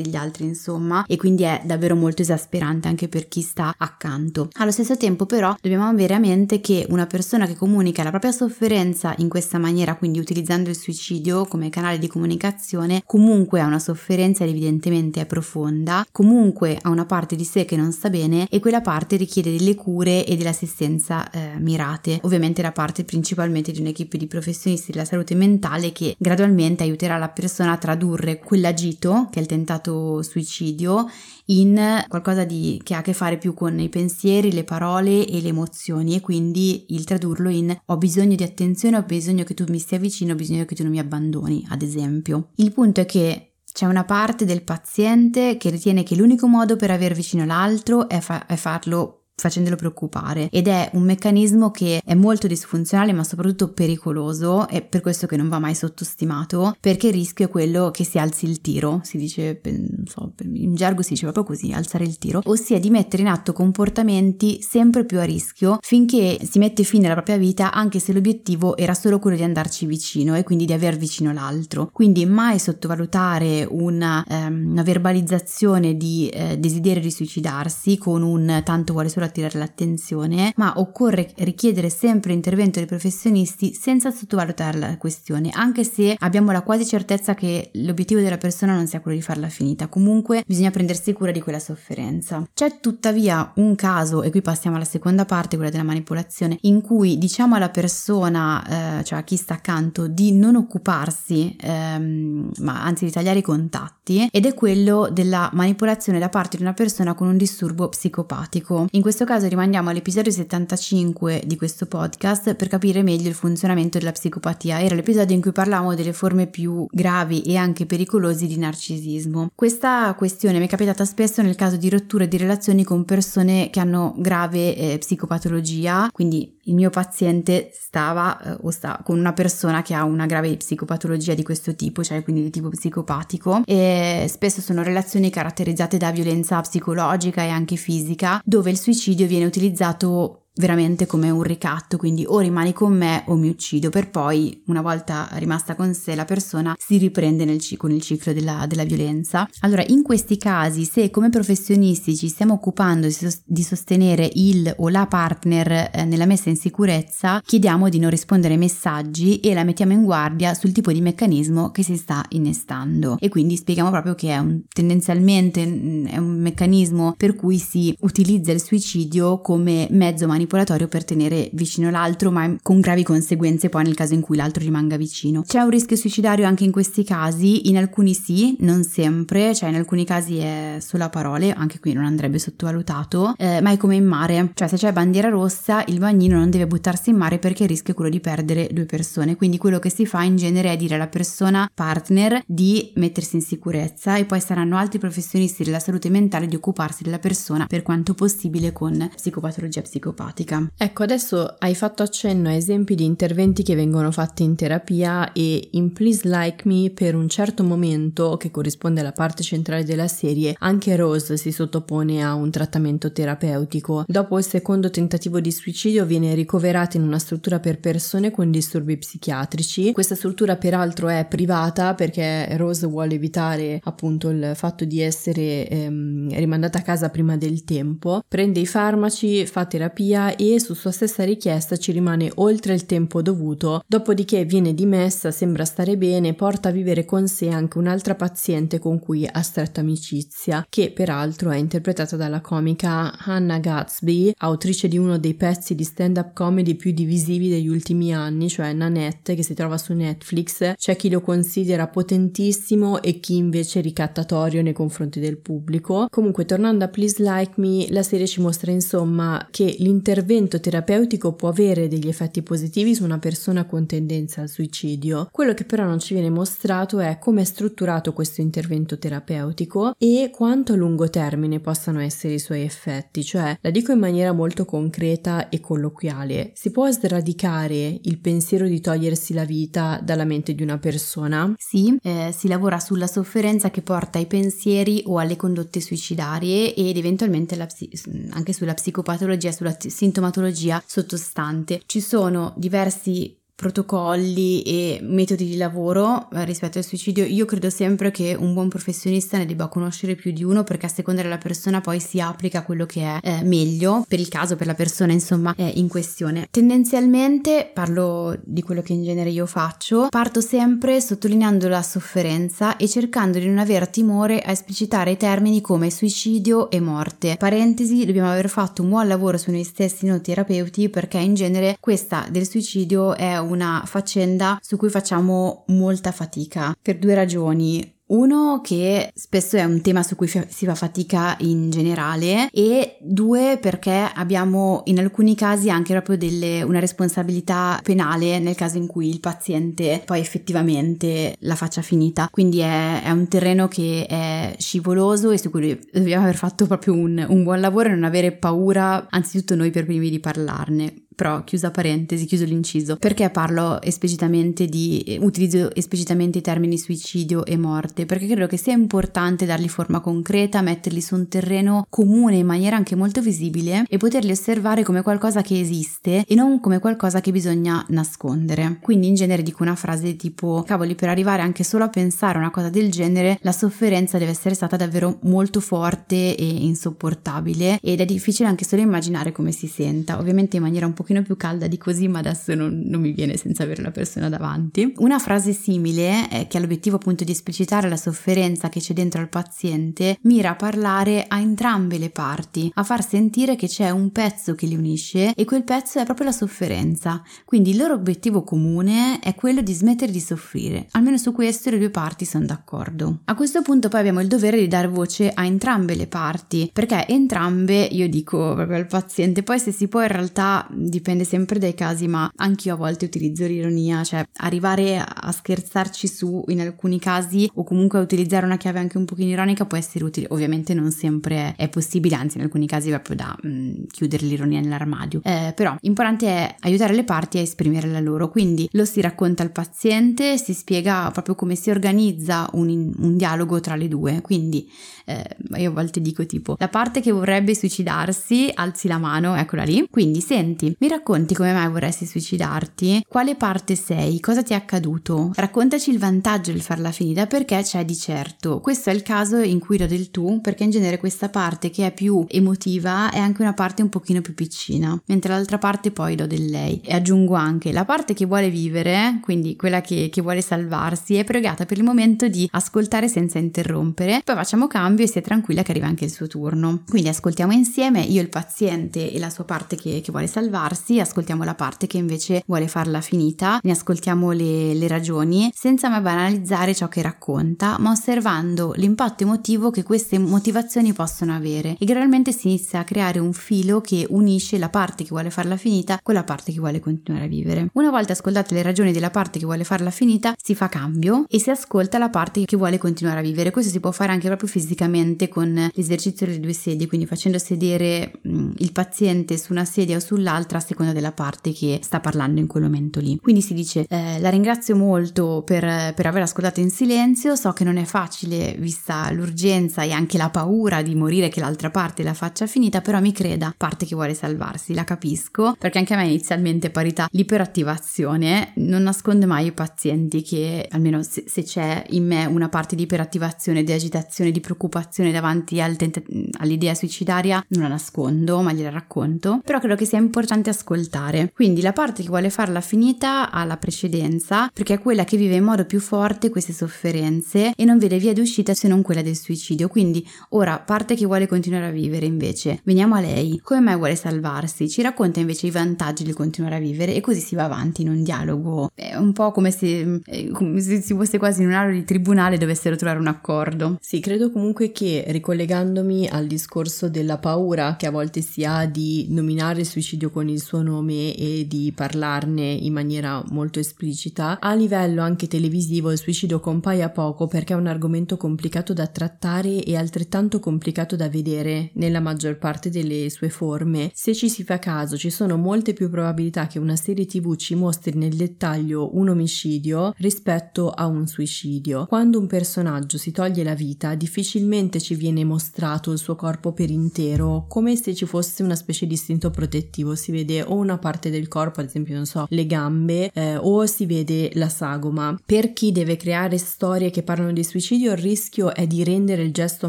degli 0.00 0.16
altri, 0.16 0.44
insomma, 0.46 1.04
e 1.06 1.16
quindi 1.16 1.42
è 1.42 1.60
davvero 1.64 1.94
molto 1.94 2.22
esasperante 2.22 2.88
anche 2.88 3.08
per 3.08 3.28
chi 3.28 3.42
sta 3.42 3.74
accanto. 3.76 4.48
Allo 4.54 4.70
stesso 4.70 4.96
tempo, 4.96 5.26
però, 5.26 5.54
dobbiamo 5.60 5.86
avere 5.86 6.14
a 6.14 6.18
mente 6.18 6.60
che 6.60 6.86
una 6.88 7.06
persona 7.06 7.46
che 7.46 7.56
comunica 7.56 8.02
la 8.02 8.10
propria 8.10 8.32
sofferenza 8.32 9.14
in 9.18 9.28
questa 9.28 9.58
maniera, 9.58 9.96
quindi 9.96 10.18
utilizzando 10.18 10.70
il 10.70 10.76
suicidio 10.76 11.44
come 11.44 11.68
canale 11.68 11.98
di 11.98 12.06
comunicazione, 12.06 13.02
comunque 13.04 13.60
ha 13.60 13.66
una 13.66 13.78
sofferenza 13.78 14.44
ed 14.44 14.50
evidentemente 14.50 15.20
è 15.20 15.26
profonda, 15.26 16.06
comunque 16.10 16.78
ha 16.80 16.88
una 16.88 17.04
parte 17.04 17.36
di 17.36 17.44
sé 17.44 17.64
che 17.64 17.76
non 17.76 17.92
sta 17.92 18.08
bene 18.08 18.46
e 18.48 18.60
quella 18.60 18.80
parte 18.80 19.16
richiede 19.16 19.54
delle 19.54 19.74
cure 19.74 20.24
e 20.24 20.36
dell'assistenza 20.36 21.30
eh, 21.30 21.58
mirate. 21.58 22.18
Ovviamente 22.22 22.45
da 22.52 22.72
parte 22.72 23.04
principalmente 23.04 23.72
di 23.72 23.80
un'equipe 23.80 24.16
di 24.18 24.26
professionisti 24.26 24.92
della 24.92 25.04
salute 25.04 25.34
mentale 25.34 25.92
che 25.92 26.14
gradualmente 26.18 26.82
aiuterà 26.82 27.16
la 27.18 27.28
persona 27.28 27.72
a 27.72 27.76
tradurre 27.76 28.38
quell'agito, 28.38 29.28
che 29.30 29.38
è 29.38 29.42
il 29.42 29.48
tentato 29.48 30.22
suicidio, 30.22 31.06
in 31.46 32.04
qualcosa 32.08 32.44
di, 32.44 32.80
che 32.82 32.94
ha 32.94 32.98
a 32.98 33.02
che 33.02 33.12
fare 33.12 33.38
più 33.38 33.54
con 33.54 33.78
i 33.78 33.88
pensieri, 33.88 34.52
le 34.52 34.64
parole 34.64 35.26
e 35.26 35.40
le 35.40 35.48
emozioni 35.48 36.16
e 36.16 36.20
quindi 36.20 36.86
il 36.88 37.04
tradurlo 37.04 37.48
in 37.48 37.76
ho 37.84 37.96
bisogno 37.96 38.34
di 38.34 38.42
attenzione, 38.42 38.96
ho 38.96 39.02
bisogno 39.02 39.44
che 39.44 39.54
tu 39.54 39.64
mi 39.68 39.78
stia 39.78 39.98
vicino, 39.98 40.32
ho 40.32 40.36
bisogno 40.36 40.64
che 40.64 40.74
tu 40.74 40.82
non 40.82 40.92
mi 40.92 40.98
abbandoni, 40.98 41.64
ad 41.70 41.82
esempio. 41.82 42.48
Il 42.56 42.72
punto 42.72 43.00
è 43.00 43.06
che 43.06 43.52
c'è 43.76 43.84
una 43.84 44.04
parte 44.04 44.46
del 44.46 44.62
paziente 44.62 45.58
che 45.58 45.68
ritiene 45.68 46.02
che 46.02 46.16
l'unico 46.16 46.46
modo 46.46 46.76
per 46.76 46.90
aver 46.90 47.12
vicino 47.12 47.44
l'altro 47.44 48.08
è, 48.08 48.20
fa- 48.20 48.46
è 48.46 48.56
farlo 48.56 49.25
facendolo 49.36 49.76
preoccupare. 49.76 50.48
Ed 50.50 50.66
è 50.66 50.90
un 50.94 51.02
meccanismo 51.02 51.70
che 51.70 52.00
è 52.04 52.14
molto 52.14 52.46
disfunzionale 52.46 53.12
ma 53.12 53.22
soprattutto 53.22 53.68
pericoloso 53.68 54.66
e 54.68 54.80
per 54.80 55.02
questo 55.02 55.26
che 55.26 55.36
non 55.36 55.48
va 55.48 55.58
mai 55.58 55.74
sottostimato 55.74 56.74
perché 56.80 57.08
il 57.08 57.12
rischio 57.12 57.46
è 57.46 57.48
quello 57.48 57.90
che 57.90 58.04
si 58.04 58.18
alzi 58.18 58.46
il 58.46 58.60
tiro. 58.60 59.00
Si 59.04 59.18
dice 59.18 59.60
so 60.06 60.32
in 60.42 60.74
gergo 60.74 61.02
si 61.02 61.10
dice 61.10 61.30
proprio 61.30 61.44
così 61.44 61.72
alzare 61.72 62.04
il 62.04 62.18
tiro. 62.18 62.40
Ossia 62.44 62.80
di 62.80 62.88
mettere 62.88 63.22
in 63.22 63.28
atto 63.28 63.52
comportamenti 63.52 64.62
sempre 64.62 65.04
più 65.04 65.18
a 65.18 65.24
rischio 65.24 65.78
finché 65.82 66.38
si 66.42 66.58
mette 66.58 66.82
fine 66.82 67.04
alla 67.04 67.14
propria 67.14 67.36
vita 67.36 67.72
anche 67.72 67.98
se 67.98 68.14
l'obiettivo 68.14 68.76
era 68.76 68.94
solo 68.94 69.18
quello 69.18 69.36
di 69.36 69.42
andarci 69.42 69.84
vicino 69.84 70.34
e 70.34 70.44
quindi 70.44 70.64
di 70.64 70.72
aver 70.72 70.96
vicino 70.96 71.32
l'altro. 71.32 71.90
Quindi 71.92 72.24
mai 72.24 72.58
sottovalutare 72.58 73.66
una, 73.68 74.24
um, 74.26 74.70
una 74.70 74.82
verbalizzazione 74.82 75.96
di 75.96 76.28
eh, 76.28 76.58
desiderio 76.58 77.02
di 77.02 77.10
suicidarsi 77.10 77.98
con 77.98 78.22
un 78.22 78.62
tanto 78.64 78.94
vuole 78.94 79.10
solo 79.10 79.24
attirare 79.26 79.58
l'attenzione, 79.58 80.52
ma 80.56 80.74
occorre 80.76 81.32
richiedere 81.38 81.90
sempre 81.90 82.32
l'intervento 82.32 82.78
dei 82.78 82.88
professionisti 82.88 83.74
senza 83.74 84.10
sottovalutare 84.10 84.78
la 84.78 84.96
questione, 84.96 85.50
anche 85.52 85.84
se 85.84 86.16
abbiamo 86.18 86.52
la 86.52 86.62
quasi 86.62 86.86
certezza 86.86 87.34
che 87.34 87.70
l'obiettivo 87.74 88.20
della 88.20 88.38
persona 88.38 88.74
non 88.74 88.86
sia 88.86 89.00
quello 89.00 89.16
di 89.16 89.22
farla 89.22 89.48
finita. 89.48 89.88
Comunque 89.88 90.42
bisogna 90.46 90.70
prendersi 90.70 91.12
cura 91.12 91.30
di 91.30 91.40
quella 91.40 91.58
sofferenza. 91.58 92.46
C'è 92.52 92.80
tuttavia 92.80 93.52
un 93.56 93.74
caso, 93.74 94.22
e 94.22 94.30
qui 94.30 94.42
passiamo 94.42 94.76
alla 94.76 94.84
seconda 94.84 95.24
parte, 95.24 95.56
quella 95.56 95.70
della 95.70 95.82
manipolazione, 95.82 96.58
in 96.62 96.80
cui 96.80 97.18
diciamo 97.18 97.54
alla 97.54 97.70
persona, 97.70 98.98
eh, 99.00 99.04
cioè 99.04 99.18
a 99.18 99.22
chi 99.22 99.36
sta 99.36 99.54
accanto, 99.54 100.06
di 100.06 100.32
non 100.32 100.56
occuparsi, 100.56 101.56
ehm, 101.60 102.50
ma 102.58 102.82
anzi 102.82 103.04
di 103.04 103.10
tagliare 103.10 103.40
i 103.40 103.42
contatti, 103.42 104.28
ed 104.30 104.46
è 104.46 104.54
quello 104.54 105.08
della 105.12 105.50
manipolazione 105.52 106.18
da 106.18 106.28
parte 106.28 106.56
di 106.56 106.62
una 106.62 106.74
persona 106.74 107.14
con 107.14 107.28
un 107.28 107.36
disturbo 107.36 107.88
psicopatico. 107.88 108.86
In 108.92 109.02
questo 109.02 109.15
caso 109.24 109.48
rimandiamo 109.48 109.90
all'episodio 109.90 110.32
75 110.32 111.42
di 111.46 111.56
questo 111.56 111.86
podcast 111.86 112.54
per 112.54 112.68
capire 112.68 113.02
meglio 113.02 113.28
il 113.28 113.34
funzionamento 113.34 113.98
della 113.98 114.12
psicopatia. 114.12 114.80
Era 114.80 114.94
l'episodio 114.94 115.34
in 115.34 115.40
cui 115.40 115.52
parlavamo 115.52 115.94
delle 115.94 116.12
forme 116.12 116.46
più 116.46 116.86
gravi 116.90 117.42
e 117.42 117.56
anche 117.56 117.86
pericolosi 117.86 118.46
di 118.46 118.58
narcisismo. 118.58 119.50
Questa 119.54 120.12
questione 120.14 120.58
mi 120.58 120.66
è 120.66 120.68
capitata 120.68 121.04
spesso 121.04 121.42
nel 121.42 121.54
caso 121.54 121.76
di 121.76 121.88
rotture 121.88 122.28
di 122.28 122.36
relazioni 122.36 122.84
con 122.84 123.04
persone 123.04 123.70
che 123.70 123.80
hanno 123.80 124.14
grave 124.18 124.76
eh, 124.76 124.98
psicopatologia, 124.98 126.08
quindi 126.12 126.55
il 126.66 126.74
mio 126.74 126.90
paziente 126.90 127.70
stava 127.72 128.40
eh, 128.40 128.56
o 128.60 128.70
sta 128.70 129.00
con 129.04 129.18
una 129.18 129.32
persona 129.32 129.82
che 129.82 129.94
ha 129.94 130.04
una 130.04 130.26
grave 130.26 130.56
psicopatologia 130.56 131.34
di 131.34 131.42
questo 131.42 131.74
tipo, 131.74 132.04
cioè 132.04 132.22
quindi 132.22 132.42
di 132.42 132.50
tipo 132.50 132.68
psicopatico 132.68 133.62
e 133.66 134.26
spesso 134.28 134.60
sono 134.60 134.82
relazioni 134.82 135.30
caratterizzate 135.30 135.96
da 135.96 136.10
violenza 136.10 136.60
psicologica 136.60 137.42
e 137.42 137.48
anche 137.48 137.76
fisica, 137.76 138.40
dove 138.44 138.70
il 138.70 138.78
suicidio 138.78 139.26
viene 139.26 139.44
utilizzato 139.44 140.45
veramente 140.56 141.06
come 141.06 141.30
un 141.30 141.42
ricatto, 141.42 141.96
quindi 141.96 142.24
o 142.26 142.38
rimani 142.38 142.72
con 142.72 142.96
me 142.96 143.24
o 143.26 143.36
mi 143.36 143.48
uccido, 143.48 143.90
per 143.90 144.10
poi, 144.10 144.62
una 144.66 144.82
volta 144.82 145.28
rimasta 145.34 145.74
con 145.74 145.94
sé, 145.94 146.14
la 146.14 146.24
persona 146.24 146.74
si 146.78 146.98
riprende 146.98 147.44
nel, 147.44 147.60
con 147.76 147.90
il 147.90 148.02
ciclo 148.02 148.32
della, 148.32 148.66
della 148.66 148.84
violenza. 148.84 149.48
Allora, 149.60 149.84
in 149.88 150.02
questi 150.02 150.36
casi, 150.36 150.84
se 150.84 151.10
come 151.10 151.30
professionisti 151.30 152.16
ci 152.16 152.28
stiamo 152.28 152.54
occupando 152.54 153.08
di 153.44 153.62
sostenere 153.62 154.30
il 154.34 154.72
o 154.78 154.88
la 154.88 155.06
partner 155.06 155.90
eh, 155.92 156.04
nella 156.04 156.26
messa 156.26 156.48
in 156.48 156.56
sicurezza, 156.56 157.40
chiediamo 157.44 157.88
di 157.88 157.98
non 157.98 158.10
rispondere 158.10 158.54
ai 158.54 158.60
messaggi 158.60 159.40
e 159.40 159.54
la 159.54 159.64
mettiamo 159.64 159.92
in 159.92 160.04
guardia 160.04 160.54
sul 160.54 160.72
tipo 160.72 160.92
di 160.92 161.00
meccanismo 161.00 161.70
che 161.70 161.82
si 161.82 161.96
sta 161.96 162.24
innestando. 162.30 163.16
E 163.20 163.28
quindi 163.28 163.56
spieghiamo 163.56 163.90
proprio 163.90 164.14
che 164.14 164.30
è 164.30 164.38
un, 164.38 164.62
tendenzialmente 164.68 165.66
mm, 165.66 166.06
è 166.06 166.18
un 166.18 166.40
meccanismo 166.40 167.14
per 167.16 167.34
cui 167.34 167.58
si 167.58 167.94
utilizza 168.00 168.52
il 168.52 168.62
suicidio 168.62 169.40
come 169.40 169.86
mezzo 169.90 170.26
manipolatorio 170.46 170.86
per 170.86 171.04
tenere 171.04 171.50
vicino 171.52 171.90
l'altro, 171.90 172.30
ma 172.30 172.56
con 172.62 172.80
gravi 172.80 173.02
conseguenze 173.02 173.68
poi 173.68 173.82
nel 173.82 173.94
caso 173.94 174.14
in 174.14 174.20
cui 174.20 174.36
l'altro 174.36 174.62
rimanga 174.62 174.96
vicino. 174.96 175.42
C'è 175.42 175.60
un 175.60 175.70
rischio 175.70 175.96
suicidario 175.96 176.46
anche 176.46 176.64
in 176.64 176.70
questi 176.70 177.04
casi, 177.04 177.68
in 177.68 177.76
alcuni 177.76 178.14
sì, 178.14 178.56
non 178.60 178.84
sempre, 178.84 179.54
cioè 179.54 179.68
in 179.68 179.74
alcuni 179.74 180.04
casi 180.04 180.38
è 180.38 180.76
solo 180.80 181.04
a 181.04 181.08
parole, 181.08 181.52
anche 181.52 181.80
qui 181.80 181.92
non 181.92 182.04
andrebbe 182.04 182.38
sottovalutato, 182.38 183.34
eh, 183.36 183.60
ma 183.60 183.72
è 183.72 183.76
come 183.76 183.96
in 183.96 184.04
mare, 184.04 184.52
cioè 184.54 184.68
se 184.68 184.76
c'è 184.76 184.92
bandiera 184.92 185.28
rossa 185.28 185.82
il 185.88 185.98
bagnino 185.98 186.38
non 186.38 186.50
deve 186.50 186.66
buttarsi 186.66 187.10
in 187.10 187.16
mare 187.16 187.38
perché 187.38 187.64
il 187.64 187.68
rischio 187.68 187.92
è 187.92 187.96
quello 187.96 188.10
di 188.10 188.20
perdere 188.20 188.68
due 188.72 188.86
persone, 188.86 189.36
quindi 189.36 189.58
quello 189.58 189.78
che 189.78 189.90
si 189.90 190.06
fa 190.06 190.22
in 190.22 190.36
genere 190.36 190.72
è 190.72 190.76
dire 190.76 190.94
alla 190.94 191.08
persona 191.08 191.68
partner 191.72 192.42
di 192.46 192.92
mettersi 192.96 193.36
in 193.36 193.42
sicurezza 193.42 194.16
e 194.16 194.24
poi 194.24 194.40
saranno 194.40 194.76
altri 194.76 194.98
professionisti 194.98 195.64
della 195.64 195.80
salute 195.80 196.08
mentale 196.08 196.46
di 196.46 196.54
occuparsi 196.54 197.02
della 197.02 197.18
persona 197.18 197.66
per 197.66 197.82
quanto 197.82 198.14
possibile 198.14 198.72
con 198.72 199.10
psicopatologia 199.14 199.82
psicopatica. 199.82 200.35
Ecco, 200.76 201.02
adesso 201.02 201.56
hai 201.58 201.74
fatto 201.74 202.02
accenno 202.02 202.48
a 202.48 202.52
esempi 202.52 202.94
di 202.94 203.04
interventi 203.04 203.62
che 203.62 203.74
vengono 203.74 204.10
fatti 204.10 204.42
in 204.42 204.54
terapia 204.54 205.32
e 205.32 205.68
in 205.72 205.92
Please 205.92 206.28
Like 206.28 206.66
Me 206.66 206.90
per 206.90 207.14
un 207.14 207.28
certo 207.28 207.62
momento, 207.62 208.36
che 208.36 208.50
corrisponde 208.50 209.00
alla 209.00 209.12
parte 209.12 209.42
centrale 209.42 209.84
della 209.84 210.08
serie, 210.08 210.54
anche 210.58 210.94
Rose 210.96 211.36
si 211.36 211.52
sottopone 211.52 212.22
a 212.22 212.34
un 212.34 212.50
trattamento 212.50 213.12
terapeutico. 213.12 214.04
Dopo 214.06 214.38
il 214.38 214.44
secondo 214.44 214.90
tentativo 214.90 215.40
di 215.40 215.50
suicidio 215.50 216.04
viene 216.04 216.34
ricoverata 216.34 216.96
in 216.96 217.02
una 217.02 217.18
struttura 217.18 217.58
per 217.58 217.80
persone 217.80 218.30
con 218.30 218.50
disturbi 218.50 218.96
psichiatrici. 218.96 219.92
Questa 219.92 220.14
struttura 220.14 220.56
peraltro 220.56 221.08
è 221.08 221.26
privata 221.28 221.94
perché 221.94 222.56
Rose 222.56 222.86
vuole 222.86 223.14
evitare 223.14 223.80
appunto 223.82 224.28
il 224.28 224.52
fatto 224.54 224.84
di 224.84 225.00
essere 225.00 225.68
ehm, 225.68 226.34
rimandata 226.36 226.78
a 226.78 226.82
casa 226.82 227.08
prima 227.08 227.36
del 227.36 227.64
tempo. 227.64 228.22
Prende 228.26 228.60
i 228.60 228.66
farmaci, 228.66 229.46
fa 229.46 229.64
terapia 229.64 230.25
e 230.34 230.58
su 230.58 230.74
sua 230.74 230.90
stessa 230.90 231.22
richiesta 231.22 231.76
ci 231.76 231.92
rimane 231.92 232.32
oltre 232.36 232.74
il 232.74 232.86
tempo 232.86 233.22
dovuto, 233.22 233.82
dopodiché 233.86 234.44
viene 234.44 234.74
dimessa, 234.74 235.30
sembra 235.30 235.64
stare 235.64 235.96
bene, 235.96 236.34
porta 236.34 236.70
a 236.70 236.72
vivere 236.72 237.04
con 237.04 237.28
sé 237.28 237.48
anche 237.48 237.78
un'altra 237.78 238.16
paziente 238.16 238.80
con 238.80 238.98
cui 238.98 239.28
ha 239.30 239.42
stretto 239.42 239.80
amicizia, 239.80 240.66
che 240.68 240.90
peraltro 240.90 241.50
è 241.50 241.56
interpretata 241.56 242.16
dalla 242.16 242.40
comica 242.40 243.16
Hannah 243.16 243.58
Gatsby, 243.58 244.32
autrice 244.38 244.88
di 244.88 244.98
uno 244.98 245.18
dei 245.18 245.34
pezzi 245.34 245.74
di 245.74 245.84
stand-up 245.84 246.32
comedy 246.32 246.74
più 246.74 246.90
divisivi 246.92 247.48
degli 247.48 247.68
ultimi 247.68 248.12
anni, 248.12 248.48
cioè 248.48 248.72
Nanette, 248.72 249.34
che 249.34 249.44
si 249.44 249.54
trova 249.54 249.78
su 249.78 249.92
Netflix. 249.92 250.74
C'è 250.74 250.96
chi 250.96 251.10
lo 251.10 251.20
considera 251.20 251.86
potentissimo 251.86 253.00
e 253.02 253.20
chi 253.20 253.36
invece 253.36 253.80
ricattatorio 253.80 254.62
nei 254.62 254.72
confronti 254.72 255.20
del 255.20 255.38
pubblico. 255.38 256.06
Comunque, 256.10 256.44
tornando 256.44 256.84
a 256.84 256.88
Please 256.88 257.22
Like 257.22 257.52
Me, 257.56 257.86
la 257.90 258.02
serie 258.02 258.26
ci 258.26 258.40
mostra 258.40 258.70
insomma 258.72 259.46
che 259.50 259.76
l'intervento 259.78 260.15
terapeutico 260.24 261.32
può 261.32 261.48
avere 261.48 261.88
degli 261.88 262.08
effetti 262.08 262.42
positivi 262.42 262.94
su 262.94 263.04
una 263.04 263.18
persona 263.18 263.64
con 263.64 263.86
tendenza 263.86 264.40
al 264.40 264.48
suicidio. 264.48 265.28
Quello 265.30 265.54
che 265.54 265.64
però 265.64 265.84
non 265.84 265.98
ci 265.98 266.14
viene 266.14 266.30
mostrato 266.30 266.98
è 266.98 267.18
come 267.18 267.42
è 267.42 267.44
strutturato 267.44 268.12
questo 268.12 268.40
intervento 268.40 268.98
terapeutico 268.98 269.94
e 269.98 270.30
quanto 270.32 270.72
a 270.72 270.76
lungo 270.76 271.10
termine 271.10 271.60
possano 271.60 272.00
essere 272.00 272.34
i 272.34 272.38
suoi 272.38 272.62
effetti, 272.62 273.24
cioè 273.24 273.58
la 273.60 273.70
dico 273.70 273.92
in 273.92 273.98
maniera 273.98 274.32
molto 274.32 274.64
concreta 274.64 275.48
e 275.48 275.60
colloquiale. 275.60 276.52
Si 276.54 276.70
può 276.70 276.90
sradicare 276.90 277.98
il 278.02 278.18
pensiero 278.18 278.66
di 278.66 278.80
togliersi 278.80 279.34
la 279.34 279.44
vita 279.44 280.00
dalla 280.02 280.24
mente 280.24 280.54
di 280.54 280.62
una 280.62 280.78
persona? 280.78 281.52
Sì, 281.56 281.96
eh, 282.02 282.34
si 282.36 282.48
lavora 282.48 282.78
sulla 282.78 283.06
sofferenza 283.06 283.70
che 283.70 283.82
porta 283.82 284.18
ai 284.18 284.26
pensieri 284.26 285.02
o 285.06 285.18
alle 285.18 285.36
condotte 285.36 285.80
suicidarie 285.80 286.74
ed 286.74 286.96
eventualmente 286.96 287.56
psi- 287.66 287.90
anche 288.30 288.52
sulla 288.52 288.74
psicopatologia, 288.74 289.52
sulla 289.52 289.72
t- 289.72 289.88
sintomatologia 290.06 290.80
sottostante. 290.86 291.82
Ci 291.86 292.00
sono 292.00 292.52
diversi 292.56 293.36
protocolli 293.56 294.60
e 294.62 295.00
metodi 295.02 295.46
di 295.46 295.56
lavoro 295.56 296.28
eh, 296.30 296.44
rispetto 296.44 296.76
al 296.76 296.84
suicidio, 296.84 297.24
io 297.24 297.46
credo 297.46 297.70
sempre 297.70 298.10
che 298.10 298.36
un 298.38 298.52
buon 298.52 298.68
professionista 298.68 299.38
ne 299.38 299.46
debba 299.46 299.68
conoscere 299.68 300.14
più 300.14 300.30
di 300.30 300.44
uno 300.44 300.62
perché 300.62 300.86
a 300.86 300.90
seconda 300.90 301.22
della 301.22 301.38
persona 301.38 301.80
poi 301.80 301.98
si 301.98 302.20
applica 302.20 302.62
quello 302.62 302.84
che 302.84 303.00
è 303.00 303.18
eh, 303.22 303.42
meglio 303.44 304.04
per 304.06 304.20
il 304.20 304.28
caso, 304.28 304.56
per 304.56 304.66
la 304.66 304.74
persona 304.74 305.12
insomma 305.12 305.54
eh, 305.56 305.72
in 305.76 305.88
questione. 305.88 306.46
Tendenzialmente 306.50 307.70
parlo 307.72 308.38
di 308.44 308.62
quello 308.62 308.82
che 308.82 308.92
in 308.92 309.02
genere 309.02 309.30
io 309.30 309.46
faccio, 309.46 310.08
parto 310.10 310.42
sempre 310.42 311.00
sottolineando 311.00 311.66
la 311.66 311.82
sofferenza 311.82 312.76
e 312.76 312.86
cercando 312.86 313.38
di 313.38 313.46
non 313.46 313.58
aver 313.58 313.88
timore 313.88 314.40
a 314.40 314.50
esplicitare 314.50 315.16
termini 315.16 315.62
come 315.62 315.90
suicidio 315.90 316.70
e 316.70 316.78
morte. 316.80 317.36
Parentesi, 317.38 318.04
dobbiamo 318.04 318.30
aver 318.30 318.50
fatto 318.50 318.82
un 318.82 318.90
buon 318.90 319.08
lavoro 319.08 319.38
su 319.38 319.50
noi 319.50 319.64
stessi, 319.64 320.04
noi 320.04 320.20
terapeuti, 320.20 320.90
perché 320.90 321.18
in 321.18 321.34
genere 321.34 321.78
questa 321.80 322.26
del 322.30 322.46
suicidio 322.46 323.14
è 323.14 323.45
una 323.52 323.82
faccenda 323.86 324.58
su 324.60 324.76
cui 324.76 324.90
facciamo 324.90 325.64
molta 325.68 326.12
fatica 326.12 326.76
per 326.80 326.98
due 326.98 327.14
ragioni. 327.14 327.94
Uno 328.08 328.60
che 328.62 329.10
spesso 329.16 329.56
è 329.56 329.64
un 329.64 329.80
tema 329.80 330.04
su 330.04 330.14
cui 330.14 330.28
si 330.28 330.64
fa 330.64 330.76
fatica 330.76 331.34
in 331.40 331.70
generale 331.70 332.48
e 332.52 332.98
due 333.00 333.58
perché 333.60 334.08
abbiamo 334.14 334.82
in 334.84 335.00
alcuni 335.00 335.34
casi 335.34 335.70
anche 335.70 335.92
proprio 335.92 336.16
delle, 336.16 336.62
una 336.62 336.78
responsabilità 336.78 337.80
penale 337.82 338.38
nel 338.38 338.54
caso 338.54 338.78
in 338.78 338.86
cui 338.86 339.08
il 339.08 339.18
paziente 339.18 340.02
poi 340.04 340.20
effettivamente 340.20 341.34
la 341.40 341.56
faccia 341.56 341.82
finita. 341.82 342.28
Quindi 342.30 342.60
è, 342.60 343.02
è 343.02 343.10
un 343.10 343.26
terreno 343.26 343.66
che 343.66 344.06
è 344.06 344.54
scivoloso 344.56 345.32
e 345.32 345.38
su 345.38 345.50
cui 345.50 345.76
dobbiamo 345.92 346.22
aver 346.22 346.36
fatto 346.36 346.66
proprio 346.66 346.94
un, 346.94 347.26
un 347.28 347.42
buon 347.42 347.58
lavoro 347.58 347.88
e 347.88 347.92
non 347.92 348.04
avere 348.04 348.30
paura, 348.30 349.08
anzitutto 349.10 349.56
noi 349.56 349.72
per 349.72 349.84
primi 349.84 350.10
di 350.10 350.20
parlarne 350.20 351.05
però 351.16 351.42
chiusa 351.44 351.70
parentesi, 351.70 352.26
chiuso 352.26 352.44
l'inciso, 352.44 352.96
perché 352.96 353.30
parlo 353.30 353.80
esplicitamente 353.80 354.66
di, 354.66 355.18
utilizzo 355.20 355.74
esplicitamente 355.74 356.38
i 356.38 356.42
termini 356.42 356.76
suicidio 356.76 357.46
e 357.46 357.56
morte? 357.56 358.04
Perché 358.04 358.26
credo 358.26 358.46
che 358.46 358.58
sia 358.58 358.74
importante 358.74 359.46
dargli 359.46 359.68
forma 359.68 360.00
concreta, 360.00 360.60
metterli 360.60 361.00
su 361.00 361.14
un 361.14 361.26
terreno 361.26 361.86
comune 361.88 362.36
in 362.36 362.46
maniera 362.46 362.76
anche 362.76 362.94
molto 362.94 363.22
visibile 363.22 363.84
e 363.88 363.96
poterli 363.96 364.30
osservare 364.30 364.82
come 364.82 365.00
qualcosa 365.00 365.40
che 365.40 365.58
esiste 365.58 366.22
e 366.26 366.34
non 366.34 366.60
come 366.60 366.80
qualcosa 366.80 367.22
che 367.22 367.32
bisogna 367.32 367.82
nascondere. 367.88 368.78
Quindi 368.82 369.06
in 369.06 369.14
genere 369.14 369.42
dico 369.42 369.62
una 369.62 369.74
frase 369.74 370.16
tipo, 370.16 370.64
cavoli, 370.66 370.94
per 370.94 371.08
arrivare 371.08 371.40
anche 371.40 371.64
solo 371.64 371.84
a 371.84 371.88
pensare 371.88 372.36
a 372.36 372.40
una 372.40 372.50
cosa 372.50 372.68
del 372.68 372.90
genere, 372.90 373.38
la 373.40 373.52
sofferenza 373.52 374.18
deve 374.18 374.32
essere 374.32 374.54
stata 374.54 374.76
davvero 374.76 375.18
molto 375.22 375.60
forte 375.60 376.36
e 376.36 376.46
insopportabile 376.46 377.78
ed 377.80 378.00
è 378.00 378.04
difficile 378.04 378.50
anche 378.50 378.66
solo 378.66 378.82
immaginare 378.82 379.32
come 379.32 379.52
si 379.52 379.66
senta, 379.66 380.18
ovviamente 380.18 380.56
in 380.56 380.62
maniera 380.62 380.84
un 380.84 380.92
po' 380.92 381.04
pochino 381.06 381.22
più 381.22 381.36
calda 381.36 381.68
di 381.68 381.78
così, 381.78 382.08
ma 382.08 382.18
adesso 382.18 382.52
non, 382.56 382.82
non 382.84 383.00
mi 383.00 383.12
viene 383.12 383.36
senza 383.36 383.62
avere 383.62 383.80
la 383.80 383.92
persona 383.92 384.28
davanti. 384.28 384.92
Una 384.96 385.20
frase 385.20 385.52
simile, 385.52 386.28
eh, 386.28 386.46
che 386.48 386.56
ha 386.56 386.60
l'obiettivo 386.60 386.96
appunto 386.96 387.22
di 387.22 387.30
esplicitare 387.30 387.88
la 387.88 387.96
sofferenza 387.96 388.68
che 388.68 388.80
c'è 388.80 388.92
dentro 388.92 389.20
al 389.20 389.28
paziente, 389.28 390.18
mira 390.22 390.50
a 390.50 390.56
parlare 390.56 391.26
a 391.28 391.38
entrambe 391.38 391.98
le 391.98 392.10
parti, 392.10 392.68
a 392.74 392.82
far 392.82 393.06
sentire 393.06 393.54
che 393.54 393.68
c'è 393.68 393.90
un 393.90 394.10
pezzo 394.10 394.56
che 394.56 394.66
li 394.66 394.74
unisce 394.74 395.32
e 395.34 395.44
quel 395.44 395.62
pezzo 395.62 396.00
è 396.00 396.04
proprio 396.04 396.26
la 396.26 396.32
sofferenza. 396.32 397.22
Quindi 397.44 397.70
il 397.70 397.76
loro 397.76 397.94
obiettivo 397.94 398.42
comune 398.42 399.20
è 399.20 399.36
quello 399.36 399.60
di 399.60 399.72
smettere 399.72 400.10
di 400.10 400.20
soffrire. 400.20 400.88
Almeno 400.92 401.18
su 401.18 401.32
questo 401.32 401.70
le 401.70 401.78
due 401.78 401.90
parti 401.90 402.24
sono 402.24 402.46
d'accordo. 402.46 403.20
A 403.26 403.34
questo 403.36 403.62
punto 403.62 403.88
poi 403.88 404.00
abbiamo 404.00 404.20
il 404.20 404.26
dovere 404.26 404.58
di 404.58 404.66
dare 404.66 404.88
voce 404.88 405.30
a 405.32 405.44
entrambe 405.44 405.94
le 405.94 406.08
parti, 406.08 406.68
perché 406.72 407.06
entrambe, 407.06 407.84
io 407.84 408.08
dico 408.08 408.54
proprio 408.54 408.76
al 408.76 408.86
paziente, 408.86 409.44
poi 409.44 409.60
se 409.60 409.70
si 409.70 409.86
può 409.86 410.02
in 410.02 410.08
realtà 410.08 410.66
dipende 410.96 411.24
sempre 411.24 411.58
dai 411.58 411.74
casi, 411.74 412.08
ma 412.08 412.30
anche 412.36 412.68
io 412.68 412.74
a 412.74 412.76
volte 412.76 413.04
utilizzo 413.04 413.46
l'ironia, 413.46 414.02
cioè 414.02 414.26
arrivare 414.38 414.98
a 414.98 415.30
scherzarci 415.30 416.08
su 416.08 416.44
in 416.48 416.60
alcuni 416.60 416.98
casi 416.98 417.50
o 417.54 417.64
comunque 417.64 417.98
utilizzare 417.98 418.46
una 418.46 418.56
chiave 418.56 418.78
anche 418.78 418.96
un 418.96 419.04
pochino 419.04 419.30
ironica 419.30 419.66
può 419.66 419.76
essere 419.76 420.04
utile. 420.04 420.26
Ovviamente 420.30 420.72
non 420.74 420.90
sempre 420.90 421.54
è 421.56 421.68
possibile, 421.68 422.14
anzi 422.14 422.38
in 422.38 422.44
alcuni 422.44 422.66
casi 422.66 422.88
proprio 422.88 423.16
da 423.16 423.36
mh, 423.40 423.48
mm, 423.48 423.74
chiudere 423.90 424.26
l'ironia 424.26 424.60
nell'armadio. 424.60 425.20
Eh, 425.22 425.52
però 425.54 425.76
importante 425.82 426.26
è 426.26 426.54
aiutare 426.60 426.94
le 426.94 427.04
parti 427.04 427.38
a 427.38 427.42
esprimere 427.42 427.88
la 427.88 428.00
loro, 428.00 428.30
quindi 428.30 428.68
lo 428.72 428.84
si 428.84 429.00
racconta 429.00 429.42
al 429.42 429.52
paziente, 429.52 430.38
si 430.38 430.54
spiega 430.54 431.10
proprio 431.12 431.34
come 431.34 431.56
si 431.56 431.70
organizza 431.70 432.48
un, 432.52 432.94
un 432.96 433.16
dialogo 433.16 433.60
tra 433.60 433.76
le 433.76 433.88
due, 433.88 434.20
quindi 434.22 434.68
eh, 435.04 435.36
io 435.56 435.70
a 435.70 435.72
volte 435.72 436.00
dico 436.00 436.26
tipo 436.26 436.56
la 436.58 436.68
parte 436.68 437.00
che 437.00 437.12
vorrebbe 437.12 437.54
suicidarsi 437.54 438.50
alzi 438.54 438.88
la 438.88 438.98
mano, 438.98 439.36
eccola 439.36 439.62
lì, 439.62 439.86
quindi 439.90 440.20
senti, 440.20 440.74
mi 440.78 440.85
racconti 440.88 441.34
come 441.34 441.52
mai 441.52 441.70
vorresti 441.70 442.06
suicidarti, 442.06 443.04
quale 443.08 443.34
parte 443.36 443.74
sei, 443.76 444.20
cosa 444.20 444.42
ti 444.42 444.52
è 444.52 444.56
accaduto, 444.56 445.32
raccontaci 445.34 445.90
il 445.90 445.98
vantaggio 445.98 446.52
del 446.52 446.60
farla 446.60 446.90
finita 446.90 447.26
perché 447.26 447.60
c'è 447.62 447.84
di 447.84 447.96
certo, 447.96 448.60
questo 448.60 448.90
è 448.90 448.92
il 448.92 449.02
caso 449.02 449.38
in 449.38 449.58
cui 449.58 449.76
do 449.76 449.86
del 449.86 450.10
tu 450.10 450.40
perché 450.40 450.64
in 450.64 450.70
genere 450.70 450.98
questa 450.98 451.28
parte 451.28 451.70
che 451.70 451.86
è 451.86 451.92
più 451.92 452.24
emotiva 452.28 453.10
è 453.10 453.18
anche 453.18 453.42
una 453.42 453.54
parte 453.54 453.82
un 453.82 453.88
pochino 453.88 454.20
più 454.20 454.34
piccina, 454.34 455.00
mentre 455.06 455.32
l'altra 455.32 455.58
parte 455.58 455.90
poi 455.90 456.14
do 456.14 456.26
del 456.26 456.46
lei. 456.46 456.80
E 456.84 456.94
aggiungo 456.94 457.34
anche 457.34 457.72
la 457.72 457.84
parte 457.84 458.14
che 458.14 458.26
vuole 458.26 458.50
vivere, 458.50 459.18
quindi 459.22 459.56
quella 459.56 459.80
che, 459.80 460.08
che 460.10 460.22
vuole 460.22 460.40
salvarsi, 460.40 461.14
è 461.16 461.24
pregata 461.24 461.66
per 461.66 461.78
il 461.78 461.84
momento 461.84 462.28
di 462.28 462.48
ascoltare 462.52 463.08
senza 463.08 463.38
interrompere, 463.38 464.20
poi 464.24 464.34
facciamo 464.34 464.66
cambio 464.66 465.04
e 465.04 465.08
sia 465.08 465.20
tranquilla 465.20 465.62
che 465.62 465.70
arriva 465.70 465.86
anche 465.86 466.04
il 466.04 466.12
suo 466.12 466.26
turno. 466.26 466.82
Quindi 466.88 467.08
ascoltiamo 467.08 467.52
insieme 467.52 468.00
io 468.00 468.20
il 468.20 468.28
paziente 468.28 469.10
e 469.10 469.18
la 469.18 469.30
sua 469.30 469.44
parte 469.44 469.76
che, 469.76 470.00
che 470.02 470.10
vuole 470.10 470.26
salvarsi, 470.26 470.75
ascoltiamo 471.00 471.44
la 471.44 471.54
parte 471.54 471.86
che 471.86 471.98
invece 471.98 472.42
vuole 472.46 472.68
farla 472.68 473.00
finita, 473.00 473.58
ne 473.62 473.70
ascoltiamo 473.70 474.30
le, 474.32 474.74
le 474.74 474.88
ragioni 474.88 475.50
senza 475.54 475.88
mai 475.88 476.00
banalizzare 476.00 476.74
ciò 476.74 476.88
che 476.88 477.02
racconta, 477.02 477.76
ma 477.78 477.90
osservando 477.90 478.72
l'impatto 478.76 479.22
emotivo 479.22 479.70
che 479.70 479.82
queste 479.82 480.18
motivazioni 480.18 480.92
possono 480.92 481.34
avere 481.34 481.76
e 481.78 481.84
gradualmente 481.84 482.32
si 482.32 482.48
inizia 482.48 482.80
a 482.80 482.84
creare 482.84 483.18
un 483.18 483.32
filo 483.32 483.80
che 483.80 484.06
unisce 484.08 484.58
la 484.58 484.68
parte 484.68 485.04
che 485.04 485.10
vuole 485.10 485.30
farla 485.30 485.56
finita 485.56 485.98
con 486.02 486.14
la 486.14 486.24
parte 486.24 486.52
che 486.52 486.58
vuole 486.58 486.80
continuare 486.80 487.26
a 487.26 487.28
vivere. 487.28 487.68
Una 487.74 487.90
volta 487.90 488.12
ascoltate 488.12 488.54
le 488.54 488.62
ragioni 488.62 488.92
della 488.92 489.10
parte 489.10 489.38
che 489.38 489.44
vuole 489.44 489.64
farla 489.64 489.90
finita, 489.90 490.34
si 490.40 490.54
fa 490.54 490.68
cambio 490.68 491.24
e 491.28 491.38
si 491.38 491.50
ascolta 491.50 491.98
la 491.98 492.08
parte 492.08 492.44
che 492.44 492.56
vuole 492.56 492.78
continuare 492.78 493.20
a 493.20 493.22
vivere. 493.22 493.50
Questo 493.50 493.70
si 493.70 493.80
può 493.80 493.90
fare 493.90 494.12
anche 494.12 494.26
proprio 494.26 494.48
fisicamente 494.48 495.28
con 495.28 495.70
l'esercizio 495.72 496.26
delle 496.26 496.40
due 496.40 496.52
sedie, 496.52 496.86
quindi 496.86 497.06
facendo 497.06 497.38
sedere 497.38 498.12
mh, 498.22 498.50
il 498.58 498.72
paziente 498.72 499.38
su 499.38 499.52
una 499.52 499.64
sedia 499.64 499.96
o 499.96 500.00
sull'altra 500.00 500.55
a 500.56 500.60
seconda 500.60 500.92
della 500.92 501.12
parte 501.12 501.52
che 501.52 501.80
sta 501.82 502.00
parlando 502.00 502.40
in 502.40 502.46
quel 502.46 502.62
momento 502.62 503.00
lì. 503.00 503.18
Quindi 503.20 503.42
si 503.42 503.54
dice 503.54 503.86
eh, 503.88 504.18
la 504.20 504.30
ringrazio 504.30 504.76
molto 504.76 505.42
per, 505.44 505.94
per 505.94 506.06
aver 506.06 506.22
ascoltato 506.22 506.60
in 506.60 506.70
silenzio, 506.70 507.34
so 507.36 507.52
che 507.52 507.64
non 507.64 507.76
è 507.76 507.84
facile 507.84 508.56
vista 508.58 509.10
l'urgenza 509.10 509.82
e 509.82 509.92
anche 509.92 510.18
la 510.18 510.30
paura 510.30 510.82
di 510.82 510.94
morire 510.94 511.28
che 511.28 511.40
l'altra 511.40 511.70
parte 511.70 512.02
la 512.02 512.14
faccia 512.14 512.46
finita, 512.46 512.80
però 512.80 513.00
mi 513.00 513.12
creda, 513.12 513.54
parte 513.56 513.86
che 513.86 513.94
vuole 513.94 514.14
salvarsi, 514.14 514.74
la 514.74 514.84
capisco, 514.84 515.54
perché 515.58 515.78
anche 515.78 515.94
a 515.94 515.96
me 515.96 516.06
inizialmente 516.06 516.70
parità 516.70 517.08
l'iperattivazione. 517.10 518.52
Non 518.56 518.82
nasconde 518.82 519.26
mai 519.26 519.46
i 519.46 519.52
pazienti 519.52 520.22
che 520.22 520.66
almeno 520.70 521.02
se, 521.02 521.24
se 521.26 521.42
c'è 521.42 521.84
in 521.90 522.06
me 522.06 522.24
una 522.24 522.48
parte 522.48 522.76
di 522.76 522.82
iperattivazione, 522.82 523.62
di 523.62 523.72
agitazione, 523.72 524.30
di 524.30 524.40
preoccupazione, 524.40 525.12
davanti 525.12 525.60
al 525.60 525.76
tenta- 525.76 526.02
all'idea 526.38 526.74
suicidaria 526.74 527.44
non 527.48 527.62
la 527.62 527.68
nascondo, 527.68 528.40
ma 528.40 528.52
gliela 528.52 528.70
racconto, 528.70 529.40
però 529.44 529.58
credo 529.58 529.74
che 529.74 529.84
sia 529.84 529.98
importante 529.98 530.45
ascoltare. 530.50 531.32
Quindi 531.34 531.60
la 531.60 531.72
parte 531.72 532.02
che 532.02 532.08
vuole 532.08 532.30
farla 532.30 532.60
finita 532.60 533.30
ha 533.30 533.44
la 533.44 533.56
precedenza, 533.56 534.50
perché 534.52 534.74
è 534.74 534.78
quella 534.78 535.04
che 535.04 535.16
vive 535.16 535.36
in 535.36 535.44
modo 535.44 535.64
più 535.64 535.80
forte 535.80 536.30
queste 536.30 536.52
sofferenze 536.52 537.52
e 537.56 537.64
non 537.64 537.78
vede 537.78 537.98
via 537.98 538.12
d'uscita 538.12 538.54
se 538.54 538.68
non 538.68 538.82
quella 538.82 539.02
del 539.02 539.16
suicidio. 539.16 539.68
Quindi 539.68 540.06
ora 540.30 540.58
parte 540.58 540.94
che 540.94 541.06
vuole 541.06 541.26
continuare 541.26 541.66
a 541.66 541.70
vivere 541.70 542.06
invece. 542.06 542.60
Veniamo 542.64 542.94
a 542.94 543.00
lei, 543.00 543.40
come 543.42 543.60
mai 543.60 543.76
vuole 543.76 543.96
salvarsi? 543.96 544.68
Ci 544.68 544.82
racconta 544.82 545.20
invece 545.20 545.46
i 545.46 545.50
vantaggi 545.50 546.04
di 546.04 546.12
continuare 546.12 546.56
a 546.56 546.60
vivere 546.60 546.94
e 546.94 547.00
così 547.00 547.20
si 547.20 547.34
va 547.34 547.44
avanti 547.44 547.82
in 547.82 547.88
un 547.88 548.02
dialogo. 548.02 548.70
È 548.74 548.94
un 548.96 549.12
po' 549.12 549.32
come 549.32 549.50
se, 549.50 550.00
eh, 550.04 550.30
come 550.30 550.60
se 550.60 550.80
si 550.80 550.94
fosse 550.94 551.18
quasi 551.18 551.42
in 551.42 551.48
un'area 551.48 551.72
di 551.72 551.84
tribunale 551.84 552.38
dovessero 552.38 552.76
trovare 552.76 552.98
un 552.98 553.06
accordo. 553.06 553.78
Sì, 553.80 554.00
credo 554.00 554.30
comunque 554.30 554.72
che 554.72 555.04
ricollegandomi 555.08 556.08
al 556.08 556.26
discorso 556.26 556.88
della 556.88 557.18
paura 557.18 557.76
che 557.76 557.86
a 557.86 557.90
volte 557.90 558.20
si 558.20 558.44
ha 558.44 558.66
di 558.66 559.06
nominare 559.10 559.60
il 559.60 559.66
suicidio 559.66 560.10
con 560.10 560.28
il 560.28 560.35
suo 560.40 560.62
nome 560.62 561.14
e 561.14 561.46
di 561.48 561.72
parlarne 561.74 562.50
in 562.52 562.72
maniera 562.72 563.22
molto 563.30 563.58
esplicita, 563.58 564.38
a 564.40 564.54
livello 564.54 565.02
anche 565.02 565.26
televisivo 565.26 565.90
il 565.90 565.98
suicidio 565.98 566.40
compaia 566.40 566.90
poco 566.90 567.26
perché 567.26 567.52
è 567.52 567.56
un 567.56 567.66
argomento 567.66 568.16
complicato 568.16 568.72
da 568.72 568.86
trattare 568.86 569.62
e 569.62 569.76
altrettanto 569.76 570.40
complicato 570.40 570.96
da 570.96 571.08
vedere 571.08 571.70
nella 571.74 572.00
maggior 572.00 572.38
parte 572.38 572.70
delle 572.70 573.10
sue 573.10 573.28
forme. 573.28 573.90
Se 573.94 574.14
ci 574.14 574.28
si 574.28 574.44
fa 574.44 574.58
caso 574.58 574.96
ci 574.96 575.10
sono 575.10 575.36
molte 575.36 575.72
più 575.72 575.90
probabilità 575.90 576.46
che 576.46 576.58
una 576.58 576.76
serie 576.76 577.06
tv 577.06 577.36
ci 577.36 577.54
mostri 577.54 577.96
nel 577.96 578.14
dettaglio 578.14 578.96
un 578.96 579.08
omicidio 579.08 579.94
rispetto 579.98 580.70
a 580.70 580.86
un 580.86 581.06
suicidio. 581.06 581.86
Quando 581.86 582.18
un 582.18 582.26
personaggio 582.26 582.98
si 582.98 583.10
toglie 583.10 583.42
la 583.42 583.54
vita 583.54 583.94
difficilmente 583.94 584.80
ci 584.80 584.94
viene 584.94 585.24
mostrato 585.24 585.92
il 585.92 585.98
suo 585.98 586.14
corpo 586.16 586.52
per 586.52 586.70
intero, 586.70 587.46
come 587.48 587.76
se 587.76 587.94
ci 587.94 588.06
fosse 588.06 588.42
una 588.42 588.54
specie 588.54 588.86
di 588.86 588.94
istinto 588.94 589.30
protettivo. 589.30 589.94
Si 589.94 590.12
vede 590.12 590.25
o 590.42 590.54
una 590.54 590.78
parte 590.78 591.10
del 591.10 591.28
corpo, 591.28 591.60
ad 591.60 591.66
esempio, 591.66 591.94
non 591.94 592.06
so, 592.06 592.26
le 592.30 592.46
gambe, 592.46 593.10
eh, 593.12 593.36
o 593.36 593.66
si 593.66 593.86
vede 593.86 594.30
la 594.34 594.48
sagoma. 594.48 595.18
Per 595.24 595.52
chi 595.52 595.72
deve 595.72 595.96
creare 595.96 596.38
storie 596.38 596.90
che 596.90 597.02
parlano 597.02 597.32
di 597.32 597.44
suicidio, 597.44 597.92
il 597.92 597.98
rischio 597.98 598.54
è 598.54 598.66
di 598.66 598.84
rendere 598.84 599.22
il 599.22 599.32
gesto 599.32 599.68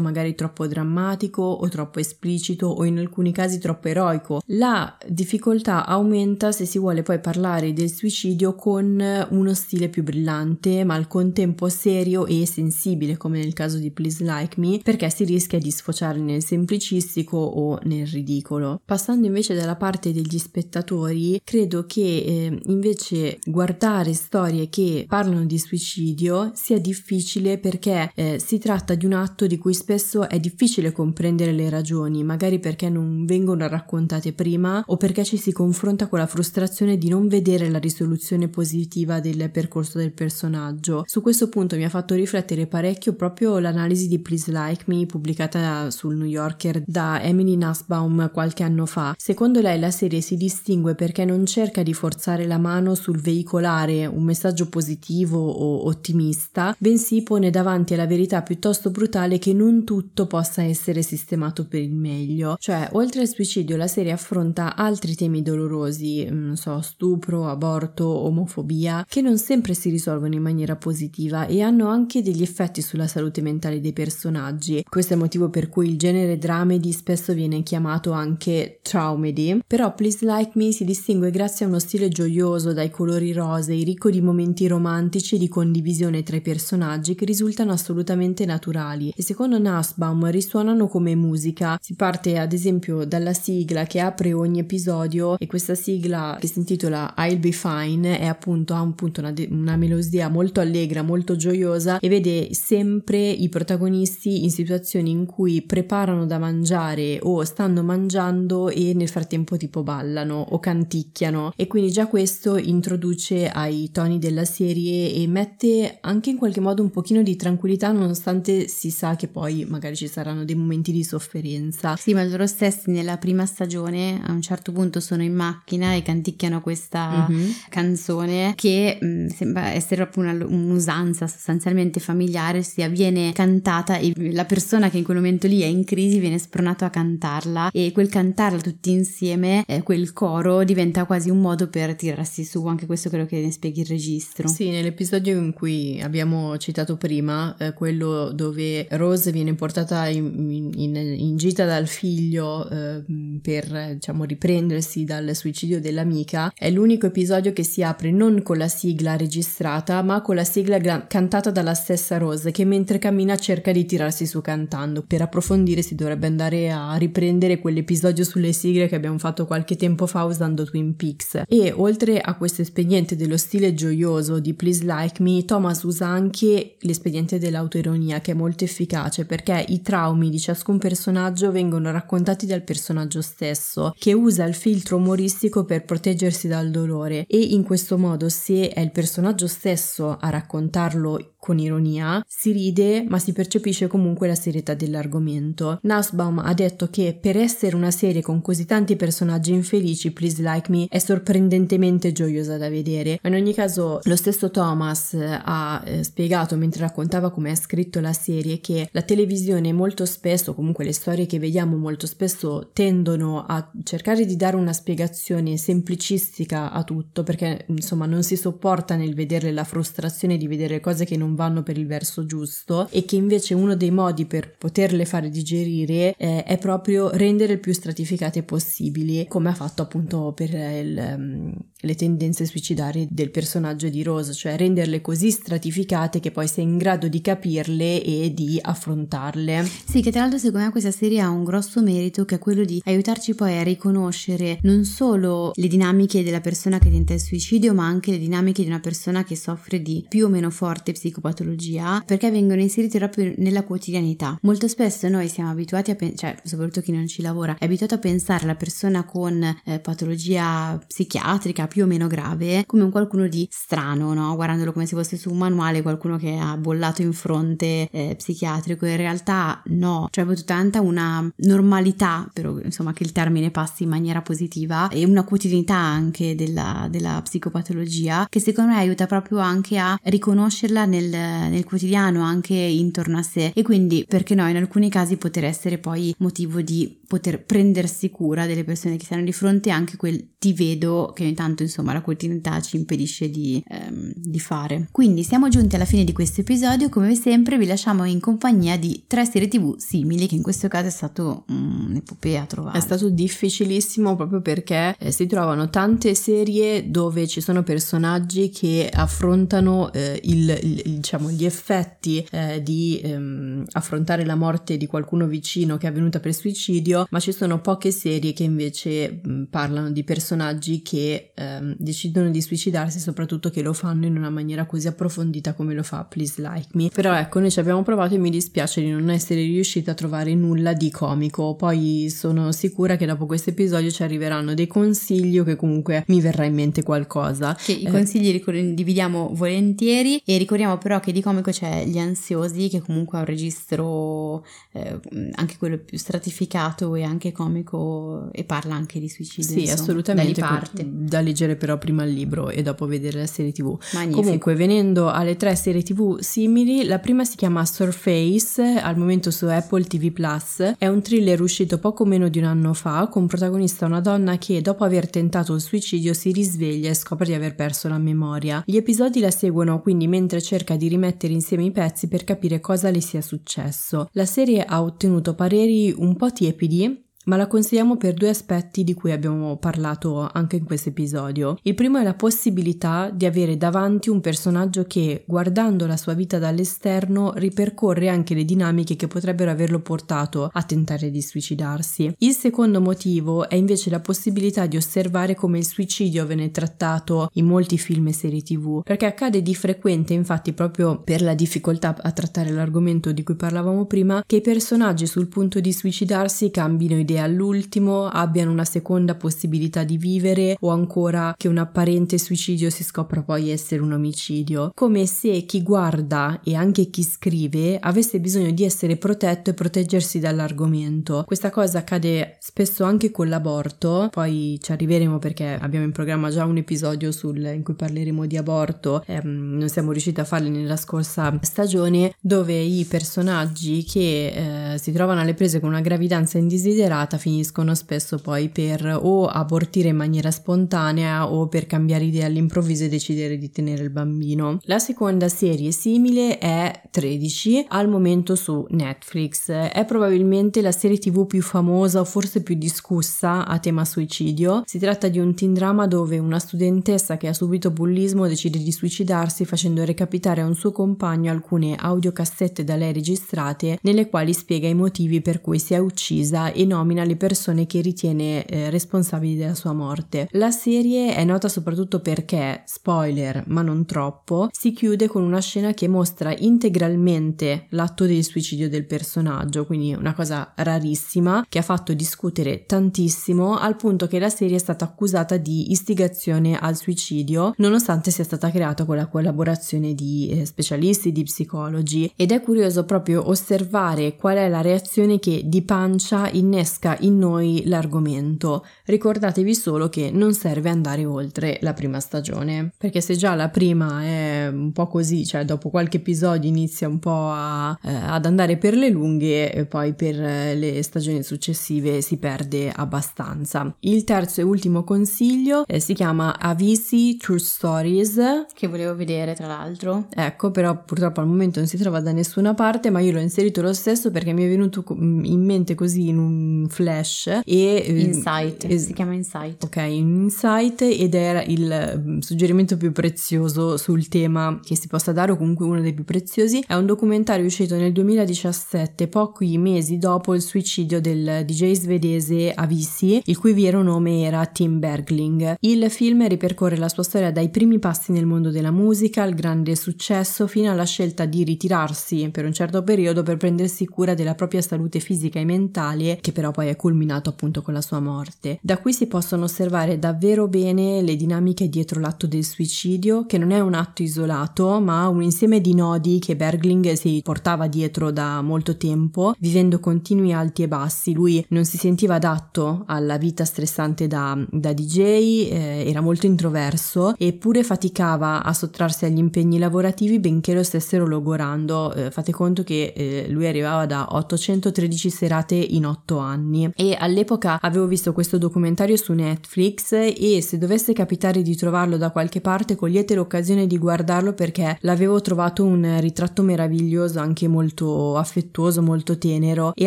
magari 0.00 0.34
troppo 0.34 0.66
drammatico 0.66 1.42
o 1.42 1.68
troppo 1.68 2.00
esplicito 2.00 2.66
o 2.66 2.84
in 2.84 2.98
alcuni 2.98 3.32
casi 3.32 3.58
troppo 3.58 3.88
eroico. 3.88 4.40
La 4.46 4.96
difficoltà 5.06 5.86
aumenta 5.86 6.52
se 6.52 6.64
si 6.64 6.78
vuole 6.78 7.02
poi 7.02 7.20
parlare 7.20 7.72
del 7.72 7.90
suicidio 7.90 8.54
con 8.54 9.26
uno 9.30 9.54
stile 9.54 9.88
più 9.88 10.02
brillante, 10.02 10.84
ma 10.84 10.94
al 10.94 11.08
contempo 11.08 11.68
serio 11.68 12.26
e 12.26 12.46
sensibile, 12.46 13.16
come 13.16 13.38
nel 13.38 13.52
caso 13.52 13.78
di 13.78 13.90
Please 13.90 14.22
Like 14.24 14.60
Me, 14.60 14.80
perché 14.82 15.10
si 15.10 15.24
rischia 15.24 15.58
di 15.58 15.70
sfociare 15.70 16.18
nel 16.18 16.42
semplicistico 16.42 17.36
o 17.36 17.78
nel 17.84 18.06
ridicolo. 18.06 18.80
Passando 18.84 19.26
invece 19.26 19.54
dalla 19.54 19.76
parte 19.76 20.12
degli 20.12 20.38
spettatori, 20.48 21.40
credo 21.44 21.84
che 21.86 22.00
eh, 22.00 22.60
invece 22.66 23.38
guardare 23.44 24.14
storie 24.14 24.68
che 24.68 25.04
parlano 25.06 25.44
di 25.44 25.58
suicidio 25.58 26.52
sia 26.54 26.78
difficile 26.78 27.58
perché 27.58 28.10
eh, 28.14 28.38
si 28.38 28.58
tratta 28.58 28.94
di 28.94 29.04
un 29.04 29.12
atto 29.12 29.46
di 29.46 29.58
cui 29.58 29.74
spesso 29.74 30.28
è 30.28 30.40
difficile 30.40 30.92
comprendere 30.92 31.52
le 31.52 31.68
ragioni, 31.68 32.24
magari 32.24 32.58
perché 32.58 32.88
non 32.88 33.26
vengono 33.26 33.68
raccontate 33.68 34.32
prima 34.32 34.82
o 34.86 34.96
perché 34.96 35.24
ci 35.24 35.36
si 35.36 35.52
confronta 35.52 36.08
con 36.08 36.18
la 36.18 36.26
frustrazione 36.26 36.96
di 36.96 37.08
non 37.08 37.28
vedere 37.28 37.68
la 37.68 37.78
risoluzione 37.78 38.48
positiva 38.48 39.20
del 39.20 39.50
percorso 39.50 39.98
del 39.98 40.12
personaggio. 40.12 41.04
Su 41.06 41.20
questo 41.20 41.48
punto 41.48 41.76
mi 41.76 41.84
ha 41.84 41.90
fatto 41.90 42.14
riflettere 42.14 42.66
parecchio 42.66 43.12
proprio 43.12 43.58
l'analisi 43.58 44.08
di 44.08 44.18
Please 44.18 44.50
Like 44.50 44.84
Me 44.86 45.04
pubblicata 45.04 45.90
sul 45.90 46.16
New 46.16 46.26
Yorker 46.26 46.82
da 46.86 47.20
Emily 47.22 47.56
Nussbaum 47.56 48.30
qualche 48.30 48.62
anno 48.62 48.86
fa. 48.86 49.14
Secondo 49.18 49.60
lei 49.60 49.78
la 49.78 49.90
serie 49.90 50.20
si 50.20 50.36
distingue 50.38 50.94
perché 50.94 51.26
non 51.26 51.44
cerca 51.44 51.82
di 51.82 51.92
forzare 51.92 52.46
la 52.46 52.56
mano 52.56 52.94
sul 52.94 53.20
veicolare 53.20 54.06
un 54.06 54.22
messaggio 54.22 54.70
positivo 54.70 55.38
o 55.38 55.86
ottimista, 55.86 56.74
bensì 56.78 57.22
pone 57.22 57.50
davanti 57.50 57.92
alla 57.92 58.06
verità 58.06 58.40
piuttosto 58.40 58.90
brutale 58.90 59.38
che 59.38 59.52
non 59.52 59.84
tutto 59.84 60.26
possa 60.26 60.62
essere 60.62 61.02
sistemato 61.02 61.66
per 61.66 61.82
il 61.82 61.94
meglio. 61.94 62.56
Cioè, 62.58 62.88
oltre 62.92 63.20
al 63.20 63.28
suicidio, 63.28 63.76
la 63.76 63.86
serie 63.86 64.12
affronta 64.12 64.74
altri 64.74 65.14
temi 65.14 65.42
dolorosi, 65.42 66.26
mm, 66.26 66.46
non 66.46 66.56
so, 66.56 66.80
stupro, 66.80 67.48
aborto, 67.48 68.06
omofobia, 68.06 69.04
che 69.06 69.20
non 69.20 69.36
sempre 69.36 69.74
si 69.74 69.90
risolvono 69.90 70.34
in 70.34 70.42
maniera 70.42 70.76
positiva 70.76 71.46
e 71.46 71.60
hanno 71.60 71.88
anche 71.88 72.22
degli 72.22 72.42
effetti 72.42 72.80
sulla 72.80 73.06
salute 73.06 73.42
mentale 73.42 73.80
dei 73.80 73.92
personaggi. 73.92 74.84
Questo 74.88 75.12
è 75.12 75.16
il 75.16 75.22
motivo 75.22 75.50
per 75.50 75.68
cui 75.68 75.88
il 75.88 75.98
genere 75.98 76.38
dramedy 76.38 76.92
spesso 76.92 77.34
viene 77.34 77.62
chiamato 77.62 78.12
anche 78.12 78.78
traumedy, 78.80 79.60
però 79.66 79.94
Please 79.94 80.24
Like 80.28 80.50
Me 80.56 80.72
si 80.72 80.84
distingue 80.84 81.30
grazie 81.30 81.64
a 81.64 81.68
uno 81.68 81.78
stile 81.78 82.10
gioioso 82.10 82.74
dai 82.74 82.90
colori 82.90 83.32
rosei, 83.32 83.82
ricco 83.82 84.10
di 84.10 84.20
momenti 84.20 84.66
romantici 84.66 85.36
e 85.36 85.38
di 85.38 85.48
condivisione 85.48 86.22
tra 86.22 86.36
i 86.36 86.42
personaggi 86.42 87.14
che 87.14 87.24
risultano 87.24 87.72
assolutamente 87.72 88.44
naturali 88.44 89.10
e 89.16 89.22
secondo 89.22 89.58
Nussbaum 89.58 90.30
risuonano 90.30 90.86
come 90.86 91.14
musica. 91.14 91.78
Si 91.80 91.94
parte 91.94 92.36
ad 92.36 92.52
esempio 92.52 93.06
dalla 93.06 93.32
sigla 93.32 93.84
che 93.84 94.00
apre 94.00 94.34
ogni 94.34 94.58
episodio 94.58 95.38
e 95.38 95.46
questa 95.46 95.74
sigla 95.74 96.36
che 96.38 96.46
si 96.46 96.58
intitola 96.58 97.14
I'll 97.16 97.38
Be 97.38 97.52
Fine 97.52 98.18
è 98.18 98.26
appunto 98.26 98.74
ha 98.74 98.80
appunto 98.80 99.20
una, 99.20 99.32
de- 99.32 99.48
una 99.50 99.76
melodia 99.76 100.28
molto 100.28 100.60
allegra, 100.60 101.00
molto 101.00 101.36
gioiosa 101.36 102.00
e 102.00 102.08
vede 102.10 102.52
sempre 102.52 103.16
i 103.16 103.48
protagonisti 103.48 104.44
in 104.44 104.50
situazioni 104.50 105.10
in 105.10 105.24
cui 105.24 105.62
preparano 105.62 106.26
da 106.26 106.36
mangiare 106.36 107.18
o 107.22 107.42
stanno 107.44 107.82
mangiando 107.82 108.68
e 108.68 108.92
nel 108.92 109.08
frattempo 109.08 109.56
tipo 109.56 109.82
ballano 109.82 110.16
ballano 110.18 110.44
o 110.50 110.58
canticchiano 110.58 111.52
e 111.54 111.66
quindi 111.66 111.90
già 111.90 112.06
questo 112.06 112.56
introduce 112.56 113.48
ai 113.48 113.90
toni 113.92 114.18
della 114.18 114.44
serie 114.44 115.12
e 115.12 115.26
mette 115.26 115.98
anche 116.00 116.30
in 116.30 116.36
qualche 116.36 116.60
modo 116.60 116.82
un 116.82 116.90
pochino 116.90 117.22
di 117.22 117.36
tranquillità 117.36 117.92
nonostante 117.92 118.68
si 118.68 118.90
sa 118.90 119.16
che 119.16 119.28
poi 119.28 119.64
magari 119.68 119.96
ci 119.96 120.08
saranno 120.08 120.44
dei 120.44 120.54
momenti 120.54 120.92
di 120.92 121.04
sofferenza. 121.04 121.96
Sì, 121.96 122.14
ma 122.14 122.24
loro 122.24 122.46
stessi 122.46 122.90
nella 122.90 123.18
prima 123.18 123.46
stagione 123.46 124.20
a 124.24 124.32
un 124.32 124.42
certo 124.42 124.72
punto 124.72 125.00
sono 125.00 125.22
in 125.22 125.34
macchina 125.34 125.94
e 125.94 126.02
canticchiano 126.02 126.60
questa 126.60 127.26
mm-hmm. 127.28 127.50
canzone 127.68 128.52
che 128.56 128.98
mh, 129.00 129.06
mm, 129.06 129.26
sembra 129.28 129.70
essere 129.70 130.06
proprio 130.06 130.32
una, 130.32 130.44
un'usanza 130.44 131.26
sostanzialmente 131.26 132.00
familiare, 132.00 132.62
sia 132.62 132.88
viene 132.88 133.32
cantata 133.32 133.98
e 133.98 134.12
la 134.32 134.44
persona 134.44 134.90
che 134.90 134.98
in 134.98 135.04
quel 135.04 135.16
momento 135.18 135.46
lì 135.46 135.60
è 135.60 135.66
in 135.66 135.84
crisi 135.84 136.18
viene 136.18 136.38
spronato 136.38 136.84
a 136.84 136.90
cantarla 136.90 137.70
e 137.72 137.92
quel 137.92 138.08
cantarla 138.08 138.60
tutti 138.60 138.90
insieme, 138.90 139.64
eh, 139.66 139.82
quel 139.82 140.07
coro 140.12 140.64
diventa 140.64 141.04
quasi 141.04 141.30
un 141.30 141.40
modo 141.40 141.68
per 141.68 141.94
tirarsi 141.94 142.44
su, 142.44 142.64
anche 142.66 142.86
questo 142.86 143.08
credo 143.08 143.26
che 143.26 143.40
ne 143.40 143.50
spieghi 143.50 143.80
il 143.80 143.86
registro. 143.86 144.48
Sì, 144.48 144.70
nell'episodio 144.70 145.38
in 145.38 145.52
cui 145.52 146.00
abbiamo 146.00 146.56
citato 146.58 146.96
prima, 146.96 147.56
eh, 147.58 147.72
quello 147.72 148.30
dove 148.32 148.86
Rose 148.90 149.32
viene 149.32 149.54
portata 149.54 150.08
in, 150.08 150.72
in, 150.74 150.96
in 150.96 151.36
gita 151.36 151.64
dal 151.64 151.86
figlio 151.86 152.68
eh, 152.68 153.02
per 153.42 153.94
diciamo 153.94 154.24
riprendersi 154.24 155.04
dal 155.04 155.34
suicidio 155.34 155.80
dell'amica, 155.80 156.52
è 156.54 156.70
l'unico 156.70 157.06
episodio 157.06 157.52
che 157.52 157.62
si 157.62 157.82
apre 157.82 158.10
non 158.10 158.42
con 158.42 158.58
la 158.58 158.68
sigla 158.68 159.16
registrata, 159.16 160.02
ma 160.02 160.22
con 160.22 160.36
la 160.36 160.44
sigla 160.44 160.78
gra- 160.78 161.06
cantata 161.06 161.50
dalla 161.50 161.74
stessa 161.74 162.18
Rose 162.18 162.50
che 162.50 162.64
mentre 162.64 162.98
cammina 162.98 163.36
cerca 163.36 163.72
di 163.72 163.84
tirarsi 163.84 164.26
su 164.26 164.40
cantando. 164.40 165.02
Per 165.06 165.22
approfondire 165.22 165.82
si 165.82 165.94
dovrebbe 165.94 166.26
andare 166.26 166.70
a 166.70 166.94
riprendere 166.96 167.58
quell'episodio 167.58 168.24
sulle 168.24 168.52
sigle 168.52 168.88
che 168.88 168.94
abbiamo 168.94 169.18
fatto 169.18 169.46
qualche 169.46 169.76
tempo 169.76 169.87
fa 169.96 170.24
usando 170.24 170.64
Twin 170.64 170.96
Peaks. 170.96 171.42
E 171.46 171.72
oltre 171.72 172.20
a 172.20 172.34
questo 172.36 172.62
espediente 172.62 173.16
dello 173.16 173.36
stile 173.36 173.74
gioioso 173.74 174.38
di 174.38 174.54
Please 174.54 174.84
Like 174.84 175.22
Me, 175.22 175.44
Thomas 175.44 175.82
usa 175.82 176.06
anche 176.06 176.76
l'espediente 176.80 177.38
dell'autoironia 177.38 178.20
che 178.20 178.32
è 178.32 178.34
molto 178.34 178.64
efficace 178.64 179.24
perché 179.24 179.64
i 179.68 179.82
traumi 179.82 180.30
di 180.30 180.38
ciascun 180.38 180.78
personaggio 180.78 181.50
vengono 181.50 181.90
raccontati 181.90 182.46
dal 182.46 182.62
personaggio 182.62 183.22
stesso, 183.22 183.94
che 183.98 184.12
usa 184.12 184.44
il 184.44 184.54
filtro 184.54 184.96
umoristico 184.96 185.64
per 185.64 185.84
proteggersi 185.84 186.48
dal 186.48 186.70
dolore 186.70 187.24
e 187.26 187.38
in 187.38 187.62
questo 187.62 187.98
modo 187.98 188.28
se 188.28 188.68
è 188.68 188.80
il 188.80 188.92
personaggio 188.92 189.46
stesso 189.46 190.16
a 190.18 190.28
raccontarlo 190.30 191.34
con 191.38 191.58
ironia, 191.58 192.22
si 192.26 192.52
ride 192.52 193.04
ma 193.08 193.18
si 193.18 193.32
percepisce 193.32 193.86
comunque 193.86 194.26
la 194.26 194.34
serietà 194.34 194.74
dell'argomento. 194.74 195.78
Nussbaum 195.82 196.40
ha 196.40 196.52
detto 196.52 196.88
che 196.90 197.16
per 197.18 197.36
essere 197.36 197.76
una 197.76 197.90
serie 197.90 198.22
con 198.22 198.42
così 198.42 198.66
tanti 198.66 198.96
personaggi 198.96 199.52
infelici, 199.78 200.10
Please 200.10 200.42
Like 200.42 200.70
Me 200.70 200.86
è 200.88 200.98
sorprendentemente 200.98 202.12
gioiosa 202.12 202.56
da 202.56 202.68
vedere. 202.68 203.18
In 203.22 203.34
ogni 203.34 203.54
caso, 203.54 204.00
lo 204.02 204.16
stesso 204.16 204.50
Thomas 204.50 205.14
ha 205.14 205.82
eh, 205.84 206.02
spiegato 206.02 206.56
mentre 206.56 206.82
raccontava 206.82 207.30
come 207.30 207.50
ha 207.50 207.54
scritto 207.54 208.00
la 208.00 208.12
serie 208.12 208.60
che 208.60 208.88
la 208.92 209.02
televisione 209.02 209.72
molto 209.72 210.04
spesso, 210.04 210.54
comunque 210.54 210.84
le 210.84 210.92
storie 210.92 211.26
che 211.26 211.38
vediamo 211.38 211.76
molto 211.76 212.06
spesso 212.06 212.70
tendono 212.72 213.44
a 213.46 213.70
cercare 213.84 214.26
di 214.26 214.36
dare 214.36 214.56
una 214.56 214.72
spiegazione 214.72 215.56
semplicistica 215.56 216.72
a 216.72 216.82
tutto 216.82 217.22
perché 217.22 217.64
insomma 217.68 218.06
non 218.06 218.22
si 218.22 218.36
sopporta 218.36 218.96
nel 218.96 219.14
vedere 219.14 219.52
la 219.52 219.64
frustrazione 219.64 220.36
di 220.36 220.46
vedere 220.46 220.80
cose 220.80 221.04
che 221.04 221.16
non 221.16 221.34
vanno 221.34 221.62
per 221.62 221.78
il 221.78 221.86
verso 221.86 222.26
giusto 222.26 222.88
e 222.90 223.04
che 223.04 223.16
invece 223.16 223.54
uno 223.54 223.76
dei 223.76 223.90
modi 223.90 224.26
per 224.26 224.56
poterle 224.56 225.04
fare 225.04 225.28
digerire 225.28 226.14
eh, 226.16 226.42
è 226.42 226.58
proprio 226.58 227.10
rendere 227.10 227.54
il 227.54 227.60
più 227.60 227.72
stratificate 227.72 228.42
possibili, 228.42 229.26
come 229.28 229.50
ha 229.50 229.54
fatto 229.54 229.67
appunto 229.76 230.32
per 230.34 230.50
il, 230.50 231.14
um, 231.16 231.54
le 231.80 231.94
tendenze 231.94 232.44
suicidarie 232.44 233.06
del 233.10 233.30
personaggio 233.30 233.88
di 233.88 234.02
Rose, 234.02 234.32
cioè 234.32 234.56
renderle 234.56 235.00
così 235.00 235.30
stratificate 235.30 236.20
che 236.20 236.30
poi 236.30 236.48
sei 236.48 236.64
in 236.64 236.76
grado 236.76 237.08
di 237.08 237.20
capirle 237.20 238.02
e 238.02 238.32
di 238.34 238.58
affrontarle. 238.60 239.64
Sì, 239.86 240.02
che 240.02 240.10
tra 240.10 240.20
l'altro 240.20 240.38
secondo 240.38 240.64
me 240.64 240.70
questa 240.70 240.90
serie 240.90 241.20
ha 241.20 241.28
un 241.28 241.44
grosso 241.44 241.82
merito 241.82 242.24
che 242.24 242.36
è 242.36 242.38
quello 242.38 242.64
di 242.64 242.80
aiutarci 242.84 243.34
poi 243.34 243.58
a 243.58 243.62
riconoscere 243.62 244.58
non 244.62 244.84
solo 244.84 245.52
le 245.54 245.68
dinamiche 245.68 246.22
della 246.24 246.40
persona 246.40 246.78
che 246.78 246.90
tenta 246.90 247.14
il 247.14 247.20
suicidio, 247.20 247.74
ma 247.74 247.86
anche 247.86 248.12
le 248.12 248.18
dinamiche 248.18 248.62
di 248.62 248.68
una 248.68 248.80
persona 248.80 249.24
che 249.24 249.36
soffre 249.36 249.80
di 249.80 250.04
più 250.08 250.26
o 250.26 250.28
meno 250.28 250.50
forte 250.50 250.92
psicopatologia 250.92 252.02
perché 252.04 252.30
vengono 252.30 252.60
inseriti 252.60 252.98
proprio 252.98 253.32
nella 253.36 253.64
quotidianità. 253.64 254.38
Molto 254.42 254.68
spesso 254.68 255.08
noi 255.08 255.28
siamo 255.28 255.50
abituati 255.50 255.90
a 255.90 255.94
pensare, 255.94 256.36
cioè 256.36 256.42
soprattutto 256.44 256.80
chi 256.80 256.92
non 256.92 257.06
ci 257.06 257.22
lavora, 257.22 257.56
è 257.58 257.64
abituato 257.64 257.94
a 257.94 257.98
pensare 257.98 258.44
alla 258.44 258.54
persona 258.54 259.04
con 259.04 259.57
eh, 259.64 259.78
patologia 259.80 260.78
psichiatrica 260.86 261.66
più 261.66 261.84
o 261.84 261.86
meno 261.86 262.06
grave 262.06 262.64
come 262.66 262.82
un 262.82 262.90
qualcuno 262.90 263.28
di 263.28 263.46
strano, 263.50 264.14
no? 264.14 264.34
Guardandolo 264.34 264.72
come 264.72 264.86
se 264.86 264.96
fosse 264.96 265.16
su 265.16 265.30
un 265.30 265.38
manuale 265.38 265.82
qualcuno 265.82 266.16
che 266.16 266.36
ha 266.36 266.56
bollato 266.56 267.02
in 267.02 267.12
fronte 267.12 267.88
eh, 267.90 268.14
psichiatrico. 268.16 268.86
In 268.86 268.96
realtà 268.96 269.62
no, 269.66 270.08
cioè 270.10 270.24
proprio 270.24 270.44
tanta 270.44 270.80
una 270.80 271.30
normalità, 271.36 272.28
però 272.32 272.58
insomma 272.58 272.92
che 272.92 273.02
il 273.02 273.12
termine 273.12 273.50
passi 273.50 273.82
in 273.82 273.88
maniera 273.88 274.22
positiva 274.22 274.88
e 274.88 275.04
una 275.04 275.24
quotidianità 275.24 275.76
anche 275.76 276.34
della, 276.34 276.86
della 276.90 277.20
psicopatologia 277.22 278.26
che 278.28 278.40
secondo 278.40 278.72
me 278.72 278.78
aiuta 278.78 279.06
proprio 279.06 279.38
anche 279.38 279.78
a 279.78 279.98
riconoscerla 280.02 280.84
nel, 280.84 281.08
nel 281.08 281.64
quotidiano 281.64 282.22
anche 282.22 282.54
intorno 282.54 283.18
a 283.18 283.22
sé 283.22 283.52
e 283.54 283.62
quindi 283.62 284.04
perché 284.08 284.34
no 284.34 284.48
in 284.48 284.56
alcuni 284.56 284.88
casi 284.88 285.16
poter 285.16 285.44
essere 285.44 285.78
poi 285.78 286.14
motivo 286.18 286.60
di 286.60 286.98
poter 287.06 287.42
prendersi 287.42 288.10
cura 288.10 288.46
delle 288.46 288.64
persone 288.64 288.96
che 288.96 289.04
stanno 289.04 289.24
di 289.24 289.32
fronte 289.32 289.47
anche 289.70 289.96
quel 289.96 290.36
ti 290.38 290.52
vedo 290.52 291.12
che 291.14 291.24
ogni 291.24 291.34
tanto 291.34 291.62
insomma 291.64 291.92
la 291.92 292.00
quotidianità 292.00 292.60
ci 292.60 292.76
impedisce 292.76 293.28
di, 293.28 293.62
ehm, 293.66 294.12
di 294.14 294.38
fare. 294.38 294.88
Quindi 294.92 295.24
siamo 295.24 295.48
giunti 295.48 295.74
alla 295.74 295.84
fine 295.84 296.04
di 296.04 296.12
questo 296.12 296.42
episodio. 296.42 296.88
Come 296.88 297.14
sempre 297.14 297.58
vi 297.58 297.66
lasciamo 297.66 298.04
in 298.04 298.20
compagnia 298.20 298.78
di 298.78 299.04
tre 299.06 299.24
serie 299.24 299.48
tv 299.48 299.76
simili 299.78 300.26
che 300.26 300.36
in 300.36 300.42
questo 300.42 300.68
caso 300.68 300.86
è 300.86 300.90
stato 300.90 301.44
un'epopea 301.48 302.46
trovare 302.46 302.78
è 302.78 302.80
stato 302.80 303.08
difficilissimo 303.08 304.16
proprio 304.16 304.40
perché 304.40 304.94
eh, 304.98 305.10
si 305.10 305.26
trovano 305.26 305.68
tante 305.70 306.14
serie 306.14 306.90
dove 306.90 307.26
ci 307.26 307.40
sono 307.40 307.62
personaggi 307.62 308.50
che 308.50 308.88
affrontano 308.92 309.92
eh, 309.92 310.20
il, 310.24 310.58
il, 310.62 310.82
diciamo, 310.84 311.30
gli 311.30 311.44
effetti 311.44 312.26
eh, 312.30 312.62
di 312.62 313.00
ehm, 313.02 313.64
affrontare 313.72 314.24
la 314.24 314.34
morte 314.34 314.76
di 314.76 314.86
qualcuno 314.86 315.26
vicino 315.26 315.76
che 315.76 315.86
è 315.86 315.90
avvenuta 315.90 316.20
per 316.20 316.34
suicidio, 316.34 317.06
ma 317.10 317.20
ci 317.20 317.32
sono 317.32 317.60
poche 317.60 317.90
serie 317.90 318.32
che 318.32 318.44
invece 318.44 319.20
mh, 319.22 319.37
parlano 319.50 319.90
di 319.90 320.04
personaggi 320.04 320.82
che 320.82 321.32
ehm, 321.34 321.76
decidono 321.78 322.30
di 322.30 322.40
suicidarsi, 322.40 322.98
soprattutto 322.98 323.50
che 323.50 323.62
lo 323.62 323.72
fanno 323.72 324.06
in 324.06 324.16
una 324.16 324.30
maniera 324.30 324.66
così 324.66 324.88
approfondita 324.88 325.54
come 325.54 325.74
lo 325.74 325.82
fa 325.82 326.04
Please 326.04 326.40
Like 326.40 326.68
Me. 326.72 326.90
Però 326.92 327.14
ecco, 327.14 327.40
noi 327.40 327.50
ci 327.50 327.60
abbiamo 327.60 327.82
provato 327.82 328.14
e 328.14 328.18
mi 328.18 328.30
dispiace 328.30 328.80
di 328.80 328.90
non 328.90 329.08
essere 329.10 329.42
riuscita 329.42 329.92
a 329.92 329.94
trovare 329.94 330.34
nulla 330.34 330.72
di 330.72 330.90
comico. 330.90 331.54
Poi 331.54 332.10
sono 332.10 332.52
sicura 332.52 332.96
che 332.96 333.06
dopo 333.06 333.26
questo 333.26 333.50
episodio 333.50 333.90
ci 333.90 334.02
arriveranno 334.02 334.54
dei 334.54 334.66
consigli 334.66 335.38
o 335.38 335.44
che 335.44 335.56
comunque 335.56 336.04
mi 336.08 336.20
verrà 336.20 336.44
in 336.44 336.54
mente 336.54 336.82
qualcosa. 336.82 337.54
Che 337.54 337.72
i 337.72 337.86
consigli 337.86 338.32
li 338.32 338.40
condividiamo 338.40 339.30
volentieri 339.34 340.20
e 340.24 340.38
ricordiamo 340.38 340.78
però 340.78 341.00
che 341.00 341.12
di 341.12 341.22
comico 341.22 341.50
c'è 341.50 341.84
Gli 341.84 341.98
Ansiosi 341.98 342.68
che 342.68 342.80
comunque 342.80 343.18
ha 343.18 343.20
un 343.20 343.26
registro 343.26 344.44
eh, 344.72 344.98
anche 345.34 345.56
quello 345.58 345.78
più 345.78 345.98
stratificato 345.98 346.94
e 346.94 347.02
anche 347.02 347.32
comico 347.32 348.30
e 348.32 348.44
parla 348.44 348.74
anche 348.74 348.98
di 348.98 349.08
suicidio. 349.08 349.27
Sì, 349.28 349.60
insomma, 349.60 349.72
assolutamente. 349.72 350.40
Parte. 350.40 350.86
Da 350.86 351.20
leggere 351.20 351.56
però 351.56 351.78
prima 351.78 352.04
il 352.04 352.12
libro 352.12 352.50
e 352.50 352.62
dopo 352.62 352.86
vedere 352.86 353.20
la 353.20 353.26
serie 353.26 353.52
tv. 353.52 353.78
Magnifico. 353.92 354.20
Comunque 354.20 354.54
venendo 354.54 355.10
alle 355.10 355.36
tre 355.36 355.54
serie 355.56 355.82
tv 355.82 356.18
simili, 356.20 356.84
la 356.84 356.98
prima 356.98 357.24
si 357.24 357.36
chiama 357.36 357.64
Surface, 357.64 358.62
al 358.62 358.96
momento 358.96 359.30
su 359.30 359.46
Apple 359.46 359.84
TV 359.84 360.10
Plus, 360.10 360.74
è 360.78 360.86
un 360.86 361.02
thriller 361.02 361.40
uscito 361.40 361.78
poco 361.78 362.04
meno 362.04 362.28
di 362.28 362.38
un 362.38 362.44
anno 362.44 362.74
fa 362.74 363.08
con 363.08 363.26
protagonista 363.26 363.86
una 363.86 364.00
donna 364.00 364.38
che 364.38 364.60
dopo 364.60 364.84
aver 364.84 365.08
tentato 365.10 365.54
il 365.54 365.60
suicidio 365.60 366.14
si 366.14 366.32
risveglia 366.32 366.90
e 366.90 366.94
scopre 366.94 367.26
di 367.26 367.34
aver 367.34 367.54
perso 367.54 367.88
la 367.88 367.98
memoria. 367.98 368.62
Gli 368.66 368.76
episodi 368.76 369.20
la 369.20 369.30
seguono 369.30 369.80
quindi 369.80 370.06
mentre 370.06 370.40
cerca 370.40 370.76
di 370.76 370.88
rimettere 370.88 371.32
insieme 371.32 371.64
i 371.64 371.70
pezzi 371.70 372.08
per 372.08 372.24
capire 372.24 372.60
cosa 372.60 372.90
le 372.90 373.00
sia 373.00 373.20
successo. 373.20 374.08
La 374.12 374.26
serie 374.26 374.64
ha 374.64 374.82
ottenuto 374.82 375.34
pareri 375.34 375.94
un 375.96 376.16
po' 376.16 376.32
tiepidi 376.32 377.06
ma 377.28 377.36
la 377.36 377.46
consigliamo 377.46 377.96
per 377.96 378.14
due 378.14 378.30
aspetti 378.30 378.82
di 378.82 378.94
cui 378.94 379.12
abbiamo 379.12 379.56
parlato 379.58 380.28
anche 380.32 380.56
in 380.56 380.64
questo 380.64 380.88
episodio. 380.88 381.58
Il 381.62 381.74
primo 381.74 381.98
è 381.98 382.02
la 382.02 382.14
possibilità 382.14 383.10
di 383.12 383.26
avere 383.26 383.56
davanti 383.58 384.08
un 384.08 384.20
personaggio 384.20 384.84
che, 384.84 385.24
guardando 385.26 385.86
la 385.86 385.98
sua 385.98 386.14
vita 386.14 386.38
dall'esterno, 386.38 387.32
ripercorre 387.34 388.08
anche 388.08 388.34
le 388.34 388.46
dinamiche 388.46 388.96
che 388.96 389.06
potrebbero 389.06 389.50
averlo 389.50 389.80
portato 389.80 390.48
a 390.50 390.62
tentare 390.62 391.10
di 391.10 391.20
suicidarsi. 391.20 392.14
Il 392.18 392.32
secondo 392.32 392.80
motivo 392.80 393.48
è 393.48 393.54
invece 393.54 393.90
la 393.90 394.00
possibilità 394.00 394.64
di 394.66 394.78
osservare 394.78 395.34
come 395.34 395.58
il 395.58 395.66
suicidio 395.66 396.24
viene 396.24 396.50
trattato 396.50 397.28
in 397.34 397.44
molti 397.44 397.76
film 397.76 398.08
e 398.08 398.12
serie 398.14 398.42
tv, 398.42 398.82
perché 398.82 399.04
accade 399.04 399.42
di 399.42 399.54
frequente, 399.54 400.14
infatti, 400.14 400.54
proprio 400.54 401.02
per 401.02 401.20
la 401.20 401.34
difficoltà 401.34 401.94
a 402.00 402.10
trattare 402.10 402.50
l'argomento 402.50 403.12
di 403.12 403.22
cui 403.22 403.36
parlavamo 403.36 403.84
prima, 403.84 404.22
che 404.24 404.36
i 404.36 404.40
personaggi 404.40 405.06
sul 405.06 405.28
punto 405.28 405.60
di 405.60 405.74
suicidarsi 405.74 406.50
cambino 406.50 406.96
idea 406.96 407.16
all'ultimo 407.18 408.06
abbiano 408.06 408.50
una 408.50 408.64
seconda 408.64 409.14
possibilità 409.14 409.84
di 409.84 409.96
vivere 409.96 410.56
o 410.60 410.70
ancora 410.70 411.34
che 411.36 411.48
un 411.48 411.58
apparente 411.58 412.18
suicidio 412.18 412.70
si 412.70 412.84
scopra 412.84 413.22
poi 413.22 413.50
essere 413.50 413.82
un 413.82 413.92
omicidio, 413.92 414.72
come 414.74 415.06
se 415.06 415.44
chi 415.44 415.62
guarda 415.62 416.40
e 416.44 416.54
anche 416.54 416.90
chi 416.90 417.02
scrive 417.02 417.78
avesse 417.78 418.20
bisogno 418.20 418.50
di 418.50 418.64
essere 418.64 418.96
protetto 418.96 419.50
e 419.50 419.54
proteggersi 419.54 420.18
dall'argomento. 420.18 421.24
Questa 421.26 421.50
cosa 421.50 421.78
accade 421.78 422.36
spesso 422.40 422.84
anche 422.84 423.10
con 423.10 423.28
l'aborto, 423.28 424.08
poi 424.10 424.58
ci 424.60 424.72
arriveremo 424.72 425.18
perché 425.18 425.58
abbiamo 425.60 425.84
in 425.84 425.92
programma 425.92 426.30
già 426.30 426.44
un 426.44 426.56
episodio 426.56 427.12
sul, 427.12 427.38
in 427.38 427.62
cui 427.62 427.74
parleremo 427.74 428.26
di 428.26 428.36
aborto, 428.36 429.02
ehm, 429.06 429.56
non 429.58 429.68
siamo 429.68 429.92
riusciti 429.92 430.20
a 430.20 430.24
farlo 430.24 430.48
nella 430.48 430.76
scorsa 430.76 431.38
stagione, 431.42 432.14
dove 432.20 432.54
i 432.54 432.84
personaggi 432.84 433.84
che 433.84 434.72
eh, 434.74 434.78
si 434.78 434.92
trovano 434.92 435.20
alle 435.20 435.34
prese 435.34 435.60
con 435.60 435.68
una 435.68 435.80
gravidanza 435.80 436.38
indesiderata 436.38 436.97
finiscono 437.06 437.74
spesso 437.74 438.18
poi 438.18 438.48
per 438.48 438.98
o 439.00 439.26
abortire 439.26 439.90
in 439.90 439.96
maniera 439.96 440.30
spontanea 440.30 441.30
o 441.30 441.48
per 441.48 441.66
cambiare 441.66 442.04
idea 442.04 442.26
all'improvviso 442.26 442.84
e 442.84 442.88
decidere 442.88 443.38
di 443.38 443.50
tenere 443.50 443.82
il 443.82 443.90
bambino. 443.90 444.58
La 444.62 444.78
seconda 444.78 445.28
serie 445.28 445.70
simile 445.70 446.38
è 446.38 446.82
13 446.90 447.66
al 447.68 447.88
momento 447.88 448.34
su 448.34 448.66
Netflix. 448.70 449.50
È 449.50 449.84
probabilmente 449.86 450.60
la 450.60 450.72
serie 450.72 450.98
tv 450.98 451.26
più 451.26 451.42
famosa 451.42 452.00
o 452.00 452.04
forse 452.04 452.42
più 452.42 452.56
discussa 452.56 453.46
a 453.46 453.58
tema 453.58 453.84
suicidio. 453.84 454.62
Si 454.66 454.78
tratta 454.78 455.08
di 455.08 455.18
un 455.18 455.34
teen 455.34 455.54
drama 455.54 455.86
dove 455.86 456.18
una 456.18 456.38
studentessa 456.38 457.16
che 457.16 457.28
ha 457.28 457.32
subito 457.32 457.70
bullismo 457.70 458.26
decide 458.26 458.58
di 458.58 458.72
suicidarsi 458.72 459.44
facendo 459.44 459.84
recapitare 459.84 460.40
a 460.40 460.46
un 460.46 460.54
suo 460.54 460.72
compagno 460.72 461.30
alcune 461.30 461.76
audiocassette 461.76 462.64
da 462.64 462.76
lei 462.76 462.92
registrate 462.92 463.78
nelle 463.82 464.08
quali 464.08 464.32
spiega 464.32 464.68
i 464.68 464.74
motivi 464.74 465.20
per 465.20 465.40
cui 465.40 465.58
si 465.58 465.74
è 465.74 465.78
uccisa 465.78 466.52
e 466.52 466.64
nomina 466.64 466.87
le 466.94 467.16
persone 467.16 467.66
che 467.66 467.80
ritiene 467.80 468.44
eh, 468.44 468.70
responsabili 468.70 469.36
della 469.36 469.54
sua 469.54 469.72
morte. 469.72 470.28
La 470.32 470.50
serie 470.50 471.14
è 471.14 471.24
nota 471.24 471.48
soprattutto 471.48 472.00
perché, 472.00 472.62
spoiler 472.64 473.44
ma 473.46 473.62
non 473.62 473.84
troppo, 473.84 474.48
si 474.52 474.72
chiude 474.72 475.06
con 475.06 475.22
una 475.22 475.40
scena 475.40 475.72
che 475.72 475.88
mostra 475.88 476.34
integralmente 476.36 477.66
l'atto 477.70 478.06
del 478.06 478.24
suicidio 478.24 478.68
del 478.68 478.86
personaggio, 478.86 479.66
quindi 479.66 479.94
una 479.94 480.14
cosa 480.14 480.52
rarissima 480.56 481.44
che 481.48 481.58
ha 481.58 481.62
fatto 481.62 481.92
discutere 481.94 482.64
tantissimo 482.66 483.58
al 483.58 483.76
punto 483.76 484.06
che 484.06 484.18
la 484.18 484.28
serie 484.28 484.56
è 484.56 484.60
stata 484.60 484.84
accusata 484.84 485.36
di 485.36 485.70
istigazione 485.70 486.58
al 486.58 486.76
suicidio 486.76 487.54
nonostante 487.56 488.10
sia 488.10 488.24
stata 488.24 488.50
creata 488.50 488.84
con 488.84 488.96
la 488.96 489.06
collaborazione 489.06 489.94
di 489.94 490.28
eh, 490.30 490.46
specialisti, 490.46 491.12
di 491.12 491.22
psicologi 491.22 492.12
ed 492.16 492.32
è 492.32 492.40
curioso 492.40 492.84
proprio 492.84 493.28
osservare 493.28 494.16
qual 494.16 494.36
è 494.36 494.48
la 494.48 494.60
reazione 494.60 495.18
che 495.18 495.42
di 495.44 495.62
pancia 495.62 496.28
innesca 496.30 496.77
in 497.00 497.18
noi 497.18 497.62
l'argomento. 497.66 498.64
Ricordatevi 498.84 499.54
solo 499.54 499.88
che 499.88 500.10
non 500.12 500.34
serve 500.34 500.70
andare 500.70 501.04
oltre 501.04 501.58
la 501.62 501.72
prima 501.72 502.00
stagione, 502.00 502.72
perché 502.76 503.00
se 503.00 503.16
già 503.16 503.34
la 503.34 503.48
prima 503.48 504.02
è 504.02 504.48
un 504.48 504.72
po' 504.72 504.86
così, 504.86 505.26
cioè 505.26 505.44
dopo 505.44 505.70
qualche 505.70 505.98
episodio 505.98 506.48
inizia 506.48 506.88
un 506.88 506.98
po' 506.98 507.30
a, 507.30 507.78
eh, 507.82 507.92
ad 507.92 508.24
andare 508.26 508.56
per 508.56 508.74
le 508.74 508.90
lunghe 508.90 509.52
e 509.52 509.66
poi 509.66 509.94
per 509.94 510.16
le 510.16 510.82
stagioni 510.82 511.22
successive 511.22 512.00
si 512.00 512.16
perde 512.18 512.70
abbastanza. 512.70 513.74
Il 513.80 514.04
terzo 514.04 514.40
e 514.40 514.44
ultimo 514.44 514.84
consiglio 514.84 515.66
eh, 515.66 515.80
si 515.80 515.94
chiama 515.94 516.38
Avisi 516.38 517.16
True 517.16 517.38
Stories, 517.38 518.46
che 518.54 518.66
volevo 518.66 518.94
vedere 518.94 519.34
tra 519.34 519.46
l'altro. 519.46 520.06
Ecco, 520.14 520.50
però 520.50 520.84
purtroppo 520.84 521.20
al 521.20 521.26
momento 521.26 521.58
non 521.58 521.68
si 521.68 521.76
trova 521.76 522.00
da 522.00 522.12
nessuna 522.12 522.54
parte, 522.54 522.90
ma 522.90 523.00
io 523.00 523.12
l'ho 523.12 523.20
inserito 523.20 523.62
lo 523.62 523.72
stesso 523.72 524.10
perché 524.10 524.32
mi 524.32 524.44
è 524.44 524.48
venuto 524.48 524.84
in 524.98 525.44
mente 525.44 525.74
così 525.74 526.08
in 526.08 526.18
un 526.18 526.67
flash 526.68 527.26
e 527.26 527.42
eh, 527.44 528.00
Insight, 528.00 528.64
es- 528.64 528.86
si 528.86 528.92
chiama 528.92 529.14
Insight. 529.14 529.64
Ok, 529.64 529.76
un 529.76 530.22
insight 530.22 530.82
ed 530.82 531.14
era 531.14 531.42
il 531.42 532.02
mm, 532.04 532.18
suggerimento 532.18 532.76
più 532.76 532.92
prezioso 532.92 533.76
sul 533.76 534.08
tema 534.08 534.60
che 534.64 534.76
si 534.76 534.86
possa 534.86 535.12
dare 535.12 535.32
o 535.32 535.36
comunque 535.36 535.66
uno 535.66 535.80
dei 535.80 535.94
più 535.94 536.04
preziosi. 536.04 536.64
È 536.66 536.74
un 536.74 536.86
documentario 536.86 537.44
uscito 537.44 537.76
nel 537.76 537.92
2017, 537.92 539.08
pochi 539.08 539.56
mesi 539.58 539.98
dopo 539.98 540.34
il 540.34 540.42
suicidio 540.42 541.00
del 541.00 541.44
DJ 541.44 541.72
svedese 541.72 542.52
Avicii, 542.52 543.22
il 543.24 543.38
cui 543.38 543.52
vero 543.52 543.82
nome 543.82 544.22
era 544.22 544.44
Tim 544.46 544.78
Bergling. 544.78 545.56
Il 545.60 545.90
film 545.90 546.26
ripercorre 546.26 546.76
la 546.76 546.88
sua 546.88 547.02
storia 547.02 547.32
dai 547.32 547.48
primi 547.50 547.78
passi 547.78 548.12
nel 548.12 548.26
mondo 548.26 548.50
della 548.50 548.70
musica, 548.70 549.22
al 549.22 549.34
grande 549.34 549.74
successo, 549.76 550.46
fino 550.46 550.70
alla 550.70 550.84
scelta 550.84 551.24
di 551.24 551.44
ritirarsi 551.44 552.28
per 552.30 552.44
un 552.44 552.52
certo 552.52 552.82
periodo 552.82 553.22
per 553.22 553.36
prendersi 553.36 553.86
cura 553.86 554.14
della 554.14 554.34
propria 554.34 554.62
salute 554.62 555.00
fisica 555.00 555.38
e 555.38 555.44
mentale, 555.44 556.18
che 556.20 556.32
però 556.32 556.50
poi 556.58 556.66
è 556.66 556.74
culminato 556.74 557.30
appunto 557.30 557.62
con 557.62 557.72
la 557.72 557.80
sua 557.80 558.00
morte. 558.00 558.58
Da 558.60 558.78
qui 558.78 558.92
si 558.92 559.06
possono 559.06 559.44
osservare 559.44 559.96
davvero 560.00 560.48
bene 560.48 561.00
le 561.02 561.14
dinamiche 561.14 561.68
dietro 561.68 562.00
l'atto 562.00 562.26
del 562.26 562.42
suicidio, 562.42 563.26
che 563.26 563.38
non 563.38 563.52
è 563.52 563.60
un 563.60 563.74
atto 563.74 564.02
isolato, 564.02 564.80
ma 564.80 565.06
un 565.06 565.22
insieme 565.22 565.60
di 565.60 565.72
nodi 565.72 566.18
che 566.18 566.34
Bergling 566.34 566.94
si 566.94 567.20
portava 567.22 567.68
dietro 567.68 568.10
da 568.10 568.42
molto 568.42 568.76
tempo, 568.76 569.36
vivendo 569.38 569.78
continui 569.78 570.32
alti 570.32 570.64
e 570.64 570.66
bassi. 570.66 571.12
Lui 571.12 571.46
non 571.50 571.64
si 571.64 571.76
sentiva 571.76 572.16
adatto 572.16 572.82
alla 572.86 573.18
vita 573.18 573.44
stressante 573.44 574.08
da, 574.08 574.36
da 574.50 574.72
DJ, 574.72 574.98
eh, 574.98 575.84
era 575.86 576.00
molto 576.00 576.26
introverso, 576.26 577.14
eppure 577.16 577.62
faticava 577.62 578.42
a 578.42 578.52
sottrarsi 578.52 579.04
agli 579.04 579.18
impegni 579.18 579.60
lavorativi 579.60 580.18
benché 580.18 580.54
lo 580.54 580.64
stessero 580.64 581.06
logorando. 581.06 581.94
Eh, 581.94 582.10
fate 582.10 582.32
conto 582.32 582.64
che 582.64 582.92
eh, 582.96 583.26
lui 583.28 583.46
arrivava 583.46 583.86
da 583.86 584.08
813 584.10 585.08
serate 585.08 585.54
in 585.54 585.86
8 585.86 586.18
anni 586.18 586.46
e 586.74 586.96
all'epoca 586.98 587.58
avevo 587.60 587.86
visto 587.86 588.12
questo 588.12 588.38
documentario 588.38 588.96
su 588.96 589.12
Netflix 589.12 589.92
e 589.92 590.40
se 590.42 590.58
dovesse 590.58 590.92
capitare 590.92 591.42
di 591.42 591.54
trovarlo 591.56 591.96
da 591.96 592.10
qualche 592.10 592.40
parte 592.40 592.76
cogliete 592.76 593.14
l'occasione 593.14 593.66
di 593.66 593.78
guardarlo 593.78 594.32
perché 594.32 594.78
l'avevo 594.82 595.20
trovato 595.20 595.64
un 595.64 595.98
ritratto 596.00 596.42
meraviglioso 596.42 597.18
anche 597.18 597.48
molto 597.48 598.16
affettuoso 598.16 598.82
molto 598.82 599.18
tenero 599.18 599.72
e 599.74 599.86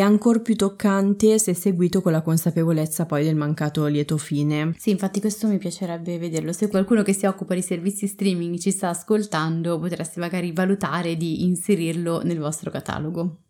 ancora 0.00 0.38
più 0.38 0.56
toccante 0.56 1.38
se 1.38 1.54
seguito 1.54 2.00
con 2.00 2.12
la 2.12 2.22
consapevolezza 2.22 3.06
poi 3.06 3.24
del 3.24 3.36
mancato 3.36 3.86
lieto 3.86 4.16
fine. 4.16 4.74
Sì 4.78 4.90
infatti 4.90 5.20
questo 5.20 5.48
mi 5.48 5.58
piacerebbe 5.58 6.18
vederlo. 6.18 6.52
Se 6.52 6.68
qualcuno 6.68 7.02
che 7.02 7.12
si 7.12 7.26
occupa 7.26 7.54
di 7.54 7.62
servizi 7.62 8.06
streaming 8.06 8.58
ci 8.58 8.70
sta 8.70 8.88
ascoltando 8.90 9.78
potreste 9.78 10.20
magari 10.20 10.52
valutare 10.52 11.16
di 11.16 11.44
inserirlo 11.44 12.22
nel 12.22 12.38
vostro 12.38 12.70
catalogo 12.70 13.41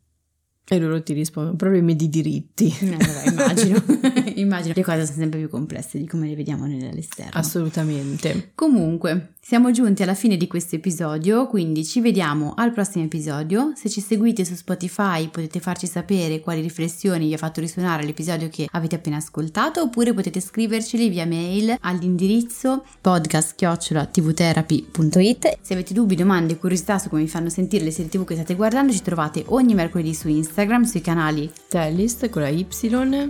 e 0.75 0.79
loro 0.79 1.03
ti 1.03 1.13
rispondono 1.13 1.57
problemi 1.57 1.95
di 1.95 2.09
diritti. 2.09 2.75
Eh, 2.81 2.91
vabbè, 2.91 3.31
immagino. 3.31 3.83
immagino. 4.37 4.73
Le 4.75 4.83
cose 4.83 5.05
sono 5.05 5.19
sempre 5.19 5.39
più 5.39 5.49
complesse 5.49 5.99
di 5.99 6.07
come 6.07 6.29
le 6.29 6.35
vediamo 6.35 6.67
nell'esterno. 6.67 7.33
Assolutamente. 7.35 8.53
Comunque, 8.55 9.35
siamo 9.45 9.73
giunti 9.73 10.05
alla 10.05 10.15
fine 10.15 10.37
di 10.37 10.47
questo 10.47 10.77
episodio, 10.77 11.49
quindi 11.49 11.85
ci 11.85 12.01
vediamo 12.01 12.55
al 12.57 12.73
prossimo 12.73 13.05
episodio. 13.05 13.73
Se 13.75 13.89
ci 13.89 14.01
seguite 14.01 14.45
su 14.45 14.55
Spotify 14.55 15.27
potete 15.29 15.59
farci 15.59 15.89
sapere 15.89 16.39
quali 16.39 16.61
riflessioni 16.61 17.27
vi 17.27 17.35
ha 17.35 17.39
fatto 17.39 17.61
risuonare 17.61 18.05
l'episodio 18.05 18.49
che 18.49 18.69
avete 18.71 18.95
appena 18.95 19.17
ascoltato, 19.17 19.83
oppure 19.83 20.15
potete 20.15 20.39
scriverceli 20.39 21.09
via 21.09 21.27
mail 21.27 21.77
all'indirizzo 21.81 22.85
podcast-tvtherapy.it. 23.01 25.59
Se 25.61 25.73
avete 25.73 25.93
dubbi, 25.93 26.15
domande, 26.15 26.57
curiosità 26.57 26.99
su 26.99 27.09
come 27.09 27.23
vi 27.23 27.29
fanno 27.29 27.49
sentire 27.49 27.83
le 27.83 27.91
serie 27.91 28.13
tv 28.13 28.25
che 28.25 28.35
state 28.35 28.55
guardando, 28.55 28.93
ci 28.93 29.03
trovate 29.03 29.43
ogni 29.49 29.75
mercoledì 29.75 30.15
su 30.15 30.29
Instagram, 30.29 30.62
sui 30.85 31.01
canali 31.01 31.51
Tellist 31.69 32.29
con 32.29 32.43
la 32.43 32.49
Y 32.49 32.67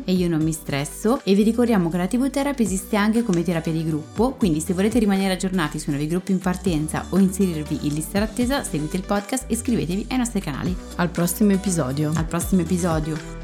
e 0.05 0.13
io 0.13 0.29
non 0.29 0.43
mi 0.43 0.53
stresso. 0.53 1.21
E 1.25 1.35
vi 1.35 1.43
ricordiamo 1.43 1.89
che 1.89 1.97
la 1.97 2.07
TV 2.07 2.31
Therapy 2.31 2.63
esiste 2.63 2.97
anche 2.97 3.23
come 3.23 3.43
terapia 3.43 3.73
di 3.73 3.85
gruppo, 3.85 4.33
quindi 4.33 4.61
se 4.61 4.75
volete 4.75 4.99
rimanere 4.99 5.35
aggiornati 5.35 5.79
su 5.79 5.91
nuovi 5.91 6.07
gruppi 6.07 6.33
in 6.33 6.39
partenza 6.39 7.07
o 7.11 7.19
inserirvi 7.19 7.81
in 7.83 7.95
lista 7.95 8.19
d'attesa, 8.19 8.63
seguite 8.63 8.97
il 8.97 9.05
podcast 9.05 9.45
e 9.49 9.55
iscrivetevi 9.55 10.07
ai 10.11 10.19
nostri 10.19 10.41
canali. 10.41 10.77
Al 10.97 11.11
prossimo 11.11 11.53
episodio. 11.53 12.13
Al 12.15 12.27
prossimo 12.27 12.63
episodio. 12.63 13.42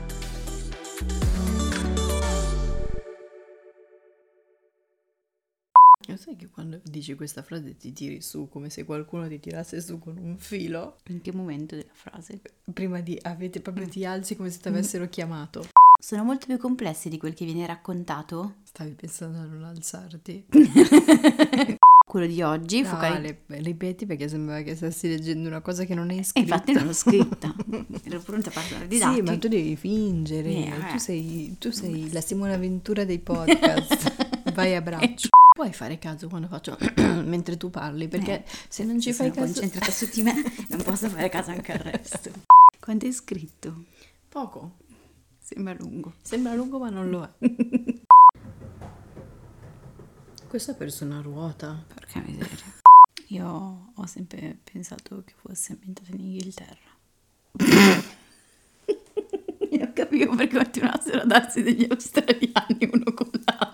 Sai 6.17 6.37
che 6.37 6.49
quando 6.53 6.81
dici 6.85 7.15
questa 7.15 7.43
frase 7.43 7.77
ti 7.77 7.93
tiri 7.93 8.21
su 8.21 8.49
come 8.51 8.71
se 8.71 8.85
qualcuno 8.85 9.29
ti 9.29 9.39
tirasse 9.39 9.81
su 9.81 9.99
con 9.99 10.17
un 10.17 10.39
filo? 10.39 10.97
In 11.09 11.21
che 11.21 11.33
momento 11.33 11.77
della 11.77 11.89
frase? 11.93 12.41
Prima 12.73 13.01
di 13.01 13.19
avete 13.23 13.61
proprio 13.61 13.87
ti 13.87 14.05
alzi 14.05 14.37
come 14.37 14.51
se 14.51 14.59
ti 14.61 14.69
avessero 14.69 15.09
chiamato. 15.09 15.67
Sono 16.01 16.25
molto 16.25 16.47
più 16.47 16.59
complessi 16.59 17.09
di 17.09 17.19
quel 17.19 17.35
che 17.35 17.45
viene 17.45 17.67
raccontato? 17.67 18.57
Stavi 18.63 18.93
pensando 18.93 19.39
a 19.39 19.45
non 19.45 19.65
alzarti? 19.65 20.45
quello 22.09 22.27
di 22.27 22.41
oggi. 22.43 22.81
No, 22.81 22.89
focali... 22.89 23.37
le, 23.47 23.61
ripeti 23.61 24.07
perché 24.07 24.29
sembrava 24.29 24.63
che 24.63 24.75
stessi 24.75 25.09
leggendo 25.09 25.49
una 25.49 25.61
cosa 25.61 25.85
che 25.85 25.95
non 25.95 26.09
hai 26.09 26.25
scritto. 26.25 26.41
infatti 26.41 26.73
non 26.73 26.87
l'ho 26.87 26.93
scritta, 26.93 27.55
ero 28.03 28.21
pronta 28.21 28.49
a 28.49 28.53
parlare 28.53 28.89
di 28.89 28.99
dati. 28.99 29.17
Sì, 29.17 29.23
ma 29.23 29.39
tu 29.39 29.49
devi 29.49 29.77
fingere, 29.77 30.49
eh, 30.49 30.73
tu, 30.91 30.99
sei, 30.99 31.57
tu 31.59 31.71
sei 31.71 32.11
la 32.11 32.21
Simona 32.21 32.57
Ventura 32.57 33.05
dei 33.05 33.19
podcast, 33.19 34.51
vai 34.55 34.75
a 34.75 34.81
braccio. 34.81 35.29
Puoi 35.59 35.73
fare 35.73 35.99
caso 35.99 36.29
quando 36.29 36.47
faccio 36.47 36.79
mentre 37.25 37.57
tu 37.57 37.69
parli, 37.69 38.07
perché 38.07 38.45
eh, 38.45 38.49
se 38.69 38.85
non 38.85 39.01
ci 39.01 39.13
fai 39.13 39.33
caso... 39.33 39.47
concentrata 39.47 39.91
su 39.91 40.09
di 40.09 40.23
me, 40.23 40.33
non 40.71 40.81
posso 40.85 41.09
fare 41.09 41.29
caso 41.29 41.51
anche 41.51 41.73
al 41.73 41.81
resto. 41.81 42.31
Quanto 42.79 43.07
hai 43.07 43.13
scritto? 43.13 43.87
Poco. 44.29 44.77
Sembra 45.41 45.75
lungo. 45.77 46.15
Sembra 46.23 46.55
lungo 46.55 46.79
ma 46.79 46.91
non 46.91 47.11
lo 47.11 47.25
è. 47.25 47.31
Questo 50.47 50.71
ha 50.71 50.75
perso 50.75 51.05
una 51.05 51.21
ruota. 51.21 51.85
Porca 51.93 52.23
miseria. 52.25 52.75
Io 53.27 53.91
ho 53.97 54.07
sempre 54.07 54.59
pensato 54.63 55.25
che 55.25 55.35
fosse 55.37 55.73
ambientato 55.73 56.13
in 56.13 56.21
Inghilterra. 56.21 56.97
Io 59.71 59.93
capivo 59.93 60.37
perché 60.37 60.57
continuassero 60.57 61.23
a 61.23 61.27
darsi 61.27 61.63
degli 61.63 61.85
australiani 61.91 62.89
uno 62.93 63.13
con 63.13 63.29
l'altro. 63.45 63.68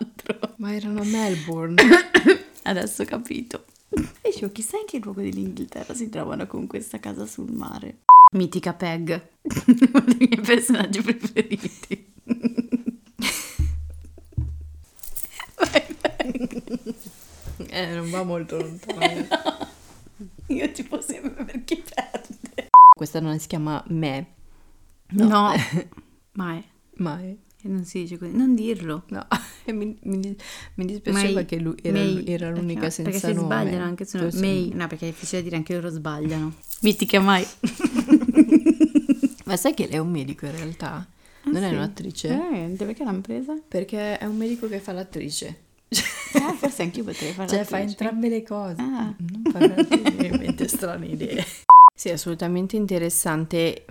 Erano 0.74 1.02
a 1.02 1.04
Melbourne. 1.04 1.80
Adesso 2.64 3.02
ho 3.02 3.04
capito. 3.04 3.64
E 3.90 4.30
dicevo, 4.30 4.50
chissà 4.50 4.76
in 4.76 4.86
che 4.86 4.98
luogo 4.98 5.20
dell'Inghilterra 5.20 5.94
si 5.94 6.08
trovano 6.08 6.48
con 6.48 6.66
questa 6.66 6.98
casa 6.98 7.26
sul 7.26 7.52
mare. 7.52 7.98
Mitica 8.32 8.72
Peg, 8.72 9.28
uno 9.66 10.04
dei 10.04 10.28
miei 10.28 10.40
personaggi 10.44 11.00
preferiti. 11.00 12.06
Vai, 15.54 15.96
Peg. 16.00 16.94
eh, 17.68 17.94
non 17.94 18.10
va 18.10 18.24
molto 18.24 18.56
lontano. 18.56 19.26
Io 20.46 20.72
tipo 20.72 21.00
sempre 21.00 21.44
per 21.44 21.62
chi 21.62 21.84
perde. 21.94 22.70
Questa 22.96 23.20
non 23.20 23.38
si 23.38 23.46
chiama 23.46 23.80
me. 23.88 24.26
No, 25.10 25.52
mai. 26.32 26.64
Mai. 26.96 27.38
Non 27.84 27.92
si 27.92 28.00
dice 28.00 28.16
così. 28.16 28.34
Non 28.34 28.54
dirlo. 28.54 29.04
No, 29.08 29.26
mi, 29.74 29.94
mi, 30.00 30.36
mi 30.74 30.84
dispiaceva 30.86 31.42
che 31.42 31.58
lui 31.58 31.76
era, 31.82 31.98
May. 31.98 32.24
era 32.26 32.48
l'unica 32.48 32.80
Perché- 32.80 32.94
senza 32.94 33.10
Perché 33.10 33.26
si 33.26 33.34
nome. 33.34 33.46
sbagliano 33.46 33.84
anche 33.84 34.04
se 34.06 34.16
no. 34.16 34.22
Forse- 34.24 34.40
May. 34.40 34.70
No, 34.72 34.86
perché 34.86 35.06
è 35.06 35.10
difficile 35.10 35.42
dire 35.42 35.56
anche 35.56 35.74
loro 35.74 35.90
sbagliano. 35.90 36.54
Mitica 36.80 37.20
mai. 37.20 37.46
Ma 39.44 39.56
sai 39.58 39.74
che 39.74 39.84
lei 39.86 39.96
è 39.96 39.98
un 39.98 40.10
medico 40.10 40.46
in 40.46 40.52
realtà? 40.56 41.06
non 41.44 41.62
è 41.62 41.68
sì? 41.68 41.74
un'attrice? 41.74 42.28
Veramente, 42.28 42.86
perché 42.86 43.04
l'hanno 43.04 43.20
presa? 43.20 43.54
Perché 43.68 44.16
è 44.16 44.24
un 44.24 44.36
medico 44.38 44.66
che 44.66 44.80
fa 44.80 44.92
l'attrice. 44.92 45.58
Eh, 45.88 46.00
forse 46.56 46.82
anch'io 46.82 47.04
potrei 47.04 47.32
fare 47.32 47.48
Cioè 47.48 47.64
fa 47.64 47.80
entrambe 47.80 48.30
le 48.30 48.42
cose. 48.42 48.80
Ah. 48.80 49.14
Non 49.18 49.42
parlare 49.52 49.86
in 49.90 50.36
mente 50.38 50.66
strane 50.68 51.06
idee. 51.06 51.44
Sì, 51.94 52.08
assolutamente 52.08 52.76
interessante. 52.76 53.84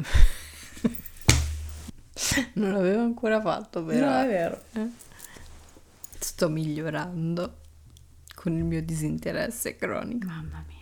Non 2.53 2.71
l'avevo 2.71 3.01
ancora 3.01 3.41
fatto, 3.41 3.83
però. 3.83 4.07
No, 4.07 4.21
è 4.21 4.27
vero. 4.27 4.61
Eh. 4.73 4.87
Sto 6.19 6.49
migliorando 6.49 7.57
con 8.35 8.53
il 8.53 8.63
mio 8.63 8.81
disinteresse 8.81 9.75
cronico. 9.75 10.27
Mamma 10.27 10.63
mia. 10.67 10.81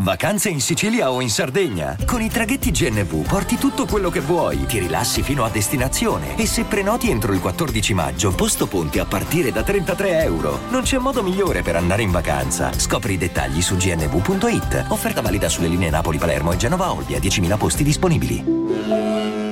Vacanze 0.00 0.48
in 0.48 0.60
Sicilia 0.60 1.10
o 1.10 1.20
in 1.20 1.28
Sardegna? 1.28 1.96
Con 2.06 2.22
i 2.22 2.28
traghetti 2.28 2.70
GNV 2.70 3.26
porti 3.26 3.56
tutto 3.56 3.84
quello 3.84 4.10
che 4.10 4.20
vuoi, 4.20 4.64
ti 4.64 4.78
rilassi 4.78 5.22
fino 5.22 5.42
a 5.42 5.50
destinazione 5.50 6.36
e 6.38 6.46
se 6.46 6.64
prenoti 6.64 7.10
entro 7.10 7.32
il 7.32 7.40
14 7.40 7.94
maggio, 7.94 8.32
posto 8.32 8.68
ponti 8.68 9.00
a 9.00 9.04
partire 9.04 9.50
da 9.50 9.64
33 9.64 10.22
euro. 10.22 10.60
Non 10.70 10.82
c'è 10.82 10.98
modo 10.98 11.24
migliore 11.24 11.62
per 11.62 11.74
andare 11.74 12.02
in 12.02 12.12
vacanza. 12.12 12.72
Scopri 12.72 13.14
i 13.14 13.18
dettagli 13.18 13.60
su 13.60 13.76
gnv.it. 13.76 14.86
Offerta 14.88 15.20
valida 15.20 15.48
sulle 15.48 15.68
linee 15.68 15.90
Napoli-Palermo 15.90 16.52
e 16.52 16.56
Genova-Olbia, 16.56 17.18
10.000 17.18 17.58
posti 17.58 17.82
disponibili. 17.82 19.47